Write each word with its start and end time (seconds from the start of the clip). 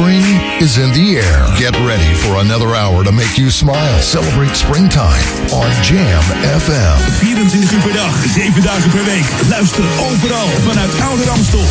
Spring 0.00 0.24
is 0.64 0.80
in 0.80 0.88
the 0.96 1.20
air. 1.20 1.44
Get 1.60 1.76
ready 1.84 2.08
for 2.24 2.40
another 2.40 2.72
hour 2.72 3.04
to 3.04 3.12
make 3.12 3.36
you 3.36 3.50
smile. 3.50 4.00
Celebrate 4.00 4.56
springtime 4.56 5.20
on 5.52 5.68
Jam 5.84 6.24
FM. 6.56 6.96
24 7.20 7.72
uur 7.72 7.82
per 7.84 7.92
dag, 7.92 8.14
7 8.32 8.62
dagen 8.62 8.90
per 8.90 9.04
week. 9.04 9.28
Luister 9.48 9.84
overal 10.08 10.48
vanuit 10.64 11.00
Oude 11.00 11.24
Ramstel. 11.24 11.66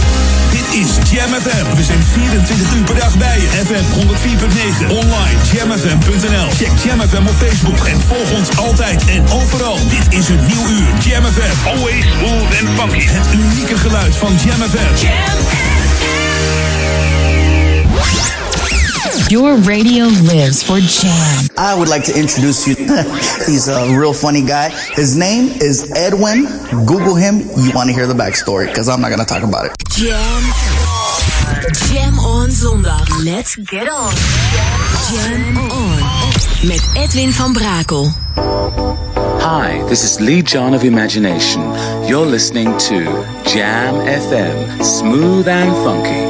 Dit 0.51 0.67
is 0.81 0.89
Jam 1.11 1.33
FM. 1.41 1.75
We 1.75 1.83
zijn 1.83 2.03
24 2.03 2.75
uur 2.75 2.83
per 2.83 2.95
dag 2.95 3.17
bij 3.17 3.39
je. 3.39 3.47
FM 3.65 3.85
104.9. 3.99 4.89
Online 4.89 5.37
jamfm.nl. 5.53 6.49
Check 6.61 6.73
Jam 6.83 7.01
FM 7.01 7.25
op 7.25 7.37
Facebook 7.45 7.85
en 7.85 8.01
volg 8.07 8.31
ons 8.31 8.57
altijd 8.57 9.05
en 9.05 9.23
overal. 9.29 9.77
Dit 9.89 10.19
is 10.19 10.29
een 10.29 10.45
nieuw 10.45 10.67
uur. 10.67 10.89
Jam 11.05 11.23
FM. 11.23 11.55
Always 11.67 12.05
smooth 12.17 12.51
and 12.59 12.69
funky. 12.79 13.05
Het 13.07 13.27
unieke 13.33 13.77
geluid 13.77 14.15
van 14.15 14.31
Jam 14.45 14.61
FM. 14.69 15.78
Your 19.27 19.57
radio 19.57 20.05
lives 20.05 20.63
for 20.63 20.79
Jam. 20.79 21.47
I 21.57 21.75
would 21.77 21.87
like 21.87 22.03
to 22.05 22.17
introduce 22.17 22.67
you. 22.67 22.75
He's 23.45 23.67
a 23.67 23.95
real 23.95 24.13
funny 24.13 24.43
guy. 24.43 24.69
His 24.93 25.15
name 25.15 25.49
is 25.61 25.91
Edwin. 25.95 26.45
Google 26.85 27.15
him. 27.15 27.39
You 27.57 27.71
want 27.75 27.89
to 27.89 27.93
hear 27.93 28.07
the 28.07 28.13
backstory 28.15 28.67
because 28.67 28.89
I'm 28.89 29.01
not 29.01 29.09
going 29.09 29.19
to 29.19 29.25
talk 29.25 29.43
about 29.43 29.65
it. 29.65 29.73
Jam. 29.89 30.41
Jam 31.89 32.17
on 32.19 32.49
zondag. 32.49 33.07
Let's 33.23 33.55
get 33.55 33.87
on. 33.87 34.13
Jam 35.11 35.57
on. 35.57 35.99
Met 36.67 36.81
Edwin 36.95 37.31
van 37.31 37.53
Brakel. 37.53 38.11
Hi, 39.41 39.83
this 39.87 40.03
is 40.03 40.19
Lee 40.19 40.41
John 40.41 40.73
of 40.73 40.83
Imagination. 40.83 41.61
You're 42.07 42.25
listening 42.25 42.77
to 42.89 43.03
Jam 43.45 43.95
FM, 43.95 44.83
smooth 44.83 45.47
and 45.47 45.71
funky. 45.83 46.28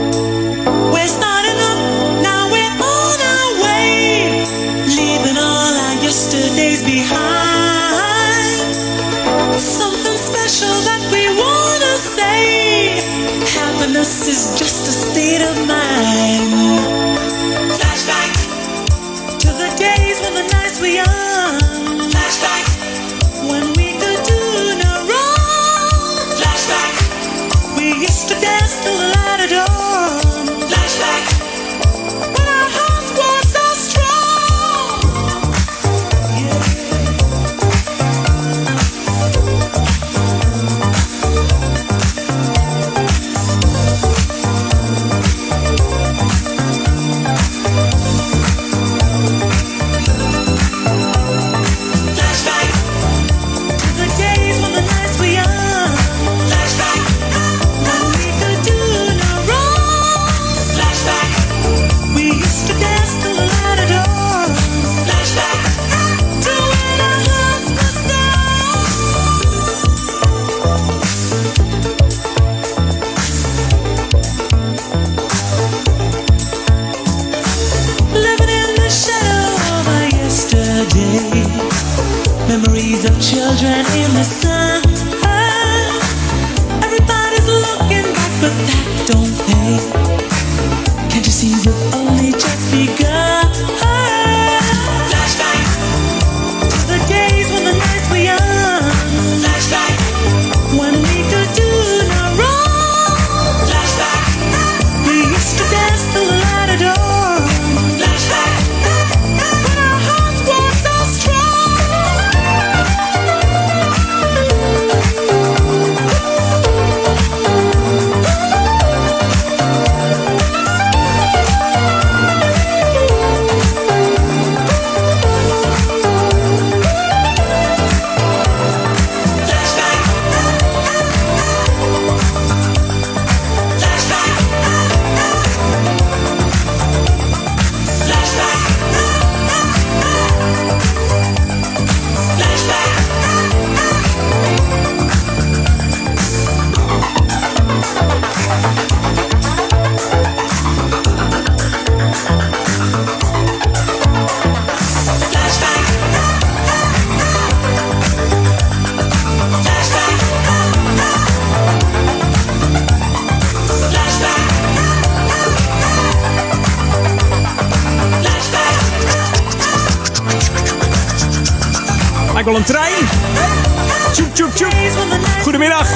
Goedemiddag. 175.42 175.88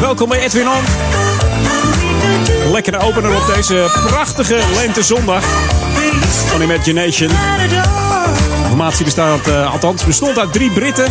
Welkom 0.00 0.28
bij 0.28 0.40
Edwin 0.40 0.68
On. 0.68 0.82
Lekkere 2.72 2.98
opener 2.98 3.36
op 3.36 3.54
deze 3.54 3.90
prachtige 4.06 4.58
lentezondag 4.74 5.44
van 6.46 6.62
Imagination. 6.62 7.28
De 7.28 8.68
formatie 8.68 9.04
bestaat, 9.04 9.46
eh, 9.46 9.72
althans 9.72 10.04
bestond 10.04 10.38
uit 10.38 10.52
drie 10.52 10.70
Britten. 10.70 11.04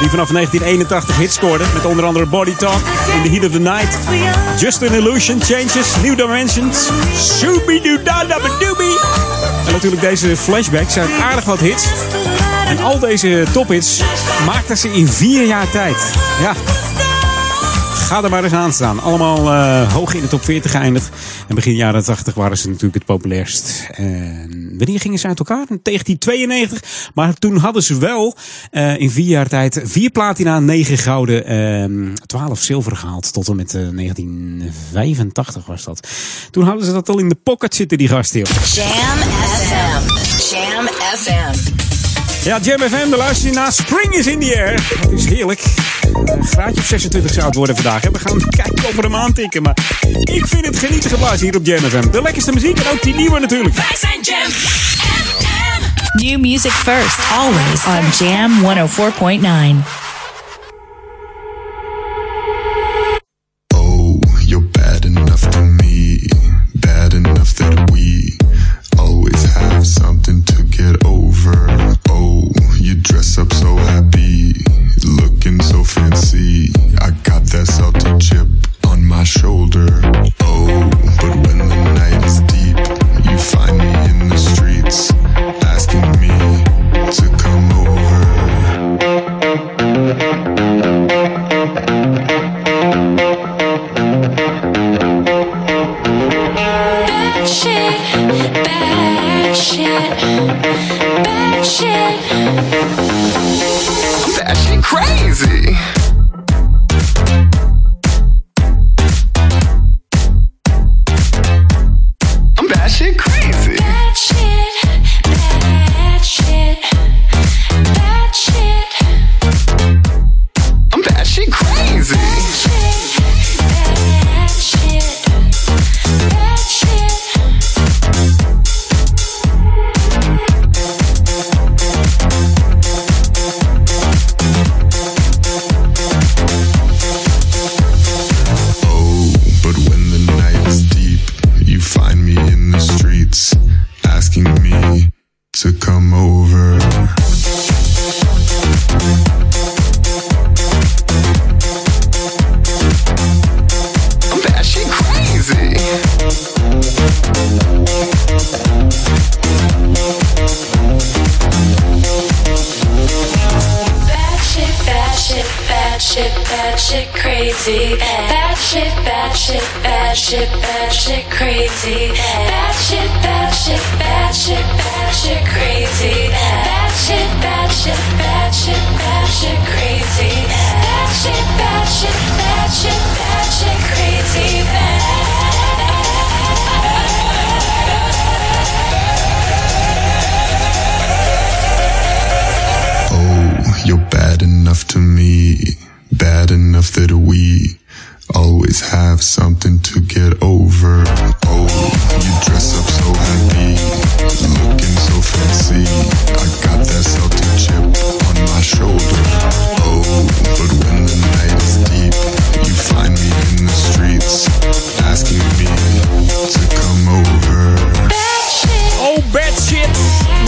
Die 0.00 0.10
vanaf 0.10 0.30
1981 0.30 1.16
hits 1.16 1.34
scoorden. 1.34 1.66
Met 1.74 1.84
onder 1.84 2.04
andere 2.04 2.26
Body 2.26 2.54
Talk, 2.54 2.80
In 3.14 3.22
the 3.22 3.28
Heat 3.28 3.44
of 3.44 3.50
the 3.50 3.60
Night. 3.60 3.98
Just 4.60 4.82
an 4.82 4.94
Illusion, 4.94 5.42
Changes, 5.42 5.86
New 6.02 6.16
Dimensions. 6.16 6.88
Shooby 7.38 7.80
doo 7.80 8.02
da 8.02 8.24
da. 8.24 8.36
En 9.66 9.72
natuurlijk 9.72 10.02
deze 10.02 10.36
flashbacks 10.36 10.92
zijn 10.92 11.08
aardig 11.22 11.44
wat 11.44 11.60
hits. 11.60 11.84
En 12.66 12.78
al 12.78 12.98
deze 12.98 13.46
tophits 13.52 14.02
maakten 14.46 14.76
ze 14.76 14.88
in 14.88 15.08
vier 15.08 15.46
jaar 15.46 15.70
tijd. 15.70 16.12
Ja. 16.40 16.54
Ga 17.94 18.22
er 18.22 18.30
maar 18.30 18.44
eens 18.44 18.52
aan 18.52 18.72
staan. 18.72 19.02
Allemaal 19.02 19.52
eh, 19.52 19.92
hoog 19.92 20.14
in 20.14 20.20
de 20.20 20.28
top 20.28 20.44
40 20.44 20.70
geëindigd. 20.70 21.10
En 21.48 21.54
begin 21.54 21.74
jaren 21.74 22.04
80 22.04 22.34
waren 22.34 22.58
ze 22.58 22.66
natuurlijk 22.66 22.94
het 22.94 23.04
populairst. 23.04 23.88
En 23.90 24.74
wanneer 24.78 25.00
gingen 25.00 25.18
ze 25.18 25.26
uit 25.26 25.38
elkaar? 25.38 25.66
In 25.68 25.80
1992. 25.82 27.10
Maar 27.14 27.34
toen 27.34 27.56
hadden 27.56 27.82
ze 27.82 27.98
wel 27.98 28.36
eh, 28.70 28.98
in 29.00 29.10
vier 29.10 29.26
jaar 29.26 29.48
tijd 29.48 29.80
vier 29.84 30.10
platina, 30.10 30.60
negen 30.60 30.98
gouden, 30.98 31.46
eh, 31.46 32.12
12 32.26 32.60
zilver 32.60 32.96
gehaald. 32.96 33.32
Tot 33.32 33.48
en 33.48 33.56
met 33.56 33.74
eh, 33.74 33.88
1985 33.88 35.66
was 35.66 35.84
dat. 35.84 36.08
Toen 36.50 36.64
hadden 36.64 36.84
ze 36.84 36.92
dat 36.92 37.08
al 37.08 37.18
in 37.18 37.28
de 37.28 37.38
pocket 37.42 37.74
zitten, 37.74 37.98
die 37.98 38.08
gasten. 38.08 38.40
joh. 38.40 38.64
Jam 38.64 39.18
FM. 39.18 40.08
Jam 40.54 40.86
FM. 40.86 41.83
Ja, 42.44 42.58
Jam 42.62 42.78
FM, 42.78 43.10
de 43.10 43.16
luister 43.16 43.48
je 43.48 43.54
naar 43.54 43.72
Spring 43.72 44.14
is 44.14 44.26
in 44.26 44.40
the 44.40 44.56
air. 44.56 44.72
Het 45.00 45.10
is 45.12 45.26
heerlijk. 45.26 45.64
Een 46.24 46.44
graadje 46.44 46.80
of 46.80 46.86
26 46.86 47.32
zou 47.32 47.46
het 47.46 47.54
worden 47.54 47.74
vandaag. 47.74 48.02
Hè. 48.02 48.10
We 48.10 48.18
gaan 48.18 48.38
kijken 48.48 48.84
of 48.84 48.94
we 48.94 49.00
hem 49.00 49.14
aantikken. 49.14 49.62
Maar 49.62 49.76
ik 50.22 50.46
vind 50.46 50.66
het 50.66 50.78
genieten 50.78 51.10
geblazen 51.10 51.46
hier 51.46 51.56
op 51.56 51.66
Jam 51.66 51.78
FM. 51.78 52.10
De 52.10 52.22
lekkerste 52.22 52.52
muziek 52.52 52.78
en 52.78 52.92
ook 52.92 53.02
die 53.02 53.14
nieuwe 53.14 53.38
natuurlijk. 53.38 53.74
Wij 53.74 53.96
zijn 53.98 54.20
Jam 54.20 54.50
FM. 54.50 56.24
New 56.24 56.40
music 56.40 56.72
first, 56.72 57.18
always 57.32 57.84
on 57.86 58.26
Jam 58.26 58.62
104.9. 59.82 60.03
dress 73.14 73.38
up 73.38 73.52
so 73.52 73.76
happy, 73.76 74.52
looking 75.04 75.62
so 75.62 75.84
fancy. 75.84 76.72
I 77.00 77.10
got 77.22 77.44
that 77.52 77.66
salty 77.66 78.18
chip 78.18 78.48
on 78.90 79.04
my 79.04 79.22
shoulder. 79.22 80.43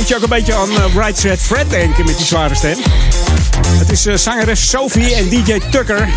Moet 0.07 0.15
je 0.15 0.25
ook 0.25 0.31
een 0.31 0.37
beetje 0.37 0.55
aan 0.55 0.71
uh, 0.71 0.95
Right 1.05 1.19
Said 1.19 1.41
Fred 1.41 1.71
denken 1.71 2.05
met 2.05 2.17
die 2.17 2.27
zware 2.27 2.55
stem. 2.55 2.77
Het 3.69 3.91
is 3.91 4.07
eh, 4.07 4.17
zangeres 4.17 4.69
Sophie 4.69 5.15
en 5.15 5.29
DJ 5.29 5.61
Tucker. 5.71 6.09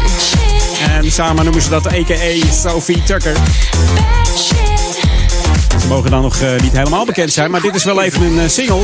En 0.89 1.11
samen 1.11 1.43
noemen 1.43 1.61
ze 1.61 1.69
dat 1.69 1.87
a.k.a. 1.87 2.51
Sophie 2.51 3.03
Tucker. 3.03 3.33
Ze 5.81 5.87
mogen 5.87 6.11
dan 6.11 6.21
nog 6.21 6.41
eh, 6.41 6.59
niet 6.61 6.71
helemaal 6.71 7.05
bekend 7.05 7.33
zijn, 7.33 7.51
maar 7.51 7.61
dit 7.61 7.75
is 7.75 7.83
wel 7.83 8.01
even 8.01 8.21
een 8.21 8.39
eh, 8.39 8.47
single. 8.47 8.81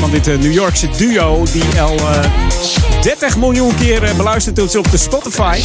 Van 0.00 0.10
dit 0.10 0.28
eh, 0.28 0.38
New 0.38 0.52
Yorkse 0.52 0.88
duo 0.96 1.44
die 1.52 1.80
al 1.80 1.96
eh, 1.96 2.24
30 3.02 3.36
miljoen 3.36 3.74
keer 3.74 4.02
eh, 4.02 4.14
beluisterd 4.16 4.58
is 4.58 4.76
op 4.76 4.90
de 4.90 4.96
Spotify. 4.96 5.60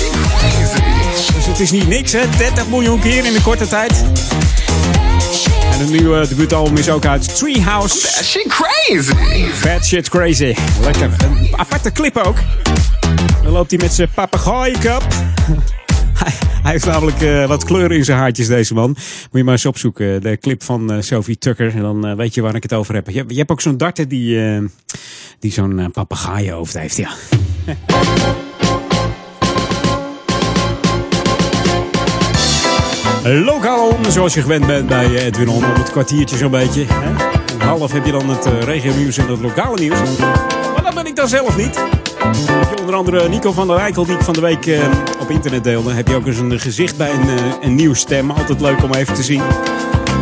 Dus 1.35 1.45
het 1.45 1.59
is 1.59 1.71
niet 1.71 1.88
niks 1.88 2.12
hè, 2.12 2.29
30 2.38 2.67
miljoen 2.67 3.00
keer 3.00 3.25
in 3.25 3.35
een 3.35 3.41
korte 3.41 3.67
tijd. 3.67 4.03
En 5.75 5.81
een 5.81 5.92
nieuwe 5.92 6.27
debuutalbum 6.27 6.77
is 6.77 6.89
ook 6.89 7.06
uit 7.06 7.36
Treehouse. 7.36 8.01
That 8.01 8.24
shit 8.24 8.48
crazy. 8.48 9.63
Bad 9.63 9.86
shit 9.86 10.10
crazy. 10.10 10.56
Lekker. 10.81 11.10
Een 11.24 11.48
aparte 11.56 11.92
clip 11.92 12.18
ook. 12.18 12.36
Dan 13.44 13.51
loopt 13.51 13.72
hij 13.72 13.80
met 13.80 13.94
zijn 13.94 14.10
papegaaienkap. 14.13 15.04
Hij, 16.63 16.72
heeft 16.72 16.86
namelijk 16.86 17.22
eh, 17.22 17.48
wat 17.48 17.63
kleur 17.63 17.92
in 17.92 18.06
zijn 18.06 18.18
haartjes, 18.18 18.48
deze 18.48 18.74
man. 18.74 18.89
Moet 18.89 19.30
je 19.31 19.44
maar 19.44 19.54
eens 19.54 19.66
opzoeken. 19.66 20.22
De 20.22 20.38
clip 20.38 20.63
van 20.63 20.92
eh, 20.92 21.01
Sophie 21.01 21.38
Tucker. 21.38 21.75
En 21.75 21.81
dan 21.81 22.06
eh, 22.06 22.16
weet 22.16 22.33
je 22.33 22.42
waar 22.42 22.56
ik 22.56 22.63
het 22.63 22.74
over 22.74 22.94
heb. 22.94 23.10
Je, 23.10 23.24
je 23.27 23.38
hebt 23.38 23.51
ook 23.51 23.62
zo'n 23.62 23.77
darter 23.77 24.08
die, 24.08 24.46
eh, 24.46 24.62
die 25.39 25.51
zo'n 25.51 25.79
uh, 25.79 25.86
papegaaienhoofd 25.91 26.77
heeft, 26.77 26.98
ja. 26.98 27.10
Lokaal, 33.34 33.98
zoals 34.10 34.34
je 34.34 34.41
gewend 34.41 34.67
bent 34.67 34.88
bij 34.88 35.05
eh, 35.05 35.25
Edwin 35.25 35.50
On, 35.50 35.65
om 35.65 35.74
het 35.74 35.91
kwartiertje 35.91 36.38
zo'n 36.38 36.51
beetje. 36.51 36.86
Hè? 36.88 37.10
Om 37.53 37.60
half 37.60 37.91
heb 37.91 38.05
je 38.05 38.12
dan 38.12 38.29
het 38.29 38.46
uh, 38.46 38.62
regionieuws 38.62 39.17
en 39.17 39.27
het 39.27 39.41
lokale 39.41 39.79
nieuws. 39.79 40.17
Maar 40.74 40.84
dat 40.84 40.94
ben 40.94 41.05
ik 41.05 41.15
dan 41.15 41.27
zelf 41.27 41.58
niet. 41.58 41.79
Heb 42.50 42.70
je 42.70 42.79
onder 42.79 42.96
andere 42.96 43.29
Nico 43.29 43.51
van 43.51 43.67
der 43.67 43.77
Rijkel, 43.77 44.05
die 44.05 44.15
ik 44.15 44.22
van 44.22 44.34
de 44.34 44.41
week 44.41 44.65
eh, 44.65 44.79
op 45.20 45.29
internet 45.29 45.63
deelde. 45.63 45.94
Heb 45.94 46.08
je 46.08 46.15
ook 46.15 46.27
eens 46.27 46.38
een 46.38 46.60
gezicht 46.60 46.98
bij 46.98 47.13
een, 47.13 47.29
eh, 47.29 47.44
een 47.62 47.75
nieuw 47.75 47.94
stem. 47.94 48.32
Altijd 48.32 48.62
leuk 48.62 48.84
om 48.84 48.94
even 48.94 49.13
te 49.13 49.24
zien. 49.24 49.41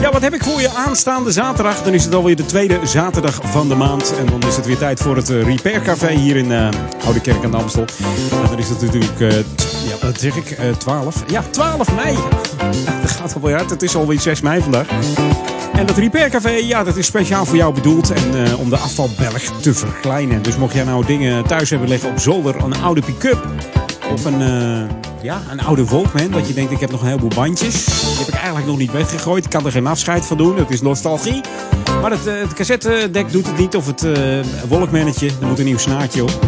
Ja, 0.03 0.11
wat 0.11 0.21
heb 0.21 0.33
ik 0.33 0.43
voor 0.43 0.61
je 0.61 0.69
aanstaande 0.69 1.31
zaterdag? 1.31 1.83
Dan 1.83 1.93
is 1.93 2.03
het 2.03 2.13
alweer 2.13 2.35
de 2.35 2.45
tweede 2.45 2.79
zaterdag 2.83 3.39
van 3.43 3.69
de 3.69 3.75
maand. 3.75 4.15
En 4.17 4.25
dan 4.25 4.41
is 4.41 4.55
het 4.55 4.65
weer 4.65 4.77
tijd 4.77 4.99
voor 4.99 5.15
het 5.15 5.29
eh, 5.29 5.43
Repair 5.43 5.81
Café 5.81 6.11
hier 6.11 6.35
in 6.35 6.51
eh, 6.51 6.69
Oude 7.05 7.21
Kerk 7.21 7.43
aan 7.43 7.51
de 7.51 7.57
Amstel. 7.57 7.85
En 8.31 8.47
dan 8.49 8.57
is 8.57 8.69
het 8.69 8.81
natuurlijk, 8.81 9.19
eh, 9.19 9.29
ja, 9.87 10.07
wat 10.07 10.19
zeg 10.19 10.35
ik, 10.35 10.51
eh 10.51 10.71
12? 10.71 11.23
Ja, 11.27 11.43
12 11.49 11.95
mei. 11.95 12.17
Dat 13.01 13.11
gaat 13.11 13.35
alweer 13.35 13.55
hard. 13.55 13.69
Het 13.69 13.83
is 13.83 13.95
alweer 13.95 14.19
6 14.19 14.41
mei 14.41 14.61
vandaag. 14.61 14.87
En 15.73 15.85
dat 15.85 15.97
Repair 15.97 16.29
Café, 16.29 16.49
ja, 16.49 16.83
dat 16.83 16.97
is 16.97 17.05
speciaal 17.05 17.45
voor 17.45 17.57
jou 17.57 17.73
bedoeld. 17.73 18.11
En 18.11 18.55
om 18.57 18.69
de 18.69 18.77
afvalberg 18.77 19.51
te 19.61 19.73
verkleinen. 19.73 20.41
Dus 20.41 20.57
mocht 20.57 20.73
jij 20.73 20.83
nou 20.83 21.05
dingen 21.05 21.47
thuis 21.47 21.69
hebben 21.69 21.89
liggen 21.89 22.09
op 22.09 22.19
zolder, 22.19 22.55
een 22.55 22.81
oude 22.81 23.01
pick-up. 23.01 23.45
Of 24.11 24.25
een, 24.25 24.41
eh, 24.41 24.89
ja, 25.21 25.41
een 25.51 25.61
oude 25.61 25.85
Walkman. 25.85 26.31
Dat 26.31 26.47
je 26.47 26.53
denkt, 26.53 26.71
ik 26.71 26.79
heb 26.79 26.91
nog 26.91 27.01
een 27.01 27.07
heleboel 27.07 27.31
bandjes. 27.35 27.85
Die 27.85 28.17
heb 28.17 28.27
ik 28.27 28.33
eigenlijk 28.33 28.65
nog 28.65 28.77
niet 28.77 28.91
weggegooid. 28.91 29.45
Ik 29.45 29.49
kan 29.49 29.65
er 29.65 29.71
geen 29.71 29.87
afscheid 29.87 30.25
van 30.25 30.37
doen. 30.37 30.57
Het 30.57 30.69
is 30.69 30.81
nostalgie. 30.81 31.41
Maar 32.01 32.11
het, 32.11 32.27
eh, 32.27 32.33
het 32.41 32.53
cassettedek 32.53 33.31
doet 33.31 33.47
het 33.47 33.57
niet. 33.57 33.75
Of 33.75 33.85
het 33.85 34.03
eh 34.03 34.13
Walkmannetje. 34.67 35.27
Er 35.41 35.47
moet 35.47 35.59
een 35.59 35.65
nieuw 35.65 35.77
snaartje 35.77 36.23
op. 36.23 36.39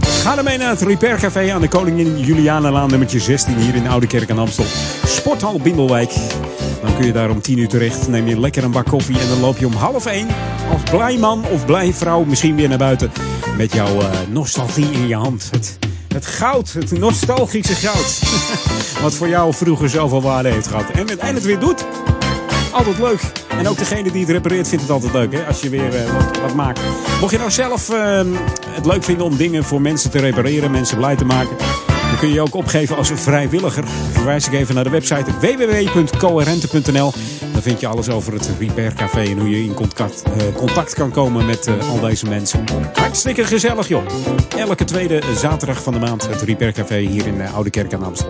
Ga 0.00 0.36
ermee 0.36 0.58
naar 0.58 0.70
het 0.70 0.80
Repair 0.80 1.18
Café 1.18 1.52
aan 1.52 1.60
de 1.60 1.68
Koningin 1.68 2.18
Julianalaan 2.18 2.90
nummertje 2.90 3.20
16 3.20 3.56
hier 3.56 3.74
in 3.74 3.88
Oude 3.88 4.06
Kerk 4.06 4.30
aan 4.30 4.38
Amstel. 4.38 4.64
Sporthal 5.04 5.60
Bindelwijk. 5.60 6.14
Dan 6.82 6.96
kun 6.96 7.06
je 7.06 7.12
daar 7.12 7.30
om 7.30 7.40
10 7.40 7.58
uur 7.58 7.68
terecht. 7.68 8.08
Neem 8.08 8.26
je 8.26 8.40
lekker 8.40 8.64
een 8.64 8.70
bak 8.70 8.86
koffie 8.86 9.18
en 9.18 9.28
dan 9.28 9.40
loop 9.40 9.58
je 9.58 9.66
om 9.66 9.72
half 9.72 10.06
1 10.06 10.26
als 10.72 10.82
blij 10.90 11.16
man 11.16 11.44
of 11.52 11.66
blij 11.66 11.92
vrouw 11.92 12.24
misschien 12.24 12.56
weer 12.56 12.68
naar 12.68 12.78
buiten. 12.78 13.12
Met 13.56 13.72
jouw 13.72 13.98
nostalgie 14.30 14.90
in 14.90 15.06
je 15.06 15.14
hand. 15.14 15.48
Het, 15.50 15.78
het 16.14 16.26
goud, 16.26 16.72
het 16.72 16.98
nostalgische 16.98 17.74
goud. 17.74 18.18
Wat 19.02 19.14
voor 19.14 19.28
jou 19.28 19.54
vroeger 19.54 19.88
zoveel 19.90 20.22
waarde 20.22 20.48
heeft 20.48 20.66
gehad. 20.66 20.90
En, 20.90 21.34
het- 21.34 21.42
weer 21.44 21.58
doet. 21.58 21.84
Altijd 22.72 22.98
leuk. 22.98 23.20
En 23.58 23.68
ook 23.68 23.78
degene 23.78 24.10
die 24.12 24.20
het 24.20 24.30
repareert 24.30 24.68
vindt 24.68 24.82
het 24.82 24.92
altijd 24.92 25.12
leuk 25.12 25.32
hè? 25.32 25.46
als 25.46 25.60
je 25.60 25.68
weer 25.68 25.94
eh, 25.94 26.12
wat, 26.12 26.40
wat 26.40 26.54
maakt. 26.54 26.80
Mocht 27.20 27.32
je 27.32 27.38
nou 27.38 27.50
zelf 27.50 27.90
eh, 27.90 28.20
het 28.70 28.86
leuk 28.86 29.04
vinden 29.04 29.26
om 29.26 29.36
dingen 29.36 29.64
voor 29.64 29.80
mensen 29.80 30.10
te 30.10 30.18
repareren, 30.18 30.70
mensen 30.70 30.96
blij 30.96 31.16
te 31.16 31.24
maken. 31.24 31.56
Dan 31.86 32.18
kun 32.18 32.28
je 32.28 32.34
je 32.34 32.40
ook 32.40 32.54
opgeven 32.54 32.96
als 32.96 33.10
een 33.10 33.18
vrijwilliger. 33.18 33.84
Verwijs 34.12 34.46
ik 34.46 34.52
even 34.52 34.74
naar 34.74 34.84
de 34.84 34.90
website 34.90 35.24
www.coherente.nl. 35.40 37.12
Daar 37.58 37.66
vind 37.66 37.80
je 37.80 37.86
alles 37.86 38.08
over 38.08 38.32
het 38.32 38.50
Repair 38.58 38.92
Café 38.94 39.20
en 39.20 39.38
hoe 39.38 39.50
je 39.50 39.64
in 39.64 39.74
contact, 39.74 40.22
eh, 40.22 40.30
contact 40.56 40.94
kan 40.94 41.10
komen 41.10 41.46
met 41.46 41.66
eh, 41.66 41.90
al 41.90 42.00
deze 42.00 42.26
mensen. 42.26 42.64
Hartstikke 42.92 43.44
gezellig 43.44 43.88
joh. 43.88 44.02
Elke 44.56 44.84
tweede 44.84 45.20
zaterdag 45.36 45.82
van 45.82 45.92
de 45.92 45.98
maand 45.98 46.26
het 46.28 46.42
Repair 46.42 46.72
Café 46.72 46.98
hier 46.98 47.26
in 47.26 47.40
eh, 47.40 47.54
Oude 47.54 47.70
Kerk 47.70 47.94
aan 47.94 48.04
Amstel. 48.04 48.28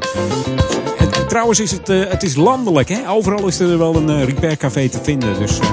Het- 0.97 1.29
trouwens 1.29 1.61
is 1.61 1.71
het, 1.71 1.89
eh, 1.89 2.01
het 2.09 2.23
is 2.23 2.35
landelijk. 2.35 2.89
Hè? 2.89 3.09
Overal 3.11 3.47
is 3.47 3.61
er 3.61 3.79
wel 3.79 3.97
een 3.97 4.09
eh, 4.11 4.25
Repair 4.25 4.57
Café 4.57 4.89
te 4.89 4.99
vinden. 5.03 5.39
Dus 5.39 5.59
eh, 5.59 5.71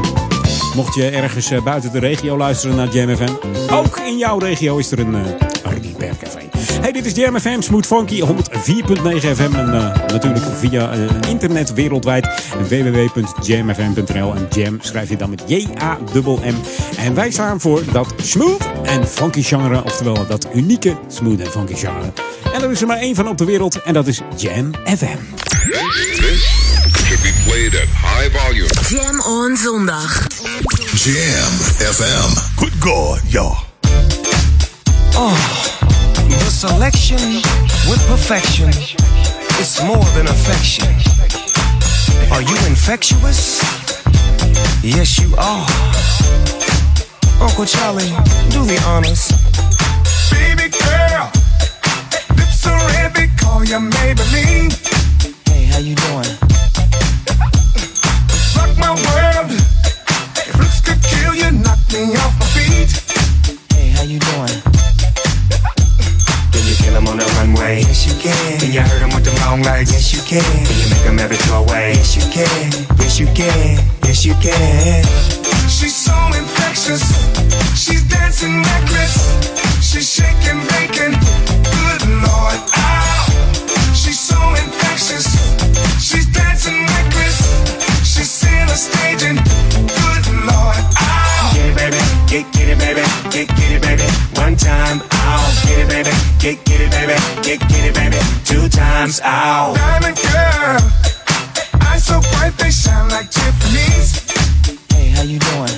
mocht 0.75 0.95
je 0.95 1.09
ergens 1.09 1.51
eh, 1.51 1.63
buiten 1.63 1.91
de 1.91 1.99
regio 1.99 2.37
luisteren 2.37 2.75
naar 2.75 2.87
Jam 2.89 3.15
FM. 3.15 3.33
Ook 3.73 3.97
in 3.99 4.17
jouw 4.17 4.37
regio 4.37 4.77
is 4.77 4.91
er 4.91 4.99
een, 4.99 5.15
eh, 5.15 5.21
Repair 5.81 6.13
Café. 6.23 6.39
Hey, 6.81 6.91
dit 6.91 7.05
is 7.05 7.13
Jam 7.15 7.39
FM, 7.39 7.61
Smooth 7.61 7.85
Funky, 7.85 8.19
104.9 8.21 9.35
FM. 9.35 9.53
En 9.55 9.73
eh, 9.73 10.07
natuurlijk 10.07 10.45
via 10.57 10.91
eh, 10.91 10.99
internet 11.29 11.73
wereldwijd. 11.73 12.27
www.jamfm.nl. 12.63 14.35
En 14.35 14.47
Jam 14.49 14.77
schrijf 14.81 15.09
je 15.09 15.17
dan 15.17 15.29
met 15.29 15.43
J-A-M-M. 15.47 16.55
En 16.97 17.15
wij 17.15 17.31
staan 17.31 17.61
voor 17.61 17.81
dat 17.91 18.13
smooth 18.23 18.69
en 18.83 19.07
funky 19.07 19.41
genre. 19.43 19.83
Oftewel 19.83 20.27
dat 20.27 20.47
unieke 20.53 20.97
smooth 21.07 21.39
en 21.39 21.51
funky 21.51 21.75
genre. 21.75 22.13
En 22.53 22.63
er 22.63 22.71
is 22.71 22.81
er 22.81 22.87
maar 22.87 22.97
één 22.97 23.15
van 23.15 23.27
op 23.27 23.37
de 23.37 23.45
wereld. 23.45 23.81
En 23.81 23.93
dat 23.93 24.07
is 24.07 24.21
Jam 24.35 24.71
FM. 24.85 25.17
This 26.25 26.43
should 27.05 27.21
be 27.21 27.33
played 27.45 27.75
at 27.75 27.87
high 27.87 28.29
volume. 28.37 28.69
Jam 28.89 29.19
on 29.21 29.57
zondag. 29.57 30.27
Jam 30.93 31.51
FM. 31.93 32.37
Good 32.55 32.73
God, 32.79 33.21
y'all. 33.27 33.57
Oh, 35.17 35.33
the 36.27 36.51
selection 36.51 37.41
with 37.87 38.05
perfection. 38.07 38.69
It's 39.59 39.81
more 39.81 40.05
than 40.13 40.27
affection. 40.27 41.14
Are 42.31 42.41
you 42.41 42.55
infectious? 42.67 43.61
Yes, 44.83 45.19
you 45.19 45.33
are. 45.37 45.65
Uncle 47.41 47.65
Charlie, 47.65 48.13
do 48.49 48.65
the 48.65 48.81
honors. 48.87 49.31
Baby 50.31 50.69
girl, 50.69 51.31
lips 52.35 52.67
are 52.67 52.77
red, 52.89 53.13
they 53.13 53.27
call 53.37 53.63
you 53.63 53.77
Maybelline. 53.77 54.71
Hey, 55.47 55.65
how 55.65 55.79
you 55.79 55.95
doing? 55.95 56.54
Kill 67.35 67.43
him 67.43 67.53
runway? 67.55 67.81
Yes, 67.81 68.05
you 68.07 68.13
can. 68.21 68.59
Can 68.59 68.71
you 68.71 68.81
hurt 68.81 69.01
him 69.01 69.09
with 69.13 69.25
the 69.25 69.35
long 69.45 69.61
legs? 69.61 69.91
Yes, 69.91 70.13
you 70.13 70.21
can. 70.21 70.43
Can 70.65 70.77
you 70.79 70.89
make 70.89 71.05
him 71.05 71.19
every 71.19 71.37
throw 71.37 71.63
away? 71.63 71.93
Yes, 71.93 72.15
you 72.15 72.23
can. 72.31 72.71
Yes, 72.99 73.19
you 73.19 73.27
can. 73.27 73.79
Yes, 74.03 74.25
you 74.25 74.33
can. 74.35 75.03
She's 75.69 75.95
so 75.95 76.15
infectious. 76.35 77.03
She's 77.75 78.03
dancing 78.07 78.61
reckless. 78.63 79.15
She's 79.81 80.09
shaking, 80.09 80.59
bacon. 80.71 81.11
Good 81.63 82.03
Lord, 82.23 82.59
ow. 82.75 83.25
She's 83.93 84.19
so 84.19 84.39
infectious. 84.55 85.27
She's 85.99 86.27
dancing 86.27 86.85
reckless. 86.85 87.37
She's 88.03 88.29
seeing 88.29 88.69
a 88.69 88.77
staging. 88.77 89.37
Good 89.87 90.25
Lord, 90.45 90.83
ow. 90.99 91.51
Get 91.53 91.65
it, 91.69 91.75
baby. 91.75 92.01
Get, 92.27 92.45
get 92.53 92.67
it, 92.69 92.79
baby. 92.79 93.03
Get, 93.31 93.47
get 93.55 93.71
it, 93.71 93.81
baby. 93.81 94.07
One 94.39 94.55
time, 94.55 95.01
ow. 95.35 95.67
Get 95.67 95.79
it, 95.79 95.89
baby. 95.89 96.13
Get, 96.39 96.63
get 96.65 96.79
it, 96.81 96.91
baby. 96.91 97.15
Get, 97.43 97.59
get 97.67 97.83
it, 97.89 97.95
baby. 97.95 98.19
Two 98.43 98.69
times, 98.69 99.19
out. 99.21 99.75
Diamond 99.75 100.17
girl. 100.17 100.79
Eyes 101.87 102.05
so 102.05 102.21
bright 102.31 102.55
they 102.57 102.71
shine 102.71 103.09
like 103.09 103.29
Tiffany's. 103.29 104.23
Hey, 104.93 105.09
how 105.09 105.23
you 105.23 105.39
doing? 105.39 105.75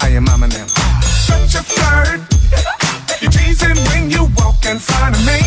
I 0.00 0.08
am 0.16 0.24
mama 0.24 0.48
now. 0.48 0.66
Such 1.02 1.54
a 1.60 1.62
flirt. 1.62 2.20
You're 3.20 3.30
teasing 3.30 3.78
when 3.90 4.10
you 4.10 4.28
walk 4.38 4.64
in 4.66 4.78
front 4.78 5.16
of 5.16 5.22
me. 5.26 5.40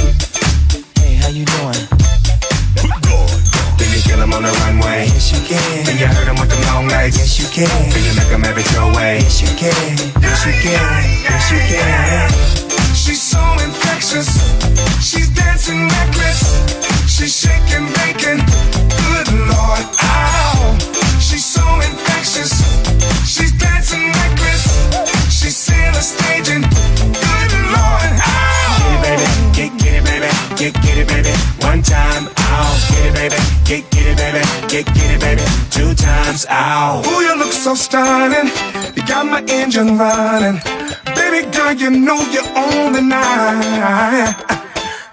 Hey, 1.01 1.15
how 1.15 1.29
you 1.29 1.45
doing? 1.45 1.83
Can 3.77 3.89
you 3.93 4.01
kill 4.01 4.19
him 4.21 4.33
on 4.33 4.43
the 4.43 4.53
runway? 4.61 5.09
Yes, 5.09 5.31
you 5.33 5.41
can. 5.47 5.85
Can 5.85 5.97
you 5.97 6.07
hurt 6.07 6.27
him 6.27 6.37
with 6.39 6.49
the 6.49 6.59
long 6.69 6.87
legs? 6.87 7.17
Yes, 7.17 7.39
you 7.39 7.47
can. 7.49 7.91
Can 7.91 8.03
you 8.03 8.13
make 8.15 8.29
him 8.29 8.43
every 8.45 8.63
throw 8.63 8.89
away? 8.89 9.19
Yes, 9.21 9.41
you 9.41 9.51
can. 9.57 9.97
Yes, 10.21 10.45
you 10.45 10.53
can. 10.53 10.81
Yes, 11.23 11.51
you 11.51 11.59
can. 11.69 12.27
She's 12.31 12.66
so 13.37 13.63
infectious. 13.63 14.29
She's 15.07 15.29
dancing 15.29 15.81
reckless. 15.95 16.39
She's 17.13 17.33
shaking, 17.43 17.85
bacon. 17.97 18.37
Good 19.01 19.29
Lord, 19.51 19.85
ow. 20.01 20.77
She's 21.19 21.45
so 21.45 21.65
infectious. 21.89 22.53
She's 23.33 23.53
dancing 23.63 24.05
reckless. 24.19 24.63
She's 25.37 25.69
a 25.69 26.03
staging. 26.11 26.63
Good 27.25 27.51
Lord, 27.75 28.11
ow. 28.25 28.73
Get 28.79 28.93
it, 28.93 29.01
baby. 29.05 29.27
Get, 29.57 29.71
get 29.81 29.93
it, 29.99 30.03
baby. 30.09 30.29
Get, 30.59 30.73
get 30.83 30.97
it, 31.01 31.07
baby. 31.07 31.33
One 31.69 31.81
time, 31.81 32.36
Get 32.89 33.05
it, 33.05 33.13
baby. 33.13 33.39
Get, 33.65 33.91
get 33.91 34.07
it, 34.07 34.17
baby. 34.17 34.41
Get, 34.67 34.85
get 34.95 35.09
it, 35.15 35.21
baby. 35.21 35.43
Two 35.69 35.93
times, 35.93 36.45
ow. 36.49 37.03
Ooh, 37.05 37.21
you 37.21 37.37
look 37.37 37.53
so 37.53 37.75
stunning. 37.75 38.51
You 38.95 39.05
got 39.05 39.25
my 39.25 39.43
engine 39.47 39.97
running. 39.97 40.59
Baby 41.15 41.49
girl, 41.51 41.73
you 41.73 41.89
know 41.89 42.19
you 42.31 42.41
own 42.55 42.93
the 42.93 43.01
night. 43.01 44.35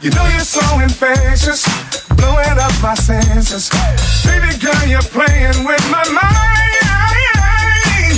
You 0.00 0.10
know 0.10 0.26
you're 0.28 0.40
so 0.40 0.60
infectious, 0.80 1.64
blowing 2.16 2.58
up 2.58 2.72
my 2.82 2.94
senses. 2.94 3.70
Baby 4.24 4.52
girl, 4.58 4.84
you're 4.86 5.00
playing 5.00 5.64
with 5.64 5.84
my 5.90 6.04
mind. 6.12 6.63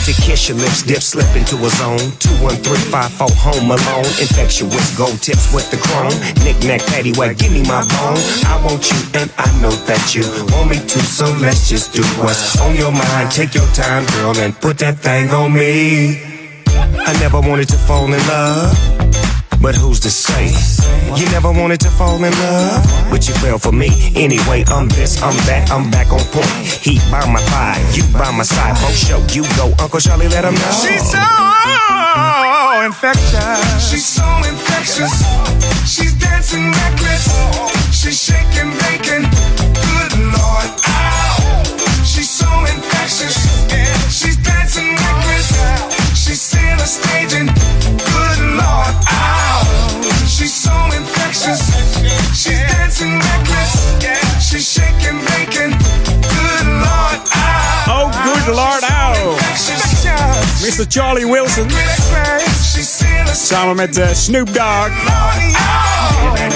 To 0.07 0.13
kiss 0.23 0.49
your 0.49 0.57
lips, 0.59 0.85
dip, 0.85 1.03
slip 1.03 1.27
into 1.35 1.57
a 1.67 1.71
zone. 1.83 1.99
21354 2.23 3.27
home 3.43 3.75
alone. 3.75 4.07
Infectious 4.23 4.97
gold 4.97 5.21
tips 5.21 5.53
with 5.53 5.69
the 5.73 5.79
chrome. 5.83 6.15
Knick 6.47 6.63
knack, 6.63 6.79
patty 6.87 7.11
whack, 7.19 7.39
give 7.39 7.51
me 7.51 7.67
my 7.67 7.83
bone. 7.83 8.23
I 8.47 8.55
want 8.63 8.87
you 8.87 8.95
and 9.19 9.27
I 9.37 9.51
know 9.59 9.75
that 9.91 10.15
you 10.15 10.23
want 10.55 10.71
me 10.71 10.79
too, 10.87 11.03
so 11.03 11.27
let's 11.43 11.69
just 11.69 11.93
do 11.93 12.05
what's 12.23 12.55
on 12.61 12.77
your 12.77 12.93
mind. 12.93 13.33
Take 13.33 13.53
your 13.55 13.67
time, 13.75 14.07
girl, 14.15 14.39
and 14.39 14.55
put 14.55 14.79
that 14.79 14.99
thing 14.99 15.31
on 15.31 15.53
me. 15.53 16.23
I 16.69 17.13
never 17.19 17.41
wanted 17.41 17.67
to 17.71 17.77
fall 17.77 18.07
in 18.07 18.23
love. 18.31 19.36
But 19.61 19.75
who's 19.75 20.01
to 20.01 20.11
say? 20.11 20.53
You 21.17 21.27
never 21.31 21.51
wanted 21.51 21.81
to 21.81 21.91
fall 21.91 22.23
in 22.23 22.33
love, 22.33 23.11
but 23.11 23.27
you 23.27 23.35
fell 23.35 23.59
for 23.59 23.73
me. 23.73 23.89
Anyway, 24.15 24.65
I'm 24.69 24.89
this, 24.89 25.21
I'm 25.23 25.37
that, 25.47 25.71
I'm 25.71 25.91
back 25.91 26.13
on 26.13 26.21
point. 26.31 26.47
Heat 26.85 27.03
by 27.11 27.25
my 27.27 27.41
thigh, 27.51 27.81
you 27.93 28.05
by 28.13 28.31
my 28.31 28.45
side. 28.45 28.77
Both 28.81 28.97
show 28.97 29.19
you 29.33 29.43
go, 29.57 29.73
Uncle 29.83 30.01
Charlie, 30.01 30.29
let 30.29 30.45
him 30.45 30.55
know. 30.55 30.71
She's 30.71 31.11
so 31.11 31.25
infectious. 32.85 33.91
She's 33.91 34.07
so 34.07 34.27
infectious. 34.47 35.15
She's 35.89 36.15
dancing 36.15 36.71
reckless. 36.71 37.27
She's 37.91 38.23
shaking, 38.23 38.71
bacon. 38.87 39.27
Good 39.75 40.13
Lord, 40.37 40.71
ow. 40.87 41.65
She's 42.05 42.31
so 42.31 42.49
infectious. 42.71 43.35
She's 44.13 44.37
dancing 44.37 44.95
reckless. 44.95 45.49
She's 46.15 46.41
seeing 46.41 46.79
a 46.79 46.87
staging. 46.87 47.49
Lord, 48.57 48.95
ow. 49.09 49.63
She's 50.27 50.55
so 50.55 50.73
infectious. 50.99 51.61
She's 52.35 52.61
dancing 52.73 53.19
reckless. 53.19 53.73
She's 54.41 54.67
shaking, 54.73 55.19
bacon. 55.29 55.71
Good 56.35 56.67
Lord, 56.85 57.21
ow. 57.35 57.85
Oh, 57.89 58.07
good 58.25 58.55
Lord, 58.55 58.83
ow. 58.85 59.37
Mr. 60.61 60.87
Charlie 60.89 61.25
Wilson. 61.27 61.69
Samen 63.33 63.77
met 63.77 63.99
eh, 63.99 64.09
Snoop 64.13 64.55
Dogg. 64.55 64.91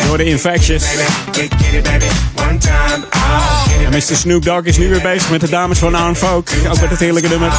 Door 0.07 0.17
de 0.17 0.25
Infectious. 0.25 0.85
En 3.85 3.91
Mr. 3.91 4.17
Snoop 4.17 4.45
Dogg 4.45 4.63
is 4.63 4.77
nu 4.77 4.89
weer 4.89 5.01
bezig 5.01 5.31
met 5.31 5.41
de 5.41 5.49
dames 5.49 5.79
van 5.79 5.95
Arm 5.95 6.15
Folk. 6.15 6.51
Ook 6.71 6.81
met 6.81 6.91
het 6.91 6.99
heerlijke 6.99 7.29
nummer. 7.29 7.53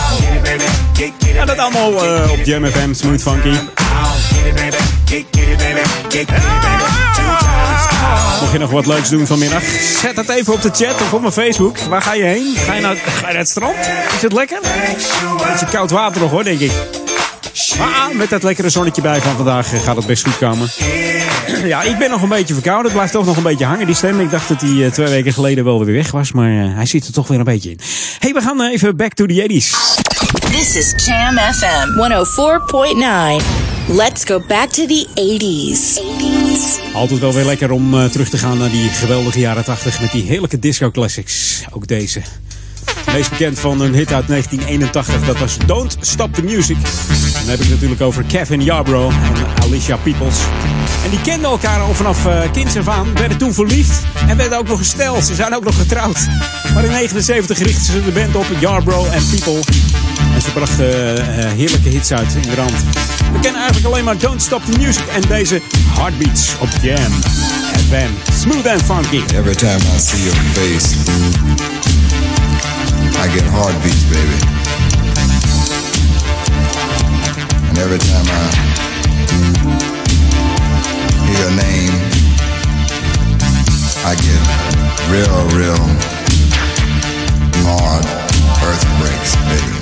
En 1.36 1.46
dat 1.46 1.58
allemaal 1.58 2.06
eh, 2.06 2.32
op 2.32 2.40
Jam 2.44 2.66
Smooth 2.94 3.22
Funky. 3.22 3.58
Mocht 8.40 8.52
je 8.52 8.58
nog 8.60 8.72
wat 8.72 8.86
leuks 8.86 9.10
doen 9.10 9.28
vanmiddag, 9.28 9.64
zet 10.02 10.16
het 10.16 10.30
even 10.30 10.54
op 10.54 10.62
de 10.62 10.70
chat 10.74 11.02
of 11.02 11.14
op 11.14 11.22
mijn 11.22 11.34
Facebook. 11.34 11.78
Waar 11.78 12.02
ga 12.02 12.14
je 12.14 12.24
heen? 12.24 12.56
Ga 12.56 12.74
je 12.74 12.82
naar, 12.82 12.96
ga 12.96 13.18
je 13.18 13.34
naar 13.34 13.36
het 13.36 13.50
strand? 13.50 13.76
Is 14.16 14.22
het 14.22 14.34
lekker? 14.34 14.60
Is 15.54 15.70
koud 15.72 15.92
water 15.92 16.22
nog 16.22 16.32
hoor, 16.32 16.44
denk 16.44 16.60
ik. 16.60 16.72
Maar 17.78 18.16
met 18.16 18.30
dat 18.30 18.44
lekkere 18.44 18.70
zonnetje 18.70 19.02
bij 19.02 19.22
van 19.22 19.36
vandaag 19.36 19.74
eh, 19.74 19.82
gaat 19.82 19.96
het 19.96 20.06
best 20.06 20.24
goed 20.24 20.38
komen. 20.38 20.68
Ja, 21.64 21.82
ik 21.82 21.98
ben 21.98 22.10
nog 22.10 22.22
een 22.22 22.30
beetje 22.30 22.54
verkouden. 22.54 22.86
Het 22.86 22.94
blijft 22.94 23.14
toch 23.14 23.26
nog 23.26 23.38
een 23.38 23.44
beetje 23.44 23.66
hangen, 23.66 23.86
die 23.86 23.96
stem. 23.96 24.20
Ik 24.20 24.32
dacht 24.32 24.48
dat 24.48 24.62
hij 24.62 24.86
eh, 24.86 24.92
twee 24.92 25.08
weken 25.08 25.34
geleden 25.34 25.64
wel 25.64 25.86
weer 25.86 25.96
weg 25.96 26.12
was, 26.12 26.32
maar 26.32 26.50
eh, 26.50 26.76
hij 26.76 26.86
zit 26.86 27.08
er 27.08 27.14
toch 27.14 27.28
weer 27.28 27.38
een 27.40 27.44
beetje 27.44 27.70
in. 27.70 27.80
hey, 28.20 28.34
we 28.34 28.42
gaan 28.42 28.62
even 28.62 28.96
back 28.96 29.14
to 29.14 29.26
the 29.26 29.48
80s. 29.50 29.70
This 30.52 30.76
is 30.76 31.06
Jam 31.06 31.38
FM 31.38 31.88
104.9. 33.40 33.96
Let's 33.96 34.24
go 34.26 34.42
back 34.48 34.70
to 34.70 34.86
the 34.86 35.08
80s. 35.16 36.02
80s. 36.02 36.94
Altijd 36.94 37.20
wel 37.20 37.34
weer 37.34 37.46
lekker 37.46 37.72
om 37.72 38.10
terug 38.12 38.30
te 38.30 38.38
gaan 38.38 38.58
naar 38.58 38.70
die 38.70 38.90
geweldige 38.90 39.40
jaren 39.40 39.64
80 39.64 40.02
met 40.02 40.12
die 40.12 40.24
heerlijke 40.24 40.60
disco 40.60 40.92
classics. 40.92 41.64
Ook 41.72 41.88
deze. 41.88 42.22
Meest 43.06 43.30
bekend 43.30 43.60
van 43.60 43.82
een 43.82 43.94
hit 43.94 44.14
uit 44.14 44.28
1981, 44.28 45.26
dat 45.26 45.40
was 45.40 45.58
Don't 45.66 45.98
Stop 46.00 46.34
the 46.34 46.44
Music. 46.44 46.78
Dan 47.34 47.50
heb 47.50 47.60
ik 47.60 47.60
het 47.60 47.70
natuurlijk 47.70 48.02
over 48.02 48.24
Kevin 48.24 48.64
Yarbrough 48.64 49.16
en 49.16 49.64
Alicia 49.64 49.98
Peoples. 49.98 50.36
En 51.04 51.10
die 51.10 51.22
kenden 51.22 51.50
elkaar 51.50 51.80
al 51.80 51.94
vanaf 51.94 52.26
uh, 52.26 52.42
kinds 52.52 52.78
af 52.78 52.88
aan, 52.88 53.14
werden 53.14 53.38
toen 53.38 53.54
verliefd 53.54 54.04
en 54.28 54.38
werden 54.38 54.58
ook 54.58 54.68
nog 54.68 54.78
gesteld. 54.78 55.26
Ze 55.26 55.36
zijn 55.36 55.56
ook 55.56 55.64
nog 55.64 55.76
getrouwd. 55.78 56.28
Maar 56.74 56.84
in 56.84 56.92
1979 56.92 57.58
richtten 57.58 57.86
ze 57.86 58.04
de 58.06 58.12
band 58.12 58.36
op, 58.36 58.46
Yarbrough 58.60 59.16
en 59.16 59.24
People. 59.30 59.62
En 60.34 60.42
ze 60.42 60.52
brachten 60.52 61.18
uh, 61.18 61.26
heerlijke 61.52 61.90
hits 61.90 62.12
uit 62.12 62.36
in 62.36 62.42
de 62.42 62.56
rand. 62.56 62.72
We 63.34 63.40
kennen 63.40 63.62
eigenlijk 63.62 63.86
alleen 63.86 64.04
maar 64.04 64.18
Don't 64.18 64.42
Stop 64.42 64.62
the 64.66 64.78
Music 64.80 65.06
en 65.16 65.22
deze 65.28 65.62
Heartbeats 65.94 66.56
op 66.60 66.70
Jam 66.82 67.12
FM. 67.90 68.32
Smooth 68.32 68.68
and 68.68 68.82
funky. 68.82 69.22
Every 69.36 69.56
time 69.56 69.80
I 69.96 70.00
see 70.00 70.24
your 70.24 70.38
face, 70.54 70.96
I 73.22 73.28
get 73.28 73.44
heartbeats, 73.46 74.04
baby. 74.10 74.34
And 77.70 77.78
every 77.78 78.00
time 78.00 78.26
I 78.26 78.50
hear 81.28 81.38
your 81.38 81.52
name, 81.52 81.94
I 84.04 84.16
get 84.18 84.42
real, 85.12 85.46
real 85.56 85.86
hard 87.62 88.06
earthquakes, 88.66 89.36
baby. 89.46 89.82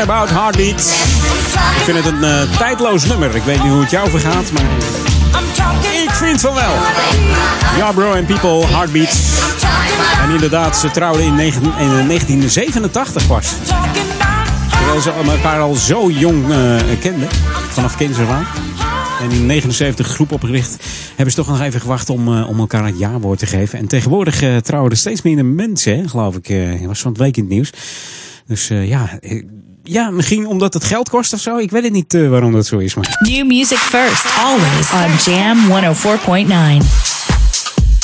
About 0.00 0.30
Heartbeat. 0.30 0.80
Ik 1.76 1.82
vind 1.82 2.04
het 2.04 2.06
een 2.06 2.22
uh, 2.22 2.58
tijdloos 2.58 3.06
nummer. 3.06 3.36
Ik 3.36 3.42
weet 3.42 3.62
niet 3.62 3.72
hoe 3.72 3.80
het 3.80 3.90
jou 3.90 4.10
vergaat, 4.10 4.52
maar 4.52 4.64
ik 6.04 6.10
vind 6.10 6.40
van 6.40 6.54
wel. 6.54 6.72
Ja, 7.76 7.92
bro 7.92 8.12
en 8.12 8.24
people, 8.24 8.66
Heartbeat. 8.66 9.18
En 10.22 10.30
inderdaad, 10.30 10.78
ze 10.78 10.90
trouwden 10.90 11.24
in, 11.24 11.34
19, 11.34 11.62
in 11.62 12.06
1987 12.06 13.26
pas. 13.26 13.52
Terwijl 14.70 15.00
ze 15.00 15.12
elkaar 15.26 15.60
al 15.60 15.74
zo 15.74 16.10
jong 16.10 16.48
uh, 16.48 16.76
kenden. 17.00 17.28
Vanaf 17.68 17.96
kinds. 17.96 18.18
En 19.20 19.30
in 19.30 19.46
79 19.46 20.06
groep 20.06 20.32
opgericht 20.32 20.76
hebben 21.08 21.30
ze 21.30 21.36
toch 21.36 21.48
nog 21.48 21.60
even 21.60 21.80
gewacht 21.80 22.10
om, 22.10 22.42
om 22.42 22.58
elkaar 22.58 22.86
het 22.86 22.98
jaarwoord 22.98 23.38
te 23.38 23.46
geven. 23.46 23.78
En 23.78 23.86
tegenwoordig 23.86 24.62
trouwen 24.62 24.90
er 24.90 24.96
steeds 24.96 25.22
minder 25.22 25.44
mensen, 25.44 25.98
hè, 25.98 26.08
geloof 26.08 26.36
ik. 26.36 26.48
Uh, 26.48 26.86
was 26.86 27.00
van 27.00 27.12
het 27.12 27.20
week 27.20 27.36
in 27.36 27.42
het 27.42 27.52
nieuws. 27.52 27.72
Dus 28.46 28.68
ja, 28.68 29.18
ja, 29.90 30.10
misschien 30.10 30.46
omdat 30.46 30.74
het 30.74 30.84
geld 30.84 31.08
kost 31.08 31.32
of 31.32 31.40
zo. 31.40 31.56
Ik 31.56 31.70
weet 31.70 31.82
het 31.82 31.92
niet 31.92 32.12
waarom 32.12 32.52
dat 32.52 32.66
zo 32.66 32.78
is. 32.78 32.94
Maar... 32.94 33.18
New 33.20 33.46
music 33.46 33.78
first, 33.78 34.24
always 34.38 34.90
on 34.92 35.32
Jam 35.32 35.58
104.9. 35.68 36.86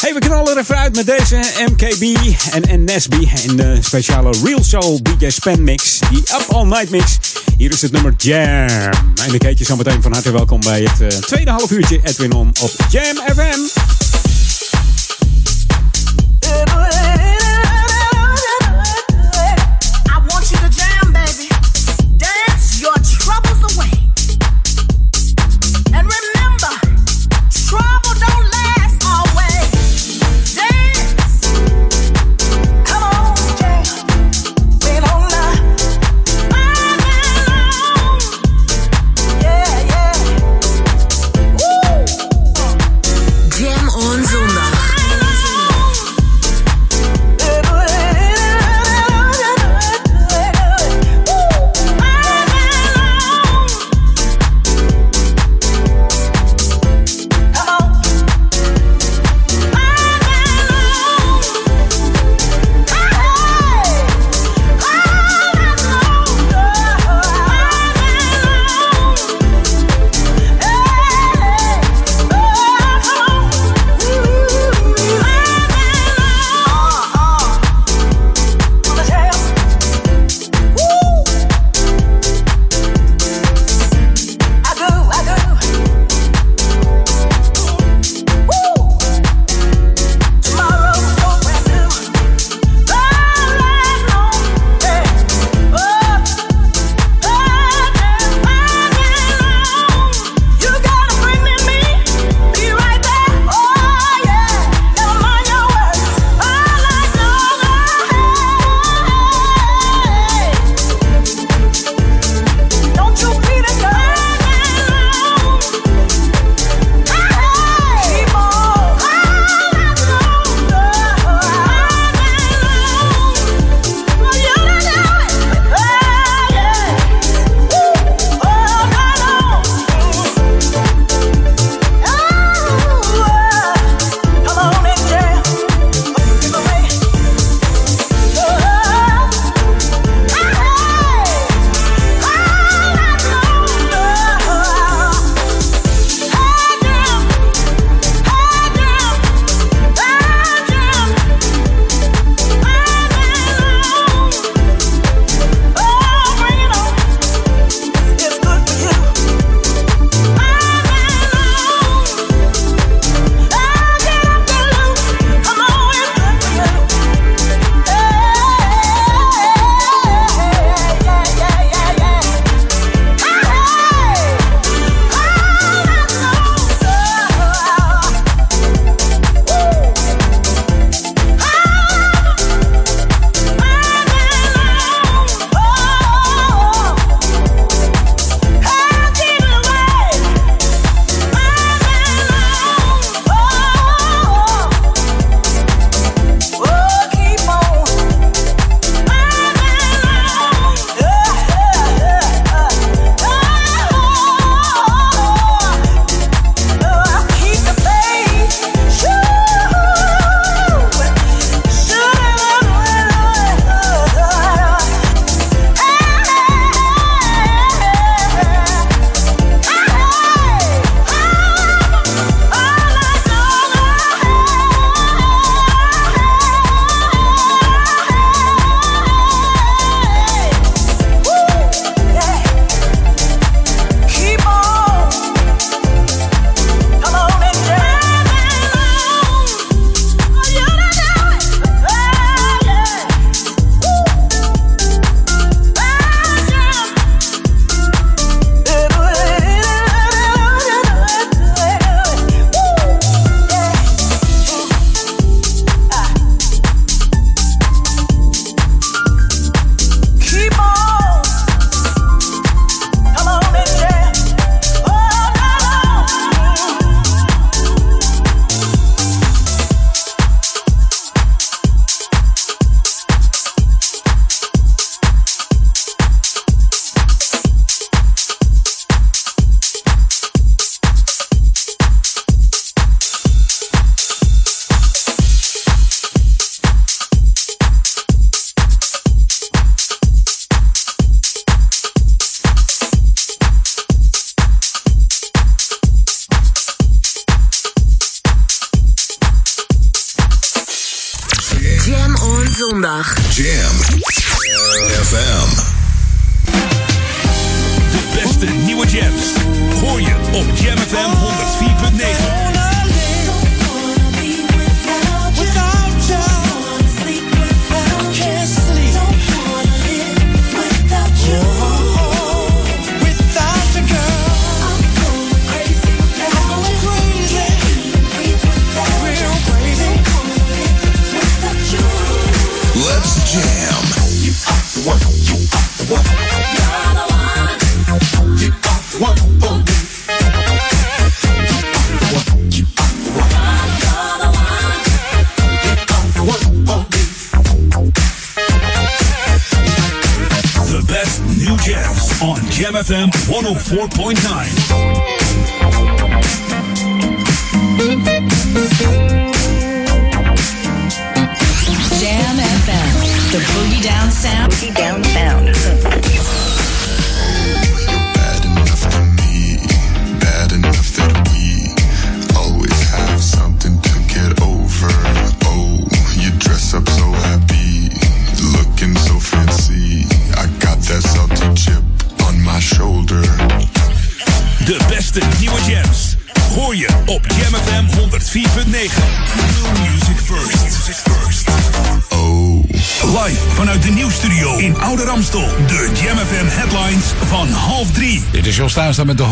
Hey, 0.01 0.15
we 0.15 0.19
knallen 0.19 0.53
er 0.53 0.59
even 0.59 0.77
uit 0.77 0.97
met 0.97 1.07
deze 1.07 1.41
MKB 1.71 2.27
en, 2.53 2.63
en 2.63 2.85
Nesby. 2.85 3.29
In 3.43 3.57
de 3.57 3.79
speciale 3.81 4.31
Real 4.45 4.65
Soul 4.65 5.01
DJ 5.03 5.31
Span 5.31 5.63
mix. 5.63 5.99
Die 6.11 6.19
Up 6.19 6.45
All 6.49 6.65
Night 6.65 6.91
mix. 6.91 7.19
Hier 7.57 7.71
is 7.71 7.83
het 7.83 7.93
nummer 7.93 8.15
Jam. 8.17 8.93
En 9.27 9.35
ik 9.35 9.43
heet 9.43 9.59
je 9.59 9.65
zo 9.65 9.77
meteen 9.77 10.03
van 10.03 10.13
harte 10.13 10.33
welkom 10.33 10.61
bij 10.61 10.83
het 10.83 11.01
uh, 11.01 11.09
tweede 11.09 11.51
half 11.51 11.71
uurtje 11.71 12.01
Edwin 12.03 12.33
On 12.33 12.49
op 12.49 12.71
Jam 12.91 13.17
FM. 13.17 13.61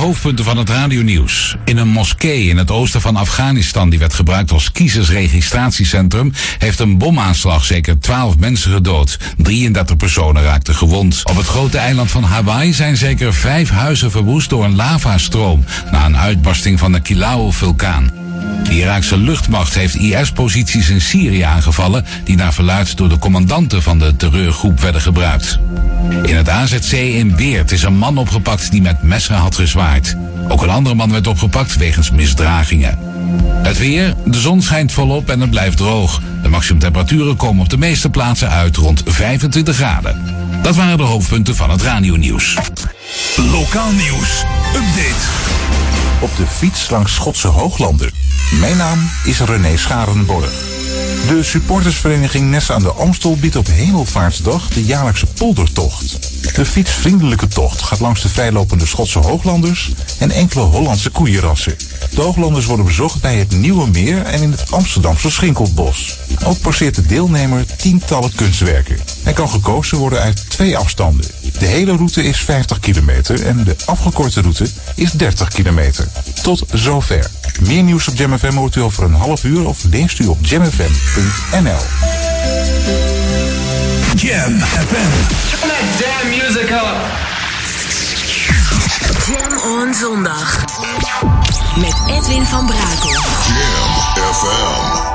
Hoofdpunten 0.04 0.44
van 0.44 0.56
het 0.56 0.68
radionieuws. 0.68 1.56
In 1.64 1.76
een 1.76 1.88
moskee 1.88 2.44
in 2.48 2.56
het 2.56 2.70
oosten 2.70 3.00
van 3.00 3.16
Afghanistan, 3.16 3.90
die 3.90 3.98
werd 3.98 4.14
gebruikt 4.14 4.50
als 4.50 4.72
kiezersregistratiecentrum, 4.72 6.32
heeft 6.58 6.78
een 6.78 6.98
bomaanslag 6.98 7.64
zeker 7.64 8.00
12 8.00 8.38
mensen 8.38 8.72
gedood. 8.72 9.18
33 9.36 9.96
personen 9.96 10.42
raakten 10.42 10.74
gewond. 10.74 11.20
Op 11.24 11.36
het 11.36 11.46
grote 11.46 11.78
eiland 11.78 12.10
van 12.10 12.22
Hawaii 12.22 12.72
zijn 12.72 12.96
zeker 12.96 13.34
vijf 13.34 13.70
huizen 13.70 14.10
verwoest 14.10 14.50
door 14.50 14.64
een 14.64 14.76
lavastroom 14.76 15.64
na 15.90 16.06
een 16.06 16.16
uitbarsting 16.16 16.78
van 16.78 16.92
de 16.92 17.00
Kilauea-vulkaan. 17.00 18.23
De 18.64 18.70
Iraakse 18.70 19.18
luchtmacht 19.18 19.74
heeft 19.74 19.94
IS-posities 19.94 20.90
in 20.90 21.00
Syrië 21.00 21.40
aangevallen, 21.40 22.04
die 22.24 22.36
naar 22.36 22.52
verluidt 22.52 22.96
door 22.96 23.08
de 23.08 23.18
commandanten 23.18 23.82
van 23.82 23.98
de 23.98 24.16
terreurgroep 24.16 24.80
werden 24.80 25.00
gebruikt. 25.00 25.58
In 26.22 26.36
het 26.36 26.48
AZC 26.48 26.92
in 26.92 27.36
Weert 27.36 27.72
is 27.72 27.82
een 27.82 27.96
man 27.96 28.18
opgepakt 28.18 28.70
die 28.70 28.82
met 28.82 29.02
messen 29.02 29.36
had 29.36 29.54
gezwaaid. 29.54 30.16
Ook 30.48 30.62
een 30.62 30.70
andere 30.70 30.94
man 30.94 31.10
werd 31.10 31.26
opgepakt 31.26 31.76
wegens 31.76 32.10
misdragingen. 32.10 32.98
Het 33.62 33.78
weer, 33.78 34.14
de 34.24 34.40
zon 34.40 34.62
schijnt 34.62 34.92
volop 34.92 35.30
en 35.30 35.40
het 35.40 35.50
blijft 35.50 35.76
droog. 35.76 36.20
De 36.42 36.48
maximumtemperaturen 36.48 37.36
komen 37.36 37.62
op 37.62 37.70
de 37.70 37.78
meeste 37.78 38.10
plaatsen 38.10 38.50
uit 38.50 38.76
rond 38.76 39.02
25 39.06 39.76
graden. 39.76 40.22
Dat 40.62 40.76
waren 40.76 40.96
de 40.96 41.02
hoofdpunten 41.02 41.56
van 41.56 41.70
het 41.70 41.82
radionieuws. 41.82 42.56
Lokaal 43.36 43.92
nieuws. 43.92 44.44
Update. 44.74 45.93
Op 46.24 46.36
de 46.36 46.46
fiets 46.46 46.90
langs 46.90 47.14
Schotse 47.14 47.48
Hooglanden. 47.48 48.10
Mijn 48.60 48.76
naam 48.76 49.10
is 49.24 49.40
René 49.40 49.76
Scharenborg. 49.76 50.73
De 51.28 51.42
supportersvereniging 51.42 52.50
Nessa 52.50 52.74
aan 52.74 52.82
de 52.82 52.92
Amstel 52.92 53.36
biedt 53.36 53.56
op 53.56 53.66
Hemelvaartsdag 53.66 54.68
de 54.68 54.84
jaarlijkse 54.84 55.26
poldertocht. 55.26 56.18
De 56.54 56.64
fietsvriendelijke 56.64 57.48
tocht 57.48 57.82
gaat 57.82 58.00
langs 58.00 58.22
de 58.22 58.28
vrijlopende 58.28 58.86
Schotse 58.86 59.18
hooglanders 59.18 59.92
en 60.18 60.30
enkele 60.30 60.62
Hollandse 60.62 61.10
koeienrassen. 61.10 61.76
De 62.14 62.20
hooglanders 62.20 62.66
worden 62.66 62.86
bezocht 62.86 63.20
bij 63.20 63.36
het 63.36 63.52
Nieuwe 63.52 63.88
Meer 63.88 64.22
en 64.22 64.42
in 64.42 64.50
het 64.50 64.72
Amsterdamse 64.72 65.30
Schinkelbos. 65.30 66.18
Ook 66.44 66.60
passeert 66.60 66.94
de 66.94 67.06
deelnemer 67.06 67.66
tientallen 67.76 68.34
kunstwerken. 68.34 68.98
Hij 69.22 69.32
kan 69.32 69.48
gekozen 69.48 69.98
worden 69.98 70.20
uit 70.20 70.50
twee 70.50 70.76
afstanden. 70.76 71.30
De 71.58 71.66
hele 71.66 71.96
route 71.96 72.22
is 72.22 72.38
50 72.38 72.78
kilometer 72.78 73.46
en 73.46 73.64
de 73.64 73.76
afgekorte 73.84 74.40
route 74.40 74.66
is 74.94 75.12
30 75.12 75.48
kilometer. 75.48 76.08
Tot 76.42 76.64
zover. 76.72 77.30
Meer 77.60 77.82
nieuws 77.82 78.08
op 78.08 78.16
Jam 78.16 78.38
FM 78.38 78.54
hoort 78.54 78.76
u 78.76 78.80
over 78.80 79.02
een 79.04 79.14
half 79.14 79.44
uur 79.44 79.66
of 79.66 79.84
leest 79.90 80.18
u 80.18 80.26
op 80.26 80.38
jamfm.nl. 80.40 81.82
Jam 84.16 84.60
FM. 84.60 85.10
Turn 85.50 85.68
that 85.68 85.84
damn 86.00 86.28
music 86.28 86.70
up. 86.70 86.96
Jam 89.26 89.58
on 89.72 89.94
zondag. 89.94 90.64
Met 91.76 91.94
Edwin 92.06 92.44
van 92.44 92.66
Brakel. 92.66 93.10
Jam 93.46 94.34
FM. 94.34 95.13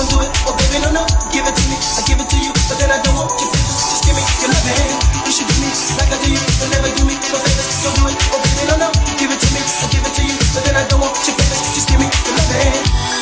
Don't 0.00 0.08
do 0.16 0.24
it, 0.24 0.32
oh 0.48 0.56
baby, 0.56 0.80
no, 0.80 0.88
no. 0.96 1.04
Give 1.28 1.44
it 1.44 1.52
to 1.52 1.64
me, 1.68 1.76
I 1.76 2.00
give 2.08 2.16
it 2.16 2.24
to 2.32 2.38
you, 2.40 2.48
but 2.56 2.80
then 2.80 2.88
I 2.88 2.96
don't 3.04 3.20
want 3.20 3.36
your 3.36 3.52
favors. 3.52 3.84
Just 3.84 4.08
give 4.08 4.16
me 4.16 4.24
your 4.40 4.48
love 4.48 4.64
hand. 4.64 4.96
You 5.28 5.32
should 5.36 5.44
do 5.44 5.60
me 5.60 5.68
like 6.00 6.08
I 6.08 6.16
do 6.24 6.32
you, 6.32 6.40
but 6.56 6.72
never 6.72 6.88
do 6.96 7.04
me 7.04 7.20
no 7.20 7.36
favors. 7.36 7.68
Don't 7.84 7.92
do 8.00 8.08
it, 8.08 8.16
oh 8.32 8.40
baby, 8.40 8.64
no, 8.72 8.80
no. 8.80 8.88
Give 9.20 9.28
it 9.28 9.36
to 9.36 9.48
me, 9.52 9.60
I 9.60 9.84
give 9.92 10.00
it 10.00 10.14
to 10.16 10.22
you, 10.24 10.36
but 10.56 10.64
then 10.64 10.80
I 10.80 10.88
don't 10.88 11.04
want 11.04 11.12
your 11.28 11.36
favors. 11.36 11.60
Just 11.76 11.92
give 11.92 12.00
me 12.00 12.08
your 12.08 12.32
love 12.32 13.19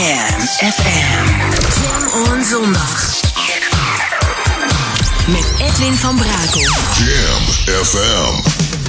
Jam 0.00 0.40
FM. 0.72 1.24
Jam 1.82 2.22
on 2.22 2.44
zondag. 2.44 3.20
Met 5.26 5.52
Edwin 5.58 5.96
van 5.96 6.16
Brakel. 6.16 6.72
Jam 7.04 7.42
FM. 7.84 8.79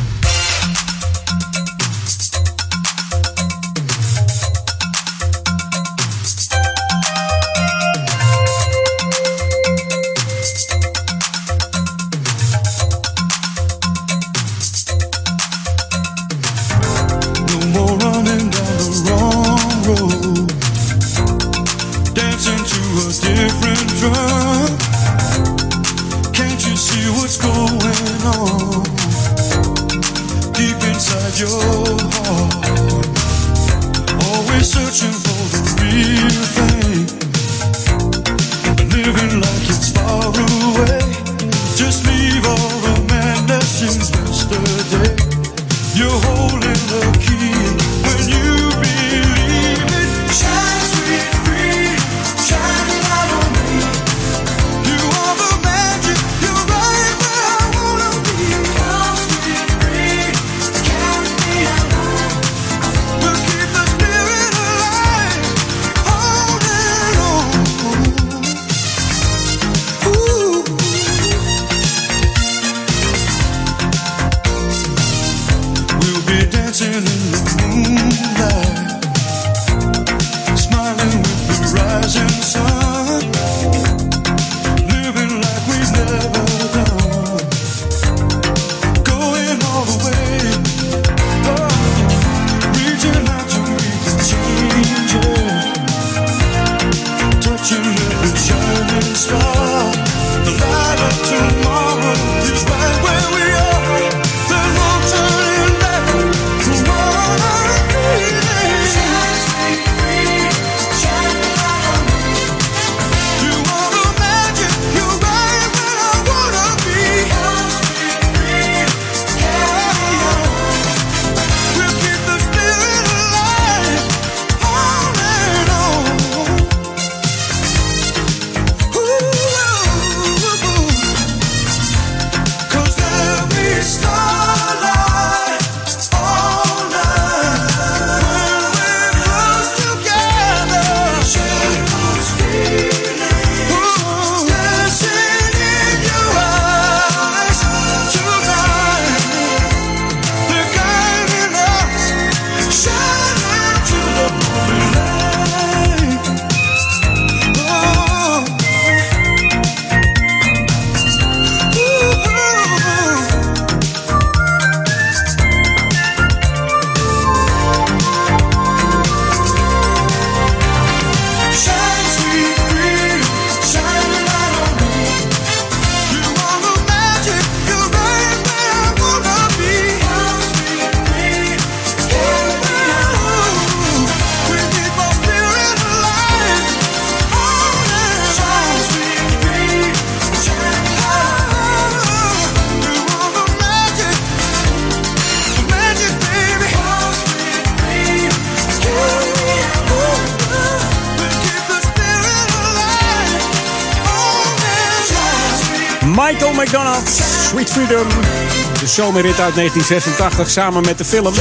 Zomerrit 208.92 209.40
uit 209.40 209.56
1986 209.56 210.50
samen 210.50 210.82
met 210.82 210.98
de 210.98 211.06
film 211.06 211.34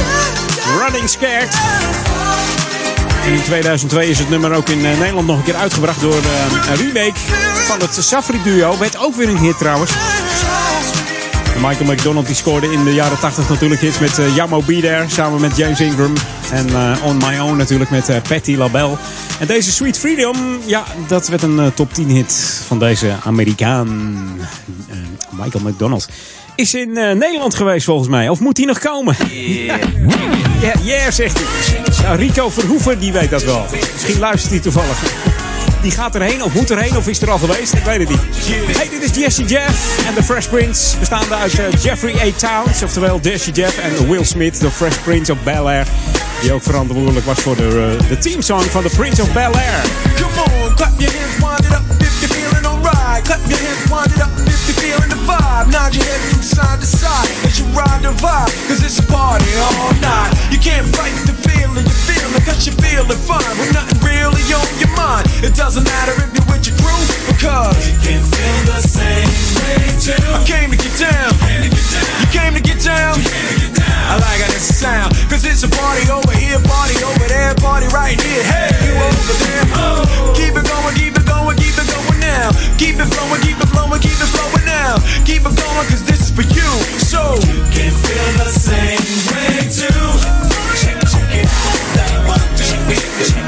Running 0.79 1.09
Scared. 1.09 1.55
In 3.25 3.41
2002 3.43 4.09
is 4.09 4.19
het 4.19 4.29
nummer 4.29 4.53
ook 4.53 4.69
in 4.69 4.85
eh, 4.85 4.97
Nederland 4.97 5.27
nog 5.27 5.37
een 5.37 5.43
keer 5.43 5.55
uitgebracht 5.55 6.01
door 6.01 6.13
eh, 6.13 6.69
een 6.69 6.75
remake 6.75 7.19
van 7.65 7.79
het 7.79 7.97
Safri 7.99 8.39
duo. 8.43 8.77
Werd 8.77 8.97
ook 8.97 9.15
weer 9.15 9.29
een 9.29 9.37
hit 9.37 9.57
trouwens. 9.57 9.91
Michael 11.55 11.91
McDonald 11.91 12.25
die 12.25 12.35
scoorde 12.35 12.71
in 12.71 12.83
de 12.83 12.93
jaren 12.93 13.19
80 13.19 13.49
natuurlijk 13.49 13.81
hits 13.81 13.99
met 13.99 14.17
uh, 14.19 14.35
Yamo 14.35 14.61
Be 14.61 14.79
There 14.79 15.05
samen 15.07 15.41
met 15.41 15.57
James 15.57 15.79
Ingram. 15.79 16.13
En 16.51 16.67
On 17.03 17.17
My 17.17 17.39
Own 17.39 17.57
natuurlijk 17.57 17.89
met 17.89 18.09
uh, 18.09 18.15
Patti 18.27 18.57
LaBelle. 18.57 18.97
En 19.39 19.47
deze 19.47 19.71
Sweet 19.71 19.97
Freedom, 19.97 20.37
ja, 20.65 20.83
dat 21.07 21.27
werd 21.27 21.43
een 21.43 21.71
top 21.73 21.93
10 21.93 22.07
hit 22.07 22.63
van 22.67 22.79
deze 22.79 23.15
Amerikaan. 23.23 24.19
Michael 25.31 25.63
McDonald. 25.63 26.07
Is 26.61 26.73
in 26.73 26.93
Nederland 26.93 27.55
geweest 27.55 27.85
volgens 27.85 28.07
mij. 28.07 28.29
Of 28.29 28.39
moet 28.39 28.57
hij 28.57 28.65
nog 28.65 28.79
komen? 28.79 29.15
Yeah, 29.29 29.79
yeah, 30.61 30.75
yeah 30.83 31.11
zegt 31.11 31.37
hij. 31.37 31.81
Nou, 32.03 32.17
Rico 32.17 32.49
Verhoeven 32.49 32.99
die 32.99 33.11
weet 33.11 33.29
dat 33.29 33.43
wel. 33.43 33.65
Misschien 33.93 34.19
luistert 34.19 34.51
hij 34.51 34.61
toevallig. 34.61 34.97
Die 35.81 35.91
gaat 35.91 36.15
erheen 36.15 36.43
of 36.43 36.53
moet 36.53 36.71
erheen 36.71 36.97
of 36.97 37.07
is 37.07 37.21
er 37.21 37.31
al 37.31 37.37
geweest? 37.37 37.73
Ik 37.73 37.83
weet 37.83 37.99
het 37.99 38.09
niet. 38.09 38.19
Hey, 38.77 38.89
dit 38.89 39.03
is 39.03 39.23
Jesse 39.23 39.43
Jeff 39.43 40.05
en 40.07 40.13
The 40.13 40.23
Fresh 40.23 40.47
Prince. 40.47 40.97
Bestaande 40.97 41.35
uit 41.35 41.59
uh, 41.59 41.65
Jeffrey 41.83 42.13
A. 42.13 42.31
Towns, 42.37 42.83
oftewel 42.83 43.19
Jesse 43.21 43.51
Jeff 43.51 43.77
en 43.77 44.09
Will 44.09 44.23
Smith, 44.23 44.59
The 44.59 44.71
Fresh 44.71 44.95
Prince 44.95 45.31
of 45.31 45.37
Bel 45.43 45.69
Air. 45.69 45.85
Die 46.41 46.53
ook 46.53 46.63
verantwoordelijk 46.63 47.25
was 47.25 47.39
voor 47.39 47.55
de, 47.55 47.97
uh, 48.01 48.09
de 48.09 48.17
teamsong 48.17 48.63
van 48.63 48.83
The 48.83 48.95
Prince 48.95 49.21
of 49.21 49.33
Bel 49.33 49.53
Air. 49.53 49.81
Come 50.15 50.65
on, 50.65 50.75
clap 50.75 50.91
your 50.97 51.13
hands, 51.17 51.37
wind 51.37 51.71
it 51.71 51.77
up 51.77 52.01
if 52.01 52.19
you're 52.19 52.33
feeling 52.33 52.65
alright. 52.65 53.23
Clap 53.23 53.39
your 53.47 53.61
hands, 53.61 53.89
wind 53.89 54.15
it 54.15 54.21
up 54.21 54.40
feeling 54.81 55.13
the 55.13 55.21
vibe. 55.29 55.69
Nod 55.69 55.93
your 55.93 56.03
head 56.03 56.21
from 56.33 56.41
side 56.41 56.79
to 56.81 56.89
side 56.89 57.29
as 57.45 57.61
you 57.61 57.65
ride 57.77 58.01
the 58.01 58.09
vibe. 58.17 58.49
Cause 58.65 58.81
it's 58.81 58.97
a 58.97 59.05
party 59.05 59.45
all 59.61 59.93
night. 60.01 60.33
You 60.49 60.57
can't 60.57 60.89
fight 60.97 61.13
the 61.29 61.37
feeling, 61.37 61.85
you 61.85 61.97
feel 62.09 62.29
it 62.33 62.43
cause 62.43 62.65
you're 62.65 62.75
feeling 62.81 63.21
fine. 63.21 63.53
With 63.61 63.71
nothing 63.77 64.01
really 64.01 64.41
on 64.49 64.65
your 64.81 64.91
mind. 64.97 65.29
It 65.45 65.53
doesn't 65.53 65.85
matter 65.85 66.17
if 66.17 66.33
you're 66.33 66.49
with 66.49 66.65
your 66.65 66.75
crew, 66.81 67.01
because 67.29 67.77
you 67.85 67.95
can 68.01 68.21
feel 68.25 68.59
the 68.65 68.81
same 68.81 69.29
way 69.61 69.85
too. 70.01 70.17
I 70.33 70.41
came 70.49 70.73
to 70.73 70.79
get 70.81 70.95
down. 70.97 71.31
You 71.61 72.29
came 72.33 72.57
to 72.57 72.63
get 72.63 72.81
down. 72.81 73.21
I 74.11 74.17
like 74.17 74.41
how 74.41 74.49
this 74.49 74.65
sound. 74.65 75.13
Cause 75.29 75.45
it's 75.45 75.61
a 75.61 75.69
party 75.69 76.09
over 76.09 76.33
here, 76.33 76.57
party 76.65 76.97
over 77.05 77.25
there, 77.29 77.53
party 77.61 77.85
right 77.93 78.17
here. 78.17 78.43
Hey, 78.49 78.73
you 78.89 78.93
over 78.97 79.35
there. 79.45 79.63
Oh. 79.77 80.33
Keep 80.35 80.57
it 80.57 80.65
going, 80.65 80.95
keep 80.97 81.13
it 81.15 81.20
now. 82.31 82.49
Keep 82.77 82.95
it 83.03 83.09
flowing, 83.13 83.41
keep 83.41 83.59
it 83.59 83.69
flowing, 83.73 83.99
keep 83.99 84.19
it 84.25 84.31
flowing 84.31 84.65
now. 84.65 84.95
Keep 85.27 85.43
it 85.49 85.55
going, 85.59 85.87
cause 85.91 86.03
this 86.03 86.21
is 86.27 86.31
for 86.31 86.45
you. 86.55 86.71
So 87.11 87.21
you 87.51 87.59
can 87.75 87.91
feel 87.91 88.27
the 88.39 88.49
same 88.49 89.03
way 89.31 89.67
too. 89.67 90.05
Check, 90.79 90.97
check 91.11 91.31
it 91.35 91.47
out. 91.99 92.39
Check 92.57 93.37
it 93.37 93.40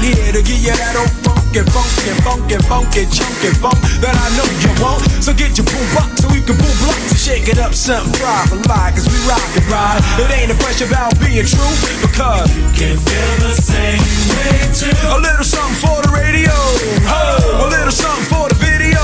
here 0.00 0.32
to 0.32 0.42
give 0.42 0.60
you 0.60 0.72
that 0.72 0.96
old 0.96 1.12
funky, 1.24 1.62
funky, 1.70 2.12
funky, 2.24 2.58
funky, 2.66 3.02
chunky 3.12 3.50
funk 3.60 3.76
that 4.00 4.16
I 4.16 4.26
know 4.36 4.48
you 4.64 4.72
want. 4.80 5.04
So 5.20 5.36
get 5.36 5.56
your 5.60 5.68
boom 5.68 5.86
box 5.92 6.24
so 6.24 6.28
we 6.32 6.40
can 6.40 6.56
boom 6.56 6.76
blocks 6.80 7.12
and 7.12 7.20
shake 7.20 7.46
it 7.52 7.58
up 7.60 7.76
something 7.76 8.12
proper 8.16 8.56
like, 8.70 8.96
cause 8.96 9.06
we 9.08 9.18
rock 9.28 9.44
and 9.56 9.66
ride. 9.68 10.00
It 10.22 10.30
ain't 10.32 10.50
a 10.52 10.58
question 10.58 10.88
about 10.88 11.12
being 11.20 11.44
true, 11.44 11.74
because 12.00 12.48
you 12.56 12.64
can 12.72 12.96
feel 12.96 13.34
the 13.44 13.54
same 13.54 14.00
way 14.32 14.56
too. 14.72 14.94
A 15.12 15.18
little 15.20 15.44
something 15.44 15.76
for 15.76 16.00
the 16.00 16.10
radio, 16.14 16.54
ho, 17.04 17.66
a 17.66 17.68
little 17.68 17.92
something 17.92 18.26
for 18.30 18.48
the 18.48 18.56
video, 18.56 19.02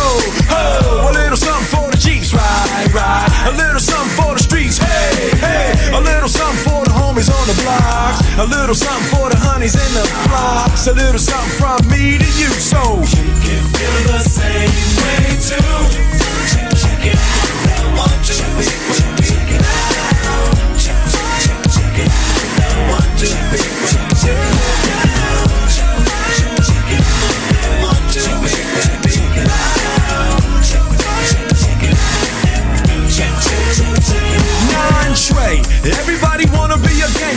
ho, 0.48 1.10
a 1.10 1.12
little 1.12 1.36
something 1.36 1.68
for 1.68 1.90
the 1.92 1.98
Jeeps, 2.00 2.32
ride, 2.32 2.88
ride. 2.94 3.28
A 3.50 3.52
little 3.52 3.80
something 3.80 4.14
for 4.16 4.32
the 4.34 4.42
streets, 4.42 4.78
hey, 4.78 5.34
hey, 5.42 5.74
a 5.92 6.00
little 6.00 6.28
something 6.28 6.62
for 6.64 6.85
homies 7.16 7.32
on 7.32 7.46
the 7.48 7.54
blocks, 7.62 8.20
a 8.38 8.44
little 8.44 8.74
something 8.74 9.08
for 9.08 9.30
the 9.30 9.36
honeys 9.36 9.74
in 9.74 9.94
the 9.94 10.04
flocks, 10.28 10.86
a 10.86 10.92
little 10.92 11.18
something 11.18 11.50
from 11.56 11.80
me 11.88 12.18
to 12.18 12.28
you, 12.36 12.50
so 12.60 13.00
you 13.16 13.32
can 13.40 13.62
feel 13.72 14.12
the 14.12 14.20
same 14.20 14.68
way 15.00 15.36
too. 15.40 15.56
Check, 16.76 17.06
it 17.06 17.16
out. 17.16 17.96
Two, 18.20 18.36
three, 18.36 18.68
check 19.24 19.48
it 19.48 19.64
out. 19.64 20.52
Check, 20.76 21.00
check, 21.40 21.60
check 21.72 21.98
it 22.04 22.12
out. 22.12 23.00
Two, 23.16 23.32
three, 23.48 23.64
check 24.20 24.44
it 24.44 24.68
out. 25.24 25.48
Check, 25.56 25.96
check 26.20 26.60
check 29.08 29.36
it 29.36 29.48
out. 29.48 29.80
Check, 30.60 30.84
check, 31.00 31.48
check 31.56 31.82
it 31.82 31.96
out. 31.96 32.36
Check, 33.08 33.32
check, 33.40 33.64
check 34.04 34.26
it 34.26 34.44
out. 35.92 36.05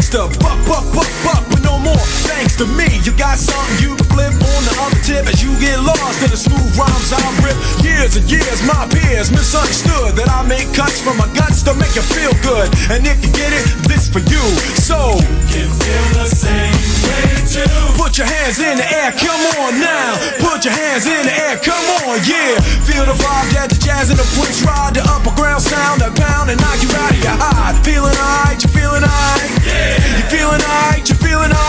Gangster. 0.10 0.39
Buck, 0.39 0.68
buck, 0.68 0.93
buck, 0.93 1.10
buck, 1.24 1.59
more. 1.84 2.06
Thanks 2.28 2.56
to 2.58 2.66
me, 2.66 2.88
you 3.04 3.12
got 3.16 3.38
something 3.38 3.78
you 3.84 3.96
can 3.96 4.08
flip 4.12 4.34
on 4.34 4.62
the 4.68 4.76
other 4.84 5.02
tip 5.04 5.28
as 5.28 5.44
you 5.44 5.52
get 5.60 5.80
lost 5.82 6.24
in 6.24 6.30
the 6.32 6.40
smooth 6.40 6.72
rhymes 6.78 7.12
I 7.12 7.20
rip. 7.44 7.58
Years 7.84 8.16
and 8.16 8.26
years, 8.30 8.64
my 8.64 8.88
peers 8.88 9.32
misunderstood 9.32 10.16
that 10.16 10.30
I 10.30 10.44
make 10.48 10.72
cuts 10.76 11.02
from 11.02 11.18
my 11.18 11.28
guts 11.36 11.64
to 11.68 11.74
make 11.76 11.94
you 11.96 12.06
feel 12.06 12.34
good. 12.44 12.72
And 12.92 13.04
if 13.08 13.20
you 13.24 13.32
get 13.36 13.52
it, 13.52 13.66
this 13.88 14.08
for 14.08 14.24
you. 14.24 14.44
So 14.80 15.20
you 15.20 15.68
can 15.68 15.70
feel 15.72 16.08
the 16.16 16.28
same 16.30 16.80
way 17.08 17.28
too. 17.48 17.68
Put 18.00 18.18
your 18.18 18.28
hands 18.28 18.60
in 18.60 18.78
the 18.80 18.88
air, 18.88 19.12
come 19.16 19.42
on 19.60 19.80
now. 19.80 20.16
Put 20.40 20.64
your 20.64 20.76
hands 20.76 21.08
in 21.08 21.28
the 21.28 21.36
air, 21.36 21.58
come 21.60 21.84
on, 22.08 22.20
yeah. 22.24 22.60
Feel 22.88 23.06
the 23.06 23.16
vibe 23.16 23.50
that 23.56 23.68
the 23.70 23.80
jazz 23.80 24.10
and 24.10 24.20
the 24.20 24.28
Prince 24.38 24.64
ride, 24.64 24.96
the 24.96 25.04
upper 25.04 25.34
ground 25.36 25.62
sound 25.62 26.02
that 26.02 26.16
pound 26.16 26.50
and 26.50 26.60
knock 26.62 26.80
you 26.80 26.90
out 26.96 27.12
of 27.12 27.22
your 27.24 27.36
high. 27.36 27.74
Feeling 27.84 28.16
alright, 28.16 28.60
you 28.62 28.70
feeling 28.70 29.04
alright. 29.04 29.50
Yeah. 29.66 30.18
You 30.20 30.24
feeling 30.32 30.62
alright, 30.62 31.04
you 31.08 31.16
feeling 31.16 31.52
alright. 31.52 31.68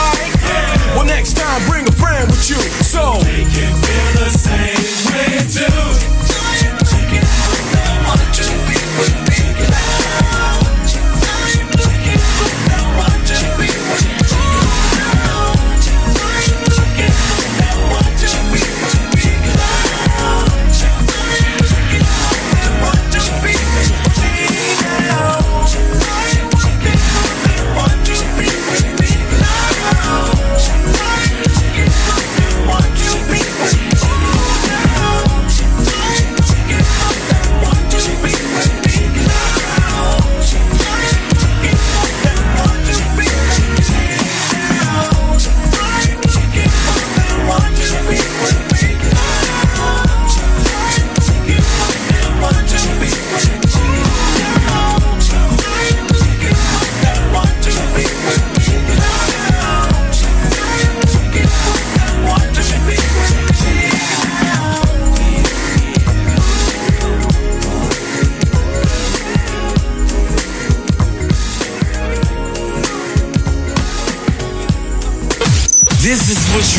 Well, 0.94 1.04
next 1.04 1.36
time 1.36 1.60
bring 1.68 1.88
a 1.88 1.92
friend 1.92 2.28
with 2.28 2.50
you, 2.50 2.60
so 2.82 3.18
we 3.18 3.44
can 3.44 3.74
feel 3.82 4.24
the 4.24 4.30
same 4.30 5.14
way 5.14 5.38
too. 5.48 6.19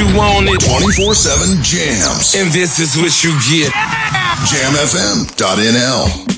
You 0.01 0.17
wanted. 0.17 0.59
24 0.59 1.13
7 1.13 1.61
jams. 1.63 2.35
And 2.35 2.51
this 2.51 2.79
is 2.79 2.97
what 2.97 3.23
you 3.23 3.31
get. 3.45 3.71
JamFM.nl. 4.49 6.30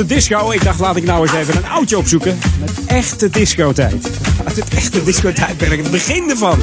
onvervalste 0.00 0.06
disco. 0.06 0.50
Ik 0.50 0.64
dacht, 0.64 0.80
laat 0.80 0.96
ik 0.96 1.04
nou 1.04 1.22
eens 1.22 1.32
even 1.32 1.56
een 1.56 1.68
oudje 1.68 1.98
opzoeken. 1.98 2.38
Met 2.60 2.84
echte 2.86 3.30
discotijd. 3.30 4.10
Uit 4.44 4.56
het 4.56 4.68
echte 4.68 5.04
discotijdperk. 5.04 5.82
Het 5.82 5.90
begin 5.90 6.30
ervan. 6.30 6.58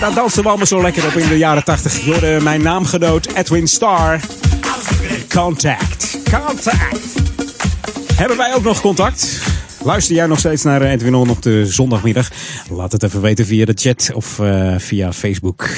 Daar 0.00 0.14
dansten 0.14 0.42
we 0.42 0.48
allemaal 0.48 0.66
zo 0.66 0.82
lekker 0.82 1.06
op 1.06 1.12
in 1.12 1.28
de 1.28 1.38
jaren 1.38 1.64
80. 1.64 2.00
Door 2.00 2.22
eh, 2.22 2.42
mijn 2.42 2.62
naamgenoot 2.62 3.26
Edwin 3.34 3.68
Starr. 3.68 4.20
Contact. 5.28 6.18
Contact. 6.30 7.14
Hebben 8.14 8.36
wij 8.36 8.54
ook 8.54 8.62
nog 8.62 8.80
contact? 8.80 9.40
Luister 9.84 10.14
jij 10.14 10.26
nog 10.26 10.38
steeds 10.38 10.62
naar 10.62 10.82
Edwin 10.82 11.14
On 11.14 11.30
op 11.30 11.42
de 11.42 11.66
zondagmiddag? 11.66 12.30
Laat 12.70 12.92
het 12.92 13.02
even 13.02 13.20
weten 13.20 13.46
via 13.46 13.64
de 13.64 13.74
chat 13.74 14.10
of 14.14 14.38
eh, 14.38 14.74
via 14.78 15.12
Facebook. 15.12 15.68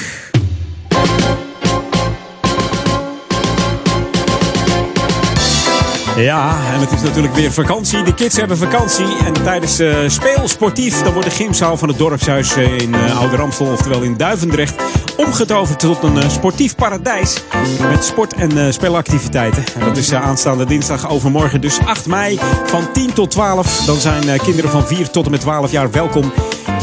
Ja, 6.19 6.57
en 6.73 6.79
het 6.79 6.91
is 6.91 7.01
natuurlijk 7.01 7.33
weer 7.33 7.51
vakantie. 7.51 8.03
De 8.03 8.13
kids 8.13 8.35
hebben 8.35 8.57
vakantie. 8.57 9.17
En 9.25 9.33
tijdens 9.33 9.79
eh 9.79 9.95
speel 10.07 10.47
sportief, 10.47 11.01
dan 11.01 11.13
wordt 11.13 11.29
de 11.29 11.35
gymzaal 11.35 11.77
van 11.77 11.87
het 11.87 11.97
dorpshuis 11.97 12.55
eh, 12.55 12.77
in 12.77 12.95
eh, 12.95 13.19
Oude 13.19 13.35
Ramstel, 13.35 13.65
oftewel 13.65 14.01
in 14.01 14.17
Duivendrecht, 14.17 14.83
omgetoverd 15.17 15.79
tot 15.79 16.03
een 16.03 16.31
sportief 16.31 16.75
paradijs. 16.75 17.43
Met 17.89 18.05
sport- 18.05 18.33
en 18.33 18.73
speelactiviteiten. 18.73 19.63
En 19.79 19.85
dat 19.85 19.97
is 19.97 20.13
aanstaande 20.13 20.65
dinsdag 20.65 21.09
overmorgen, 21.09 21.61
dus 21.61 21.79
8 21.85 22.05
mei 22.05 22.39
van 22.65 22.91
10 22.93 23.13
tot 23.13 23.31
12. 23.31 23.85
Dan 23.85 23.95
zijn 23.95 24.39
kinderen 24.41 24.71
van 24.71 24.87
4 24.87 25.09
tot 25.09 25.25
en 25.25 25.31
met 25.31 25.41
12 25.41 25.71
jaar 25.71 25.91
welkom 25.91 26.31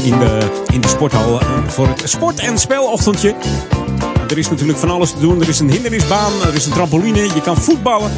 in 0.02 0.18
de, 0.18 0.38
in 0.72 0.80
de 0.80 0.88
sporthal 0.88 1.40
voor 1.66 1.88
het 1.88 2.02
sport- 2.04 2.38
en 2.38 2.58
speelochtendje. 2.58 3.34
Er 4.28 4.38
is 4.38 4.50
natuurlijk 4.50 4.78
van 4.78 4.90
alles 4.90 5.10
te 5.10 5.20
doen. 5.20 5.40
Er 5.40 5.48
is 5.48 5.60
een 5.60 5.70
hindernisbaan, 5.70 6.32
er 6.46 6.54
is 6.54 6.66
een 6.66 6.72
trampoline, 6.72 7.22
je 7.22 7.40
kan 7.42 7.56
voetballen. 7.56 8.10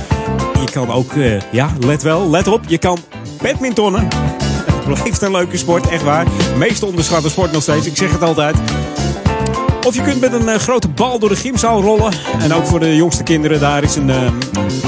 Je 0.61 0.70
kan 0.72 0.90
ook, 0.90 1.12
eh, 1.12 1.40
ja, 1.50 1.72
let 1.80 2.02
wel, 2.02 2.30
let 2.30 2.48
op, 2.48 2.61
je 2.66 2.78
kan 2.78 2.98
badmintonnen. 3.42 4.09
Het 4.66 4.84
blijft 4.94 5.22
een 5.22 5.30
leuke 5.30 5.56
sport, 5.56 5.88
echt 5.88 6.02
waar. 6.02 6.26
Meest 6.56 6.82
onderschatte 6.82 7.30
sport 7.30 7.52
nog 7.52 7.62
steeds, 7.62 7.86
ik 7.86 7.96
zeg 7.96 8.12
het 8.12 8.22
altijd. 8.22 8.56
Of 9.86 9.94
je 9.94 10.02
kunt 10.02 10.20
met 10.20 10.32
een 10.32 10.48
eh, 10.48 10.59
grote 10.59 10.88
bal 10.88 11.18
door 11.18 11.28
de 11.28 11.36
gymzaal 11.36 11.82
rollen. 11.82 12.12
En 12.40 12.54
ook 12.54 12.66
voor 12.66 12.80
de 12.80 12.96
jongste 12.96 13.22
kinderen, 13.22 13.61
daar 13.61 13.82
is, 13.82 13.96
een, 13.96 14.11
eh, 14.11 14.32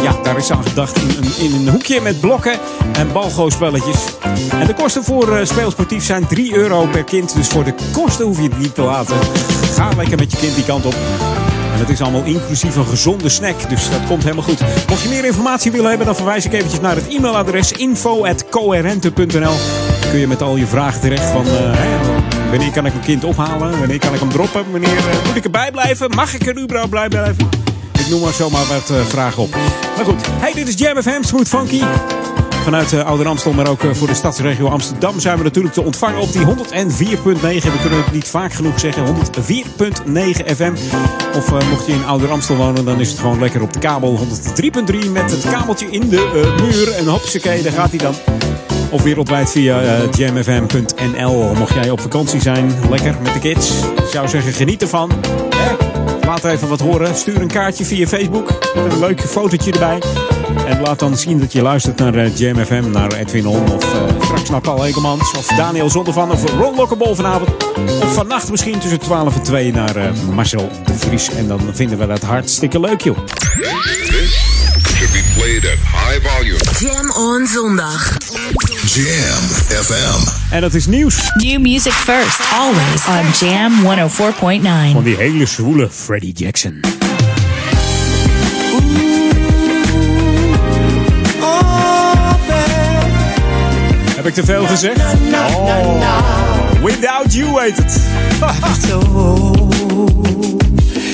ja, 0.03 0.17
daar 0.23 0.37
is 0.37 0.51
aan 0.51 0.63
gedacht 0.63 0.97
in 0.97 1.09
een, 1.09 1.45
in 1.45 1.53
een 1.53 1.69
hoekje 1.69 2.01
met 2.01 2.21
blokken 2.21 2.59
en 2.93 3.13
balgoospelletjes. 3.13 3.99
En 4.51 4.67
de 4.67 4.75
kosten 4.75 5.05
voor 5.05 5.41
speelsportief 5.43 6.05
zijn 6.05 6.27
3 6.27 6.55
euro 6.55 6.87
per 6.87 7.05
kind. 7.05 7.35
Dus 7.35 7.49
voor 7.49 7.65
de 7.65 7.75
kosten 7.93 8.25
hoef 8.25 8.37
je 8.37 8.49
het 8.49 8.59
niet 8.59 8.75
te 8.75 8.83
laten. 8.83 9.17
Ga 9.75 9.89
lekker 9.97 10.19
met 10.19 10.33
je 10.33 10.39
kind 10.39 10.55
die 10.55 10.65
kant 10.65 10.85
op. 10.87 10.95
En 11.73 11.79
het 11.79 11.89
is 11.89 12.01
allemaal 12.01 12.25
inclusief 12.25 12.77
een 12.77 12.87
gezonde 12.87 13.29
snack, 13.29 13.69
dus 13.69 13.91
dat 13.91 14.01
komt 14.09 14.23
helemaal 14.23 14.45
goed. 14.45 14.61
Mocht 14.89 15.03
je 15.03 15.09
meer 15.09 15.25
informatie 15.25 15.71
willen 15.73 15.89
hebben, 15.89 16.07
dan 16.07 16.17
verwijs 16.17 16.45
ik 16.45 16.53
eventjes 16.53 16.81
naar 16.81 16.95
het 16.95 17.09
e-mailadres 17.09 17.73
info.coherente.nl. 17.73 19.55
Kun 20.11 20.19
je 20.19 20.27
met 20.27 20.43
al 20.43 20.57
je 20.57 20.67
vragen 20.67 21.01
terecht 21.01 21.25
van... 21.31 21.47
eh, 21.47 21.73
Wanneer 22.51 22.71
kan 22.71 22.87
ik 22.87 22.93
mijn 22.93 23.05
kind 23.05 23.25
ophalen? 23.25 23.79
Wanneer 23.79 23.99
kan 23.99 24.15
ik 24.15 24.21
hem 24.21 24.29
droppen? 24.29 24.65
Wanneer 24.71 24.97
eh, 24.97 25.27
moet 25.27 25.37
ik 25.37 25.45
erbij 25.45 25.71
blijven? 25.71 26.11
Mag 26.11 26.35
ik 26.35 26.47
er 26.47 26.59
überhaupt 26.63 26.91
bij 26.91 27.09
blijven? 27.09 27.49
Noem 28.11 28.21
maar 28.21 28.33
zomaar 28.33 28.67
wat 28.67 28.91
eh, 28.91 29.05
vragen 29.05 29.43
op. 29.43 29.51
Maar 29.97 30.05
goed, 30.05 30.27
hey, 30.27 30.53
dit 30.53 30.69
is 30.69 30.75
Jam 30.75 31.03
FM, 31.03 31.23
Smooth 31.23 31.49
Funky. 31.49 31.81
Vanuit 32.65 32.93
uh, 32.93 33.05
Ouder 33.05 33.27
Amstel, 33.27 33.53
maar 33.53 33.69
ook 33.69 33.83
eh, 33.83 33.95
voor 33.95 34.07
de 34.07 34.15
stadsregio 34.15 34.69
Amsterdam 34.69 35.21
zijn 35.21 35.37
we 35.37 35.43
natuurlijk 35.43 35.75
te 35.75 35.83
ontvangen 35.83 36.21
op 36.21 36.33
die 36.33 36.43
104.9. 36.47 36.51
We 37.41 37.79
kunnen 37.81 38.05
het 38.05 38.13
niet 38.13 38.29
vaak 38.29 38.53
genoeg 38.53 38.81
zeggen. 38.81 39.07
104.9 39.07 39.13
FM. 40.57 40.73
Of 41.37 41.53
eh, 41.53 41.71
mocht 41.71 41.87
je 41.87 41.93
in 41.93 42.05
Ouder 42.05 42.31
Amstel 42.31 42.57
wonen, 42.57 42.85
dan 42.85 43.01
is 43.01 43.11
het 43.11 43.19
gewoon 43.19 43.39
lekker 43.39 43.63
op 43.63 43.73
de 43.73 43.79
kabel 43.79 44.19
103.3 44.19 45.11
met 45.13 45.31
het 45.31 45.51
kabeltje 45.51 45.87
in 45.91 46.09
de 46.09 46.17
eh, 46.17 46.63
muur. 46.63 46.95
En 46.95 47.07
hopsakee, 47.07 47.63
daar 47.63 47.73
gaat 47.73 47.91
hij 47.91 47.99
dan. 47.99 48.15
Of 48.91 49.03
wereldwijd 49.03 49.51
via 49.51 49.81
eh, 49.83 50.13
jamfm.nl. 50.13 51.55
Mocht 51.55 51.75
jij 51.75 51.91
op 51.91 52.01
vakantie 52.01 52.41
zijn, 52.41 52.73
lekker 52.91 53.17
met 53.23 53.33
de 53.33 53.39
kids. 53.39 53.71
Ik 53.81 54.11
zou 54.13 54.29
zeggen, 54.29 54.53
geniet 54.53 54.83
ervan. 54.83 55.11
Laat 56.31 56.45
even 56.45 56.69
wat 56.69 56.81
horen. 56.81 57.17
Stuur 57.17 57.41
een 57.41 57.49
kaartje 57.49 57.85
via 57.85 58.07
Facebook. 58.07 58.49
Met 58.75 58.93
een 58.93 58.99
leuk 58.99 59.21
fotootje 59.21 59.73
erbij. 59.73 60.03
En 60.67 60.81
laat 60.81 60.99
dan 60.99 61.17
zien 61.17 61.39
dat 61.39 61.53
je 61.53 61.63
luistert 61.63 61.99
naar 61.99 62.15
uh, 62.15 62.37
Jam 62.37 62.65
FM, 62.65 62.91
naar 62.91 63.13
Edwin 63.13 63.47
On. 63.47 63.73
Of 63.73 63.95
eh, 63.95 64.23
straks 64.23 64.51
naar 64.51 64.61
Paul 64.61 64.87
Ekelmans. 64.87 65.37
Of 65.37 65.47
Daniel 65.47 65.91
Zondervan. 65.91 66.31
Of 66.31 66.51
Ron 66.51 66.75
Lokkebol 66.75 67.15
vanavond. 67.15 67.51
Of 68.03 68.15
vannacht 68.15 68.51
misschien 68.51 68.79
tussen 68.79 68.99
12 68.99 69.37
en 69.37 69.43
2 69.43 69.73
naar 69.73 69.97
eh, 69.97 70.13
Marcel 70.35 70.71
de 70.85 70.95
Vries. 70.95 71.31
En 71.31 71.49
dan 71.49 71.61
vinden 71.73 71.99
we 71.99 72.07
dat 72.07 72.23
hartstikke 72.23 72.81
leuk, 72.81 73.01
joh. 73.01 73.19
Should 75.01 75.13
be 75.13 75.23
played 75.37 75.65
at 75.65 75.79
high 75.79 76.29
volume. 76.29 76.59
Jam 76.79 77.11
on 77.11 77.47
zondag. 77.47 78.17
Jam 78.87 79.43
FM. 79.83 80.29
En 80.51 80.61
dat 80.61 80.75
is 80.75 80.87
nieuws. 80.87 81.31
New 81.35 81.61
music 81.61 81.93
first, 81.93 82.41
always 82.53 83.07
on 83.07 83.49
Jam 83.49 83.73
104.9. 83.83 84.93
Van 84.93 85.03
die 85.03 85.17
hele 85.17 85.47
zwoele 85.47 85.89
Freddie 85.91 86.33
Jackson. 86.33 86.81
Heb 94.17 94.27
ik 94.27 94.35
te 94.35 94.45
veel 94.45 94.67
gezegd? 94.67 95.01
Oh, 95.33 96.85
without 96.85 97.33
you 97.33 97.61
heet 97.61 97.77
het. 97.77 98.01
so, 98.89 99.01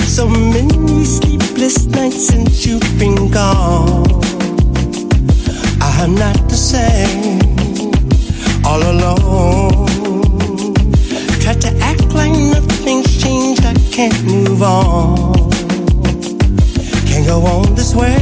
so 0.06 0.28
many 0.28 1.04
sleepless 1.04 1.86
nights 1.86 2.26
since 2.26 2.68
you've 2.68 2.96
been 2.98 3.32
gone. 3.34 4.24
I'm 6.06 6.14
not 6.14 6.48
the 6.48 6.56
same, 6.56 7.38
all 8.66 8.82
alone. 8.82 9.86
Try 11.40 11.54
to 11.54 11.70
act 11.80 12.12
like 12.12 12.32
nothing's 12.32 13.22
changed, 13.22 13.64
I 13.64 13.74
can't 13.96 14.18
move 14.24 14.62
on. 14.62 15.50
Can't 17.08 17.26
go 17.26 17.38
on 17.52 17.74
this 17.74 17.94
way. 17.94 18.18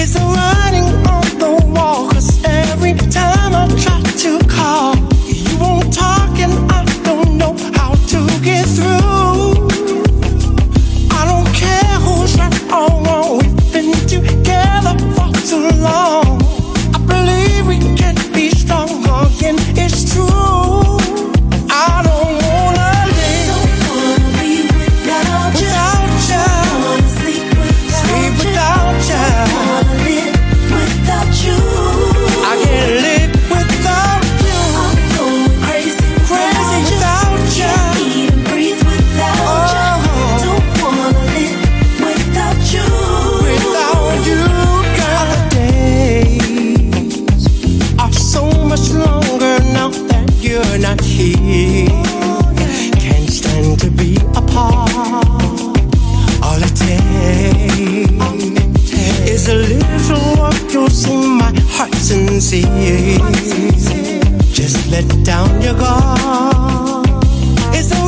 It's 0.00 0.14
a 0.16 0.24
writing 0.34 0.88
on 1.14 1.26
the 1.42 1.52
wall, 1.74 2.08
cause 2.10 2.30
every 2.44 2.94
time 2.94 3.52
I 3.54 3.64
try 3.84 4.00
to 4.24 4.32
call, 4.48 4.96
you 5.26 5.54
won't 5.58 5.92
talk, 5.92 6.32
and 6.44 6.54
I 6.72 6.80
don't 7.04 7.36
know 7.36 7.54
how 7.78 7.92
to 8.12 8.20
get 8.48 8.64
through. 8.76 9.68
I 11.18 11.22
don't 11.30 11.50
care 11.62 11.94
who's 12.04 12.32
right 12.40 12.58
or 12.78 12.90
wrong, 13.04 13.38
we've 13.38 13.72
been 13.72 13.92
together 14.08 14.94
for 15.14 15.30
too 15.48 15.68
long. 15.86 16.21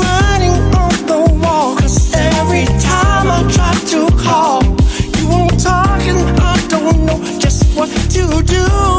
Writing 0.03 0.61
on 0.77 0.93
the 1.07 1.19
wall. 1.43 1.77
'Cause 1.77 2.13
every 2.13 2.67
time 2.81 3.27
I 3.37 3.43
try 3.57 3.73
to 3.93 4.01
call, 4.25 4.63
you 5.17 5.27
won't 5.29 5.59
talk 5.59 6.01
and 6.13 6.23
I 6.41 6.57
don't 6.69 7.07
know 7.07 7.21
just 7.39 7.65
what 7.75 7.89
to 8.11 8.43
do. 8.43 8.94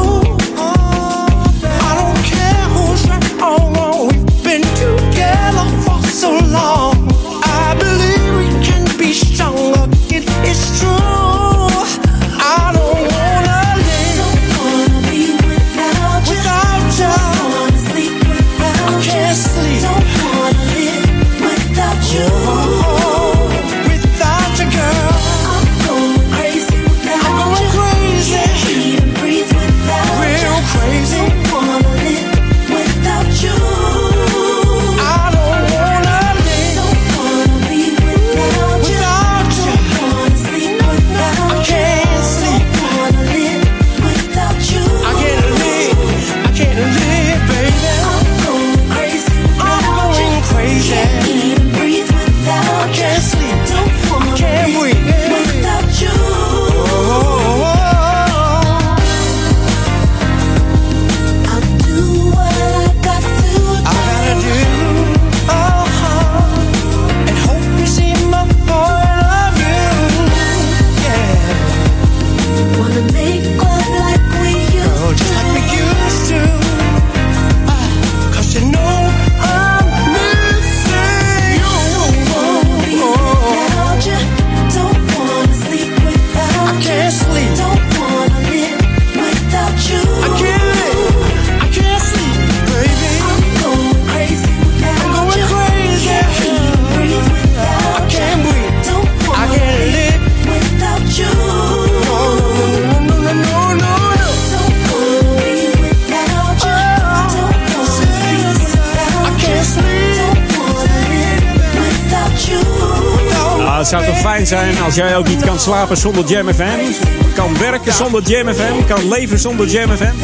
Slapen 115.86 115.96
zonder 115.96 116.24
Jam 116.24 116.54
FM. 116.54 117.04
Kan 117.34 117.58
werken 117.58 117.92
zonder 117.92 118.22
Jam 118.22 118.54
FM. 118.54 118.84
Kan 118.86 119.08
leven 119.08 119.38
zonder 119.38 119.66
Jam 119.66 119.90
FM. 119.96 120.18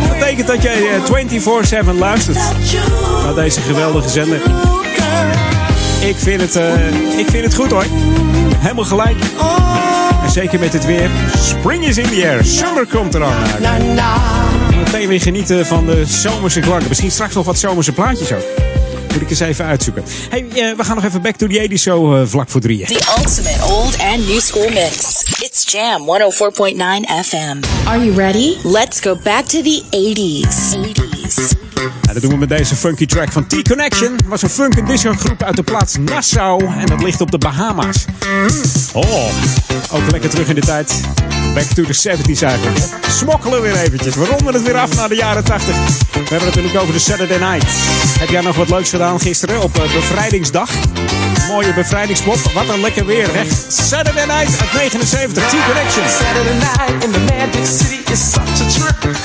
Dat 0.00 0.18
betekent 0.18 0.46
dat 0.46 0.62
jij 0.62 0.94
eh, 0.94 1.84
24-7 1.84 1.94
luistert 1.98 2.38
naar 3.24 3.34
deze 3.34 3.60
geweldige 3.60 4.08
zender. 4.08 4.40
Ik 6.00 6.16
vind, 6.16 6.40
het, 6.40 6.56
eh, 6.56 7.18
ik 7.18 7.26
vind 7.30 7.44
het 7.44 7.54
goed 7.54 7.70
hoor. 7.70 7.84
Helemaal 8.56 8.84
gelijk. 8.84 9.16
En 10.22 10.30
zeker 10.30 10.60
met 10.60 10.72
het 10.72 10.84
weer. 10.84 11.10
Spring 11.36 11.86
is 11.86 11.98
in 11.98 12.08
the 12.08 12.28
air. 12.28 12.44
Summer 12.44 12.86
komt 12.86 13.14
eraan. 13.14 13.42
Meteen 14.84 15.08
weer 15.08 15.20
genieten 15.20 15.66
van 15.66 15.86
de 15.86 16.06
zomerse 16.06 16.60
klanken. 16.60 16.88
Misschien 16.88 17.10
straks 17.10 17.34
nog 17.34 17.44
wat 17.44 17.58
zomerse 17.58 17.92
plaatjes 17.92 18.32
ook. 18.32 18.71
Moet 19.12 19.22
ik 19.22 19.30
eens 19.30 19.40
even 19.40 19.64
uitzoeken. 19.64 20.04
Hey, 20.30 20.46
eh, 20.48 20.76
we 20.76 20.84
gaan 20.84 20.94
nog 20.94 21.04
even 21.04 21.22
back 21.22 21.36
to 21.36 21.46
the 21.46 21.68
80s 21.68 21.82
zo 21.82 22.14
eh, 22.14 22.26
vlak 22.26 22.48
voor 22.48 22.60
drieën. 22.60 22.86
The 22.86 23.14
ultimate 23.18 23.64
old 23.64 23.98
and 23.98 24.28
new 24.28 24.40
school 24.40 24.68
mix. 24.68 25.22
It's 25.40 25.72
Jam 25.72 26.00
104.9 26.00 27.24
FM. 27.24 27.86
Are 27.86 28.04
you 28.04 28.16
ready? 28.16 28.56
Let's 28.62 29.00
go 29.00 29.16
back 29.22 29.44
to 29.44 29.62
the 29.62 29.82
80s. 29.90 30.76
80s. 30.76 31.60
Ja, 32.02 32.12
dat 32.12 32.22
doen 32.22 32.30
we 32.30 32.36
met 32.36 32.48
deze 32.48 32.76
funky 32.76 33.06
track 33.06 33.32
van 33.32 33.46
T-Connection. 33.46 34.18
was 34.26 34.42
een 34.42 34.48
funk 34.48 34.74
en 34.74 34.84
disco 34.84 35.12
groep 35.12 35.42
uit 35.42 35.56
de 35.56 35.62
plaats 35.62 35.96
Nassau. 35.96 36.64
En 36.64 36.86
dat 36.86 37.02
ligt 37.02 37.20
op 37.20 37.30
de 37.30 37.38
Bahama's. 37.38 38.04
Oh, 38.92 39.32
ook 39.92 40.10
lekker 40.10 40.30
terug 40.30 40.48
in 40.48 40.54
de 40.54 40.60
tijd. 40.60 41.00
Back 41.54 41.74
to 41.74 41.82
the 41.82 42.08
70s 42.08 42.42
eigenlijk. 42.42 42.78
Smokkelen 43.08 43.62
weer 43.62 43.76
eventjes. 43.76 44.14
We 44.14 44.24
ronden 44.24 44.54
het 44.54 44.62
weer 44.62 44.76
af 44.76 44.94
naar 44.94 45.08
de 45.08 45.14
jaren 45.14 45.44
80. 45.44 45.74
We 45.76 46.18
hebben 46.18 46.38
het 46.38 46.44
natuurlijk 46.44 46.80
over 46.80 46.92
de 46.92 47.00
Saturday 47.00 47.38
Night. 47.38 47.66
Heb 48.18 48.28
jij 48.28 48.40
nog 48.40 48.56
wat 48.56 48.68
leuks 48.68 48.90
gedaan 48.90 49.20
gisteren 49.20 49.62
op 49.62 49.76
eh, 49.76 49.92
bevrijdingsdag? 49.92 50.70
Mooie 51.48 51.74
bevrijdingspop. 51.74 52.38
Wat 52.54 52.68
een 52.68 52.80
lekker 52.80 53.06
weer. 53.06 53.34
Echt 53.34 53.72
Saturday 53.72 54.26
Night 54.26 54.60
uit 54.60 54.72
79. 54.72 55.44
T-Connection. 55.48 56.04
Saturday 56.08 56.54
night 56.54 57.04
in 57.04 57.12
the 57.12 57.18
Magic 57.18 57.66
City 57.66 58.12
is 58.12 58.30
such 58.30 58.60
a 58.60 58.68
trip. 58.70 59.16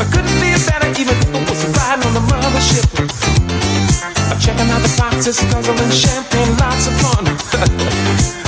I 0.00 0.04
couldn't 0.10 0.36
feel 0.40 0.58
better 0.70 1.00
even 1.00 1.16
if 1.16 1.40
it 1.40 1.48
was 1.48 1.64
riding 1.64 2.04
on 2.06 2.12
the 2.12 2.24
mothership. 2.34 2.86
I'm 4.30 4.38
checking 4.38 4.70
out 4.70 4.82
the 4.82 4.94
boxes, 4.98 5.40
guzzling 5.40 5.92
champagne, 5.92 6.56
lots 6.56 6.86
of 6.86 6.94
fun. 7.00 8.42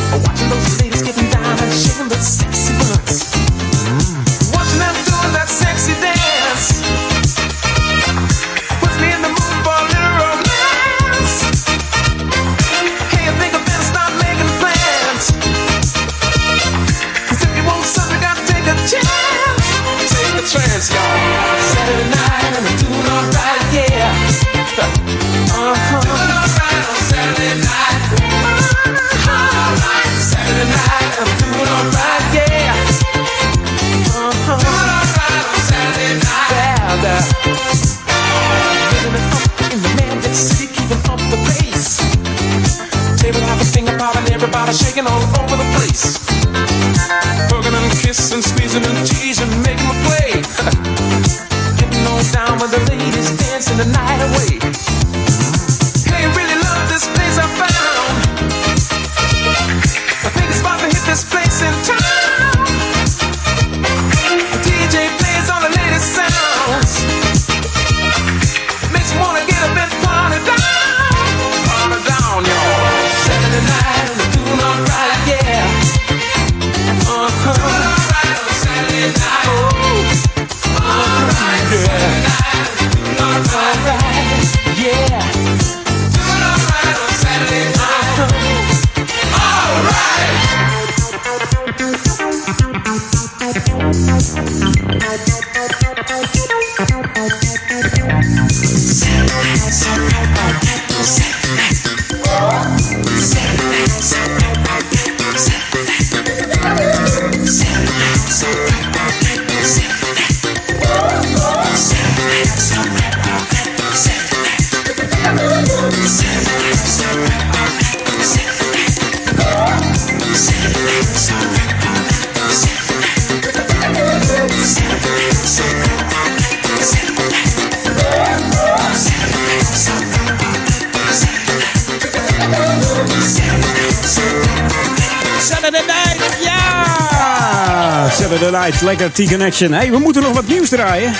T-Connection. 139.12 139.72
hey, 139.72 139.90
we 139.90 139.98
moeten 139.98 140.22
nog 140.22 140.32
wat 140.32 140.46
nieuws 140.46 140.68
draaien. 140.68 141.12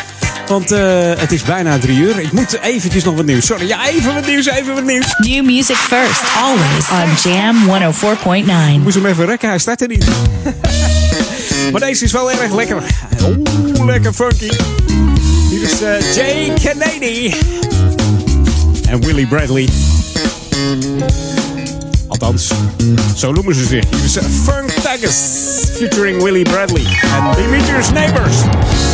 Want 0.47 0.73
uh, 0.73 1.13
het 1.17 1.33
is 1.33 1.43
bijna 1.43 1.79
drie 1.79 1.99
uur. 1.99 2.19
Ik 2.19 2.33
moet 2.33 2.61
eventjes 2.61 3.05
nog 3.05 3.15
wat 3.15 3.25
nieuws. 3.25 3.47
Sorry, 3.47 3.67
ja, 3.67 3.89
even 3.89 4.15
wat 4.15 4.27
nieuws, 4.27 4.47
even 4.47 4.75
wat 4.75 4.85
nieuws. 4.85 5.07
New 5.19 5.45
music 5.45 5.77
first, 5.77 6.23
always 6.37 6.91
on 6.91 7.31
Jam 7.31 7.57
104.9. 8.77 8.83
Moest 8.83 8.95
hem 8.95 9.07
even 9.07 9.27
rekken, 9.27 9.49
hij 9.49 9.59
startte 9.59 9.87
niet. 9.87 10.07
maar 11.73 11.81
deze 11.81 12.05
is 12.05 12.13
wel 12.13 12.31
erg 12.31 12.55
lekker. 12.55 12.83
Oeh, 13.23 13.85
lekker 13.85 14.13
funky. 14.13 14.51
Hier 15.51 15.63
is 15.63 15.83
uh, 15.83 16.15
Jay 16.15 16.53
Kennedy. 16.63 17.35
En 18.89 19.01
Willie 19.01 19.27
Bradley. 19.27 19.69
Althans, 22.09 22.51
zo 23.17 23.33
noemen 23.33 23.55
ze 23.55 23.65
zich. 23.65 23.85
Hier 23.91 24.05
is 24.05 24.17
uh, 24.17 24.23
Funk 24.23 24.71
Taggers. 24.71 25.38
Featuring 25.79 26.21
Willie 26.21 26.43
Bradley. 26.43 26.87
En 27.15 27.37
Demetrius 27.37 27.93
Neighbors. 27.93 28.88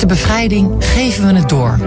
De 0.00 0.06
bevrijding 0.06 0.74
geven 0.78 1.26
we 1.26 1.34
het 1.34 1.48
door. 1.48 1.78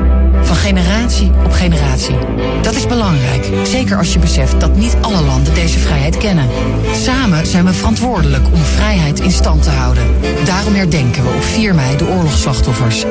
Van 0.41 0.55
generatie 0.55 1.31
op 1.45 1.51
generatie. 1.51 2.15
Dat 2.61 2.75
is 2.75 2.87
belangrijk, 2.87 3.49
zeker 3.63 3.97
als 3.97 4.13
je 4.13 4.19
beseft 4.19 4.59
dat 4.59 4.75
niet 4.75 4.95
alle 5.01 5.21
landen 5.21 5.53
deze 5.53 5.79
vrijheid 5.79 6.17
kennen. 6.17 6.47
Samen 6.91 7.47
zijn 7.47 7.65
we 7.65 7.73
verantwoordelijk 7.73 8.45
om 8.45 8.59
vrijheid 8.59 9.19
in 9.19 9.31
stand 9.31 9.63
te 9.63 9.69
houden. 9.69 10.03
Daarom 10.45 10.73
herdenken 10.73 11.23
we 11.23 11.29
op 11.29 11.43
4 11.43 11.75
mei 11.75 11.97
de 11.97 12.07
oorlogsslachtoffers. 12.07 13.03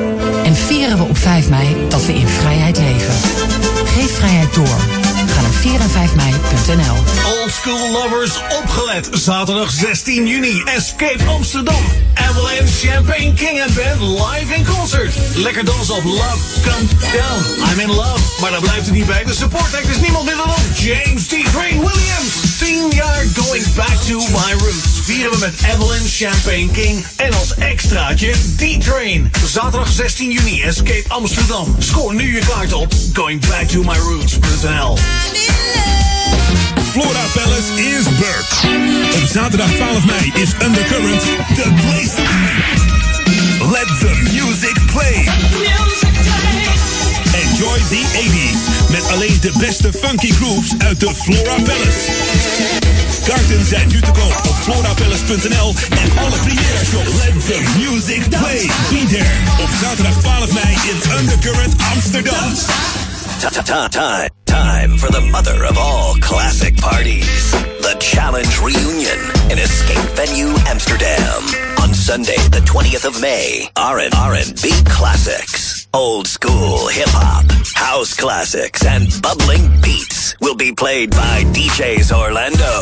En 0.43 0.55
vieren 0.55 0.97
we 0.97 1.03
op 1.03 1.17
5 1.17 1.49
mei 1.49 1.75
dat 1.89 2.05
we 2.05 2.13
in 2.13 2.27
vrijheid 2.27 2.77
leven. 2.77 3.13
Geef 3.85 4.15
vrijheid 4.15 4.53
door. 4.53 4.79
Ga 5.27 5.41
naar 5.41 5.51
4 5.51 5.79
en 5.79 5.89
5 5.89 6.15
mei.nl. 6.15 7.02
School 7.63 7.91
Lovers 7.91 8.39
opgelet. 8.61 9.09
Zaterdag 9.11 9.71
16 9.71 10.27
juni. 10.27 10.61
Escape 10.65 11.23
Amsterdam. 11.27 11.83
Avalanche 12.13 12.87
Champagne 12.87 13.33
King 13.33 13.61
and 13.61 13.73
Band 13.75 14.01
live 14.01 14.55
in 14.55 14.65
concert. 14.65 15.13
Lekker 15.35 15.65
dansen 15.65 15.95
op 15.95 16.03
Love 16.03 16.37
Come 16.63 16.87
Down. 16.99 17.71
I'm 17.71 17.79
in 17.79 17.95
love. 17.95 18.19
Maar 18.41 18.51
daar 18.51 18.61
blijft 18.61 18.85
het 18.85 18.93
niet 18.93 19.05
bij. 19.05 19.23
De 19.23 19.33
support 19.33 19.75
act 19.75 19.87
is 19.87 19.99
niemand 19.99 20.25
minder 20.25 20.45
dan 20.45 20.55
James 20.75 21.27
T. 21.27 21.31
Crane 21.51 21.79
Williams. 21.79 22.57
10 22.59 22.89
jaar 22.89 23.25
Going 23.35 23.73
Back 23.73 24.01
to 24.07 24.17
My 24.17 24.53
Roots 24.57 25.01
vieren 25.03 25.31
we 25.31 25.37
met 25.37 25.53
Evelyn 25.73 26.07
Champagne 26.07 26.69
King 26.71 27.05
en 27.15 27.33
als 27.33 27.55
extraatje 27.55 28.31
D-Train. 28.57 29.31
Zaterdag 29.45 29.91
16 29.91 30.31
juni 30.31 30.61
Escape 30.61 31.05
Amsterdam. 31.07 31.75
Scoor 31.79 32.15
nu 32.15 32.35
je 32.35 32.45
kaart 32.45 32.73
op 32.73 32.93
goingbacktomyroots.nl. 33.13 34.97
Flora 36.93 37.25
Palace 37.33 37.73
is 37.73 38.03
back. 38.19 38.45
Op 39.21 39.27
zaterdag 39.27 39.69
12 39.69 40.05
mei 40.05 40.31
is 40.35 40.53
Undercurrent 40.65 41.21
the 41.55 41.71
place 41.81 42.15
to. 42.15 42.23
Let 43.71 43.87
the 43.99 44.13
music 44.31 44.77
play. 44.91 45.27
Enjoy 47.43 47.77
the 47.89 48.03
80s 48.13 48.91
met 48.91 49.11
alleen 49.11 49.37
de 49.41 49.51
beste 49.59 49.93
funky 49.93 50.31
grooves 50.31 50.71
uit 50.77 50.99
de 50.99 51.13
Flora 51.15 51.55
Palace. 51.55 52.11
Kaarten 53.25 53.65
zijn 53.65 53.87
nu 53.87 54.01
te 54.01 54.11
koop 54.11 54.41
op 54.47 54.55
florapalace.nl 54.61 55.73
en 55.89 56.17
alle 56.17 56.37
shows. 56.85 57.13
Let 57.25 57.45
the 57.45 57.61
music 57.77 58.29
play. 58.29 58.69
Be 58.89 59.05
there 59.07 59.63
op 59.63 59.69
zaterdag 59.81 60.19
12 60.19 60.51
mei 60.51 60.73
in 60.73 61.19
Undercurrent 61.19 61.73
Amsterdam. 61.93 62.53
Time, 63.89 64.29
time 64.83 64.97
for 64.97 65.11
the 65.11 65.21
mother 65.31 65.65
of 65.65 65.77
all 65.77 66.15
classic 66.15 66.75
parties. 66.77 67.51
The 67.51 67.95
Challenge 67.99 68.59
Reunion 68.59 69.19
in 69.51 69.59
Escape 69.59 70.09
Venue 70.15 70.53
Amsterdam. 70.67 71.41
On 71.81 71.93
Sunday, 71.93 72.37
the 72.49 72.63
20th 72.65 73.05
of 73.05 73.21
May. 73.21 73.69
R&, 73.75 73.99
R&B 73.99 74.71
classics. 74.85 75.87
Old 75.93 76.27
school 76.27 76.87
hip 76.87 77.09
hop, 77.09 77.45
house 77.75 78.15
classics, 78.15 78.83
and 78.83 79.07
bubbling 79.21 79.79
beats 79.81 80.35
will 80.41 80.55
be 80.55 80.73
played 80.73 81.11
by 81.11 81.43
DJs 81.53 82.11
Orlando, 82.11 82.81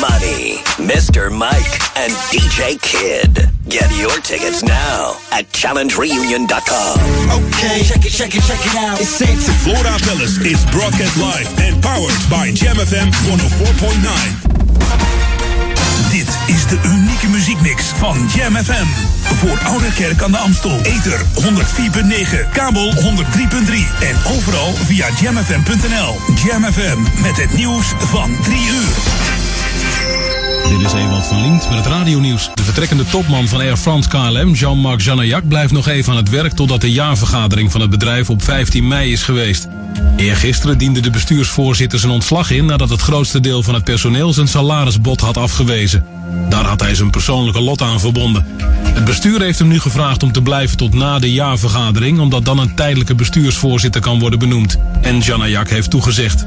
Money, 0.00 0.62
Mr. 0.78 1.36
Mike, 1.36 1.74
and 1.96 2.12
DJ 2.30 2.80
Kid. 2.80 3.50
Get 3.72 3.88
your 3.96 4.20
tickets 4.20 4.62
now 4.62 5.16
at 5.32 5.48
challengereunion.com. 5.48 7.00
Okay, 7.40 7.80
check 7.82 8.04
it, 8.04 8.12
check 8.12 8.34
it, 8.34 8.42
check 8.44 8.60
it 8.60 8.76
out. 8.76 9.00
It's 9.00 9.08
sexy. 9.08 9.50
Flora 9.64 9.96
Palace 10.04 10.36
is 10.44 10.60
broadcast 10.68 11.16
live 11.16 11.48
and 11.56 11.80
powered 11.80 12.20
by 12.28 12.52
Jam 12.52 12.76
FM 12.76 13.08
104.9. 13.24 14.52
Dit 16.10 16.28
is 16.46 16.66
de 16.66 16.80
unieke 16.84 17.28
muziekmix 17.28 17.84
van 17.96 18.28
Jam 18.34 18.56
FM. 18.56 18.86
Voor 19.40 19.58
Oude 19.64 19.92
Kerk 19.94 20.22
aan 20.22 20.30
de 20.30 20.38
Amstel. 20.38 20.80
Ether 20.82 21.20
104.9, 21.34 22.50
kabel 22.52 22.92
103.3 22.92 23.00
en 24.00 24.16
overal 24.36 24.72
via 24.72 25.06
jamfm.nl. 25.20 26.20
Jam 26.44 26.64
FM 26.72 27.22
met 27.22 27.36
het 27.36 27.54
nieuws 27.54 27.92
van 27.98 28.36
3 28.42 28.58
uur. 28.58 30.41
Dit 30.68 30.80
is 30.80 30.92
Ewald 30.92 31.26
van 31.26 31.40
Lient 31.42 31.68
met 31.68 31.78
het 31.78 31.86
radionieuws. 31.86 32.50
De 32.54 32.62
vertrekkende 32.62 33.04
topman 33.04 33.48
van 33.48 33.60
Air 33.60 33.76
France 33.76 34.08
KLM, 34.08 34.52
Jean-Marc 34.52 35.00
Janaillac, 35.00 35.48
blijft 35.48 35.72
nog 35.72 35.88
even 35.88 36.12
aan 36.12 36.18
het 36.18 36.28
werk 36.28 36.52
totdat 36.52 36.80
de 36.80 36.92
jaarvergadering 36.92 37.72
van 37.72 37.80
het 37.80 37.90
bedrijf 37.90 38.30
op 38.30 38.42
15 38.42 38.88
mei 38.88 39.12
is 39.12 39.22
geweest. 39.22 39.68
Eergisteren 40.16 40.78
diende 40.78 41.00
de 41.00 41.10
bestuursvoorzitter 41.10 41.98
zijn 41.98 42.12
ontslag 42.12 42.50
in 42.50 42.64
nadat 42.64 42.90
het 42.90 43.00
grootste 43.00 43.40
deel 43.40 43.62
van 43.62 43.74
het 43.74 43.84
personeel 43.84 44.32
zijn 44.32 44.48
salarisbod 44.48 45.20
had 45.20 45.36
afgewezen. 45.36 46.04
Daar 46.48 46.64
had 46.64 46.80
hij 46.80 46.94
zijn 46.94 47.10
persoonlijke 47.10 47.60
lot 47.60 47.82
aan 47.82 48.00
verbonden. 48.00 48.46
Het 48.82 49.04
bestuur 49.04 49.40
heeft 49.40 49.58
hem 49.58 49.68
nu 49.68 49.80
gevraagd 49.80 50.22
om 50.22 50.32
te 50.32 50.42
blijven 50.42 50.76
tot 50.76 50.94
na 50.94 51.18
de 51.18 51.32
jaarvergadering, 51.32 52.18
omdat 52.18 52.44
dan 52.44 52.58
een 52.58 52.74
tijdelijke 52.74 53.14
bestuursvoorzitter 53.14 54.00
kan 54.00 54.18
worden 54.18 54.38
benoemd. 54.38 54.78
En 55.00 55.18
Janaillac 55.18 55.68
heeft 55.68 55.90
toegezegd. 55.90 56.44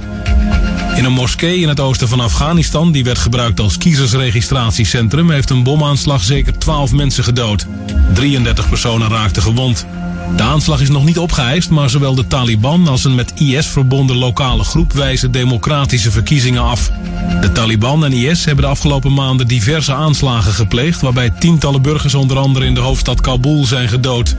In 0.95 1.05
een 1.05 1.11
moskee 1.11 1.59
in 1.59 1.67
het 1.67 1.79
oosten 1.79 2.07
van 2.07 2.19
Afghanistan, 2.19 2.91
die 2.91 3.03
werd 3.03 3.17
gebruikt 3.17 3.59
als 3.59 3.77
kiezersregistratiecentrum, 3.77 5.31
heeft 5.31 5.49
een 5.49 5.63
bomaanslag 5.63 6.23
zeker 6.23 6.57
12 6.57 6.91
mensen 6.91 7.23
gedood. 7.23 7.65
33 8.13 8.69
personen 8.69 9.09
raakten 9.09 9.41
gewond. 9.41 9.85
De 10.35 10.43
aanslag 10.43 10.81
is 10.81 10.89
nog 10.89 11.05
niet 11.05 11.17
opgeëist, 11.17 11.69
maar 11.69 11.89
zowel 11.89 12.15
de 12.15 12.27
Taliban 12.27 12.87
als 12.87 13.03
een 13.03 13.15
met 13.15 13.33
IS 13.39 13.67
verbonden 13.67 14.17
lokale 14.17 14.63
groep 14.63 14.93
wijzen 14.93 15.31
democratische 15.31 16.11
verkiezingen 16.11 16.61
af. 16.61 16.91
De 17.41 17.51
Taliban 17.51 18.05
en 18.05 18.13
IS 18.13 18.45
hebben 18.45 18.63
de 18.63 18.69
afgelopen 18.69 19.13
maanden 19.13 19.47
diverse 19.47 19.93
aanslagen 19.93 20.51
gepleegd, 20.51 21.01
waarbij 21.01 21.29
tientallen 21.29 21.81
burgers 21.81 22.15
onder 22.15 22.37
andere 22.37 22.65
in 22.65 22.73
de 22.73 22.79
hoofdstad 22.79 23.21
Kabul 23.21 23.65
zijn 23.65 23.89
gedood. 23.89 24.35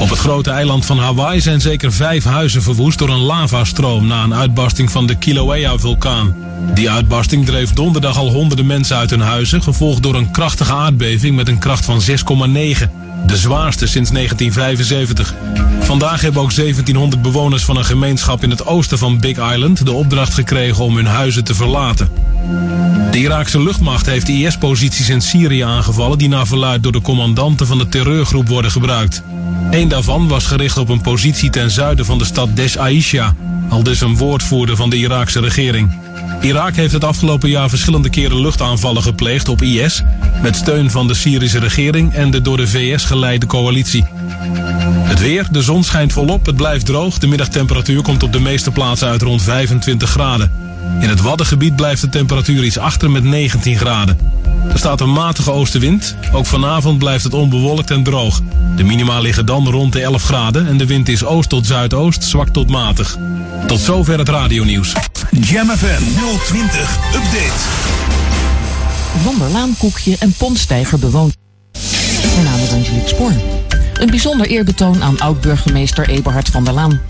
Op 0.00 0.10
het 0.10 0.18
grote 0.18 0.50
eiland 0.50 0.86
van 0.86 0.98
Hawaii 0.98 1.40
zijn 1.40 1.60
zeker 1.60 1.92
vijf 1.92 2.24
huizen 2.24 2.62
verwoest 2.62 2.98
door 2.98 3.08
een 3.08 3.18
lavastroom 3.18 4.06
na 4.06 4.22
een 4.22 4.34
uitbarsting 4.34 4.90
van 4.90 5.06
de 5.06 5.14
Kilauea-vulkaan. 5.14 6.34
Die 6.74 6.90
uitbarsting 6.90 7.46
dreef 7.46 7.72
donderdag 7.72 8.18
al 8.18 8.30
honderden 8.30 8.66
mensen 8.66 8.96
uit 8.96 9.10
hun 9.10 9.20
huizen, 9.20 9.62
gevolgd 9.62 10.02
door 10.02 10.14
een 10.14 10.30
krachtige 10.30 10.72
aardbeving 10.72 11.36
met 11.36 11.48
een 11.48 11.58
kracht 11.58 11.84
van 11.84 12.00
6,9. 12.00 13.07
De 13.26 13.36
zwaarste 13.36 13.86
sinds 13.86 14.10
1975. 14.10 15.34
Vandaag 15.80 16.20
hebben 16.20 16.42
ook 16.42 16.54
1700 16.54 17.22
bewoners 17.22 17.64
van 17.64 17.76
een 17.76 17.84
gemeenschap 17.84 18.42
in 18.42 18.50
het 18.50 18.66
oosten 18.66 18.98
van 18.98 19.20
Big 19.20 19.52
Island 19.52 19.84
de 19.84 19.92
opdracht 19.92 20.34
gekregen 20.34 20.84
om 20.84 20.96
hun 20.96 21.06
huizen 21.06 21.44
te 21.44 21.54
verlaten. 21.54 22.08
De 23.10 23.18
Iraakse 23.18 23.62
luchtmacht 23.62 24.06
heeft 24.06 24.28
IS-posities 24.28 25.08
in 25.08 25.20
Syrië 25.20 25.60
aangevallen 25.60 26.18
die 26.18 26.28
naar 26.28 26.46
verluid 26.46 26.82
door 26.82 26.92
de 26.92 27.00
commandanten 27.00 27.66
van 27.66 27.78
de 27.78 27.88
terreurgroep 27.88 28.48
worden 28.48 28.70
gebruikt. 28.70 29.22
Eén 29.70 29.88
daarvan 29.88 30.28
was 30.28 30.46
gericht 30.46 30.78
op 30.78 30.88
een 30.88 31.00
positie 31.00 31.50
ten 31.50 31.70
zuiden 31.70 32.04
van 32.04 32.18
de 32.18 32.24
stad 32.24 32.56
Desh 32.56 32.76
Aisha, 32.76 33.34
al 33.68 33.82
dus 33.82 34.00
een 34.00 34.16
woordvoerder 34.16 34.76
van 34.76 34.90
de 34.90 34.96
Iraakse 34.96 35.40
regering. 35.40 35.90
Irak 36.40 36.76
heeft 36.76 36.92
het 36.92 37.04
afgelopen 37.04 37.48
jaar 37.48 37.68
verschillende 37.68 38.10
keren 38.10 38.40
luchtaanvallen 38.40 39.02
gepleegd 39.02 39.48
op 39.48 39.62
IS, 39.62 40.02
met 40.42 40.56
steun 40.56 40.90
van 40.90 41.06
de 41.06 41.14
Syrische 41.14 41.58
regering 41.58 42.14
en 42.14 42.30
de 42.30 42.42
door 42.42 42.56
de 42.56 42.68
VS 42.68 43.04
geleide 43.04 43.46
coalitie. 43.46 44.04
Het 45.02 45.20
weer, 45.20 45.46
de 45.50 45.62
zon 45.62 45.84
schijnt 45.84 46.12
volop, 46.12 46.46
het 46.46 46.56
blijft 46.56 46.86
droog, 46.86 47.18
de 47.18 47.26
middagtemperatuur 47.26 48.02
komt 48.02 48.22
op 48.22 48.32
de 48.32 48.40
meeste 48.40 48.70
plaatsen 48.70 49.08
uit 49.08 49.22
rond 49.22 49.42
25 49.42 50.10
graden. 50.10 50.52
In 51.00 51.08
het 51.08 51.20
Waddengebied 51.20 51.76
blijft 51.76 52.00
de 52.00 52.08
temperatuur 52.08 52.64
iets 52.64 52.78
achter 52.78 53.10
met 53.10 53.24
19 53.24 53.76
graden. 53.76 54.18
Er 54.72 54.78
staat 54.78 55.00
een 55.00 55.12
matige 55.12 55.52
oostenwind. 55.52 56.16
Ook 56.32 56.46
vanavond 56.46 56.98
blijft 56.98 57.24
het 57.24 57.34
onbewolkt 57.34 57.90
en 57.90 58.02
droog. 58.02 58.40
De 58.76 58.84
minima 58.84 59.18
liggen 59.20 59.46
dan 59.46 59.68
rond 59.68 59.92
de 59.92 60.00
11 60.00 60.22
graden 60.22 60.66
en 60.66 60.78
de 60.78 60.86
wind 60.86 61.08
is 61.08 61.24
oost 61.24 61.48
tot 61.48 61.66
zuidoost, 61.66 62.24
zwak 62.24 62.48
tot 62.48 62.70
matig. 62.70 63.16
Tot 63.66 63.80
zover 63.80 64.18
het 64.18 64.28
radionieuws. 64.28 64.92
Jam 65.30 65.68
FM 65.68 66.02
020 66.44 66.98
Update. 67.14 67.96
Wonderlaankoekje 69.24 70.16
en 70.18 70.32
Pontstijger 70.32 70.98
bewoont. 70.98 71.36
Mijn 72.34 72.44
naam 72.44 72.60
is 72.60 72.72
Angelique 72.72 73.08
Spoor. 73.08 73.32
Een 73.94 74.10
bijzonder 74.10 74.46
eerbetoon 74.46 75.02
aan 75.02 75.20
oud-burgemeester 75.20 76.08
Eberhard 76.08 76.48
van 76.48 76.64
der 76.64 76.74
Laan. 76.74 77.00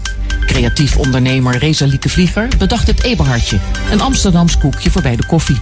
Creatief 0.47 0.97
ondernemer 0.97 1.59
Rezalieke 1.59 2.09
Vlieger 2.09 2.49
bedacht 2.59 2.87
het 2.87 3.03
Eberhardje, 3.03 3.59
een 3.91 4.01
Amsterdams 4.01 4.59
koekje 4.59 4.91
voor 4.91 5.03
bij 5.03 5.17
de 5.17 5.27
koffie. 5.27 5.57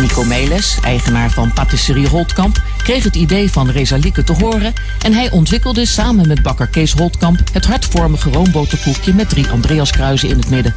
Nico 0.00 0.24
Meles, 0.24 0.78
eigenaar 0.82 1.30
van 1.30 1.52
Patisserie 1.52 2.08
Holtkamp, 2.08 2.62
kreeg 2.82 3.04
het 3.04 3.16
idee 3.16 3.50
van 3.50 3.70
Rezalieke 3.70 4.24
te 4.24 4.32
horen 4.32 4.72
en 5.02 5.12
hij 5.12 5.30
ontwikkelde 5.30 5.86
samen 5.86 6.28
met 6.28 6.42
bakker 6.42 6.66
Kees 6.66 6.92
Holtkamp 6.92 7.40
het 7.52 7.64
hartvormige 7.64 8.30
roomboterkoekje 8.30 9.14
met 9.14 9.28
drie 9.28 9.48
Andreaskruizen 9.48 10.28
in 10.28 10.36
het 10.36 10.50
midden. 10.50 10.74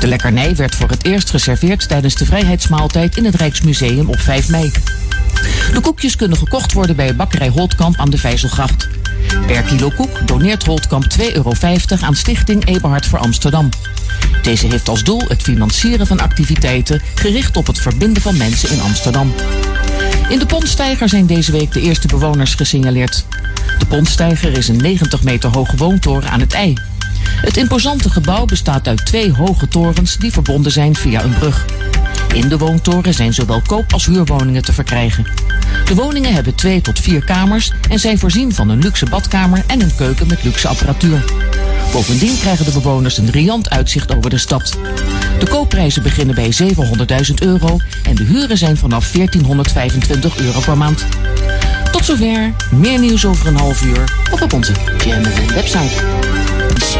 De 0.00 0.06
lekkernij 0.06 0.56
werd 0.56 0.74
voor 0.74 0.88
het 0.88 1.04
eerst 1.04 1.30
geserveerd 1.30 1.88
tijdens 1.88 2.14
de 2.14 2.24
vrijheidsmaaltijd 2.24 3.16
in 3.16 3.24
het 3.24 3.34
Rijksmuseum 3.34 4.08
op 4.08 4.20
5 4.20 4.48
mei. 4.48 4.72
De 5.72 5.80
koekjes 5.80 6.16
kunnen 6.16 6.38
gekocht 6.38 6.72
worden 6.72 6.96
bij 6.96 7.16
bakkerij 7.16 7.48
Holtkamp 7.48 7.96
aan 7.96 8.10
de 8.10 8.18
Vijzelgracht. 8.18 8.88
Per 9.46 9.62
kilo 9.62 9.90
koek 9.96 10.28
doneert 10.28 10.64
Holtkamp 10.64 11.04
2,50 11.18 11.32
euro 11.32 11.52
aan 12.00 12.14
Stichting 12.14 12.66
Eberhard 12.66 13.06
voor 13.06 13.18
Amsterdam. 13.18 13.68
Deze 14.42 14.66
heeft 14.66 14.88
als 14.88 15.04
doel 15.04 15.22
het 15.28 15.42
financieren 15.42 16.06
van 16.06 16.20
activiteiten 16.20 17.02
gericht 17.14 17.56
op 17.56 17.66
het 17.66 17.78
verbinden 17.78 18.22
van 18.22 18.36
mensen 18.36 18.70
in 18.70 18.80
Amsterdam. 18.80 19.34
In 20.28 20.38
de 20.38 20.46
Pontstijger 20.46 21.08
zijn 21.08 21.26
deze 21.26 21.52
week 21.52 21.72
de 21.72 21.80
eerste 21.80 22.06
bewoners 22.06 22.54
gesignaleerd. 22.54 23.24
De 23.78 23.86
Pontstijger 23.86 24.58
is 24.58 24.68
een 24.68 24.76
90 24.76 25.22
meter 25.22 25.50
hoge 25.50 25.76
woontoren 25.76 26.30
aan 26.30 26.40
het 26.40 26.52
IJ. 26.52 26.76
Het 27.40 27.56
imposante 27.56 28.10
gebouw 28.10 28.44
bestaat 28.44 28.88
uit 28.88 29.06
twee 29.06 29.32
hoge 29.32 29.68
torens 29.68 30.16
die 30.16 30.32
verbonden 30.32 30.72
zijn 30.72 30.94
via 30.96 31.22
een 31.24 31.38
brug. 31.38 31.64
In 32.36 32.48
de 32.48 32.58
woontoren 32.58 33.14
zijn 33.14 33.34
zowel 33.34 33.60
koop- 33.66 33.92
als 33.92 34.06
huurwoningen 34.06 34.62
te 34.62 34.72
verkrijgen. 34.72 35.26
De 35.84 35.94
woningen 35.94 36.34
hebben 36.34 36.54
twee 36.54 36.80
tot 36.80 37.00
vier 37.00 37.24
kamers 37.24 37.72
en 37.90 37.98
zijn 37.98 38.18
voorzien 38.18 38.54
van 38.54 38.68
een 38.68 38.78
luxe 38.78 39.06
badkamer 39.06 39.64
en 39.66 39.80
een 39.80 39.94
keuken 39.94 40.26
met 40.26 40.44
luxe 40.44 40.68
apparatuur. 40.68 41.24
Bovendien 41.92 42.38
krijgen 42.38 42.64
de 42.64 42.70
bewoners 42.72 43.18
een 43.18 43.30
riant 43.30 43.70
uitzicht 43.70 44.16
over 44.16 44.30
de 44.30 44.38
stad. 44.38 44.78
De 45.38 45.48
koopprijzen 45.48 46.02
beginnen 46.02 46.34
bij 46.34 46.52
700.000 46.62 47.34
euro 47.34 47.78
en 48.02 48.14
de 48.14 48.24
huren 48.24 48.58
zijn 48.58 48.76
vanaf 48.76 49.12
1425 49.12 50.38
euro 50.38 50.60
per 50.60 50.76
maand. 50.76 51.06
Tot 51.92 52.04
zover. 52.04 52.52
Meer 52.70 52.98
nieuws 52.98 53.26
over 53.26 53.46
een 53.46 53.56
half 53.56 53.82
uur 53.82 54.04
of 54.30 54.42
op 54.42 54.52
onze 54.52 54.72
GMFN 54.98 55.54
website. 55.54 56.35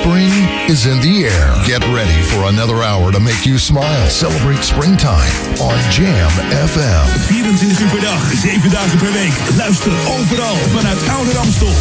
Spring 0.00 0.32
is 0.68 0.86
in 0.86 1.00
the 1.00 1.24
air. 1.26 1.46
Get 1.64 1.82
ready 1.90 2.20
for 2.30 2.44
another 2.52 2.82
hour 2.82 3.10
to 3.12 3.20
make 3.20 3.46
you 3.46 3.58
smile. 3.58 4.06
Celebrate 4.08 4.62
springtime 4.62 5.32
on 5.58 5.76
Jam 5.90 6.30
FM. 6.72 7.04
24 7.26 7.80
uur 7.80 7.88
per 7.88 8.00
dag, 8.00 8.22
7 8.34 8.70
dagen 8.70 8.98
per 8.98 9.12
week. 9.12 9.34
Luister 9.56 9.92
overal 10.16 10.56
vanuit 10.74 11.08
Oude 11.08 11.32
Ramstel. 11.32 11.74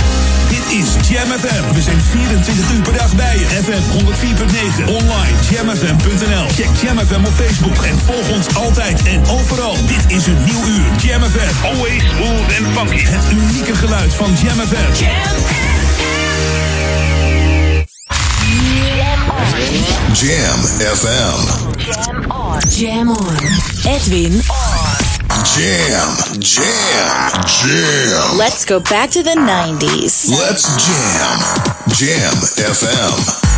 Dit 0.50 0.66
is 0.80 0.88
Jam 1.10 1.30
FM. 1.40 1.74
We 1.74 1.82
zijn 1.82 2.02
24 2.02 2.72
uur 2.76 2.82
per 2.82 2.94
dag 2.94 3.16
bij 3.16 3.38
je. 3.38 3.46
FM 3.46 3.84
104.9. 3.98 4.86
Online 4.88 5.36
jamfm.nl. 5.50 6.46
Check 6.58 6.72
Jam 6.82 6.98
FM 7.08 7.24
op 7.26 7.36
Facebook 7.44 7.84
en 7.84 8.00
volg 8.06 8.30
ons 8.30 8.56
altijd 8.56 9.04
en 9.04 9.22
overal. 9.28 9.76
Dit 9.88 10.18
is 10.18 10.28
een 10.28 10.44
nieuw 10.44 10.64
uur. 10.66 10.86
Jam 11.04 11.22
FM. 11.24 11.66
Always 11.66 12.04
smooth 12.16 12.50
and 12.58 12.68
funky. 12.78 13.04
Het 13.06 13.26
unieke 13.32 13.76
geluid 13.76 14.14
van 14.14 14.30
Jam 14.44 14.60
FM. 14.68 15.04
Jam 15.04 15.26
FM. 15.46 15.75
Jam 20.16 20.60
FM. 20.80 21.40
Jam 21.78 22.32
on. 22.32 22.62
Jam 22.70 23.10
on. 23.10 23.36
Edwin 23.86 24.40
on. 24.50 24.96
Jam, 25.44 26.40
jam, 26.40 27.32
jam. 27.46 28.38
Let's 28.38 28.64
go 28.64 28.80
back 28.80 29.10
to 29.12 29.24
the 29.24 29.32
90s. 29.36 30.30
Let's 30.32 30.64
jam. 30.86 31.40
Jam 31.90 32.32
FM. 32.56 33.55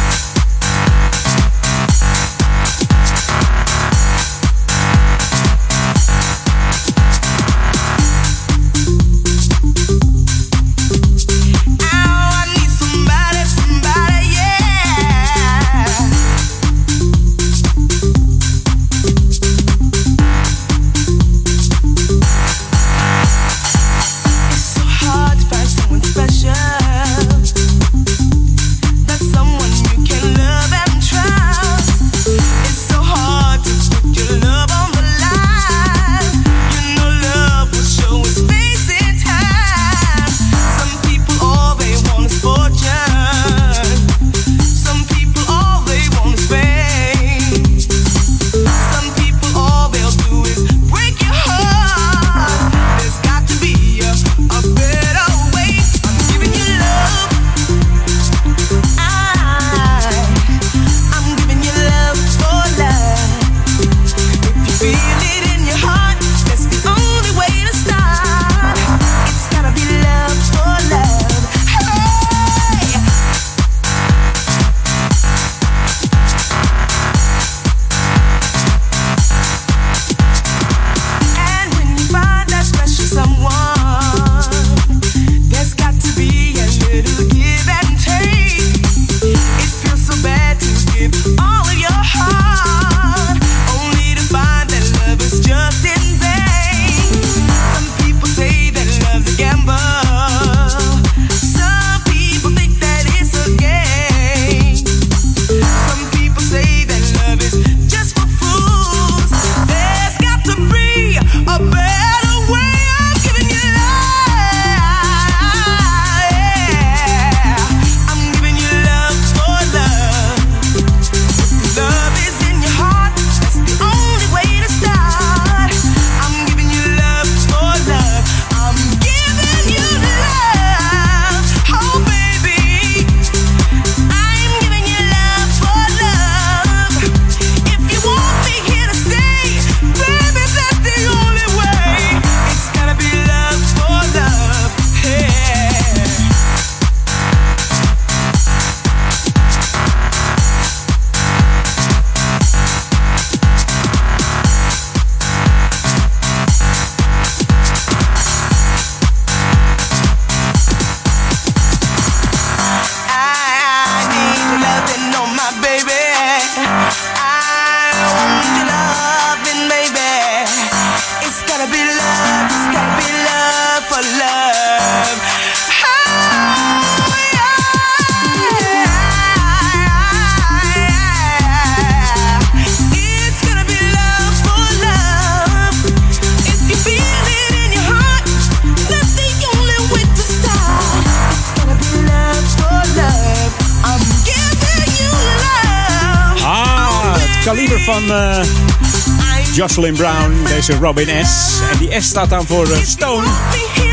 Jocelyn 199.78 199.98
Brown, 199.98 200.44
deze 200.56 200.78
Robin 200.78 201.26
S. 201.26 201.60
En 201.72 201.78
die 201.78 202.02
S 202.02 202.06
staat 202.06 202.30
dan 202.30 202.46
voor 202.46 202.72
eh, 202.72 202.78
Stone. 202.84 203.28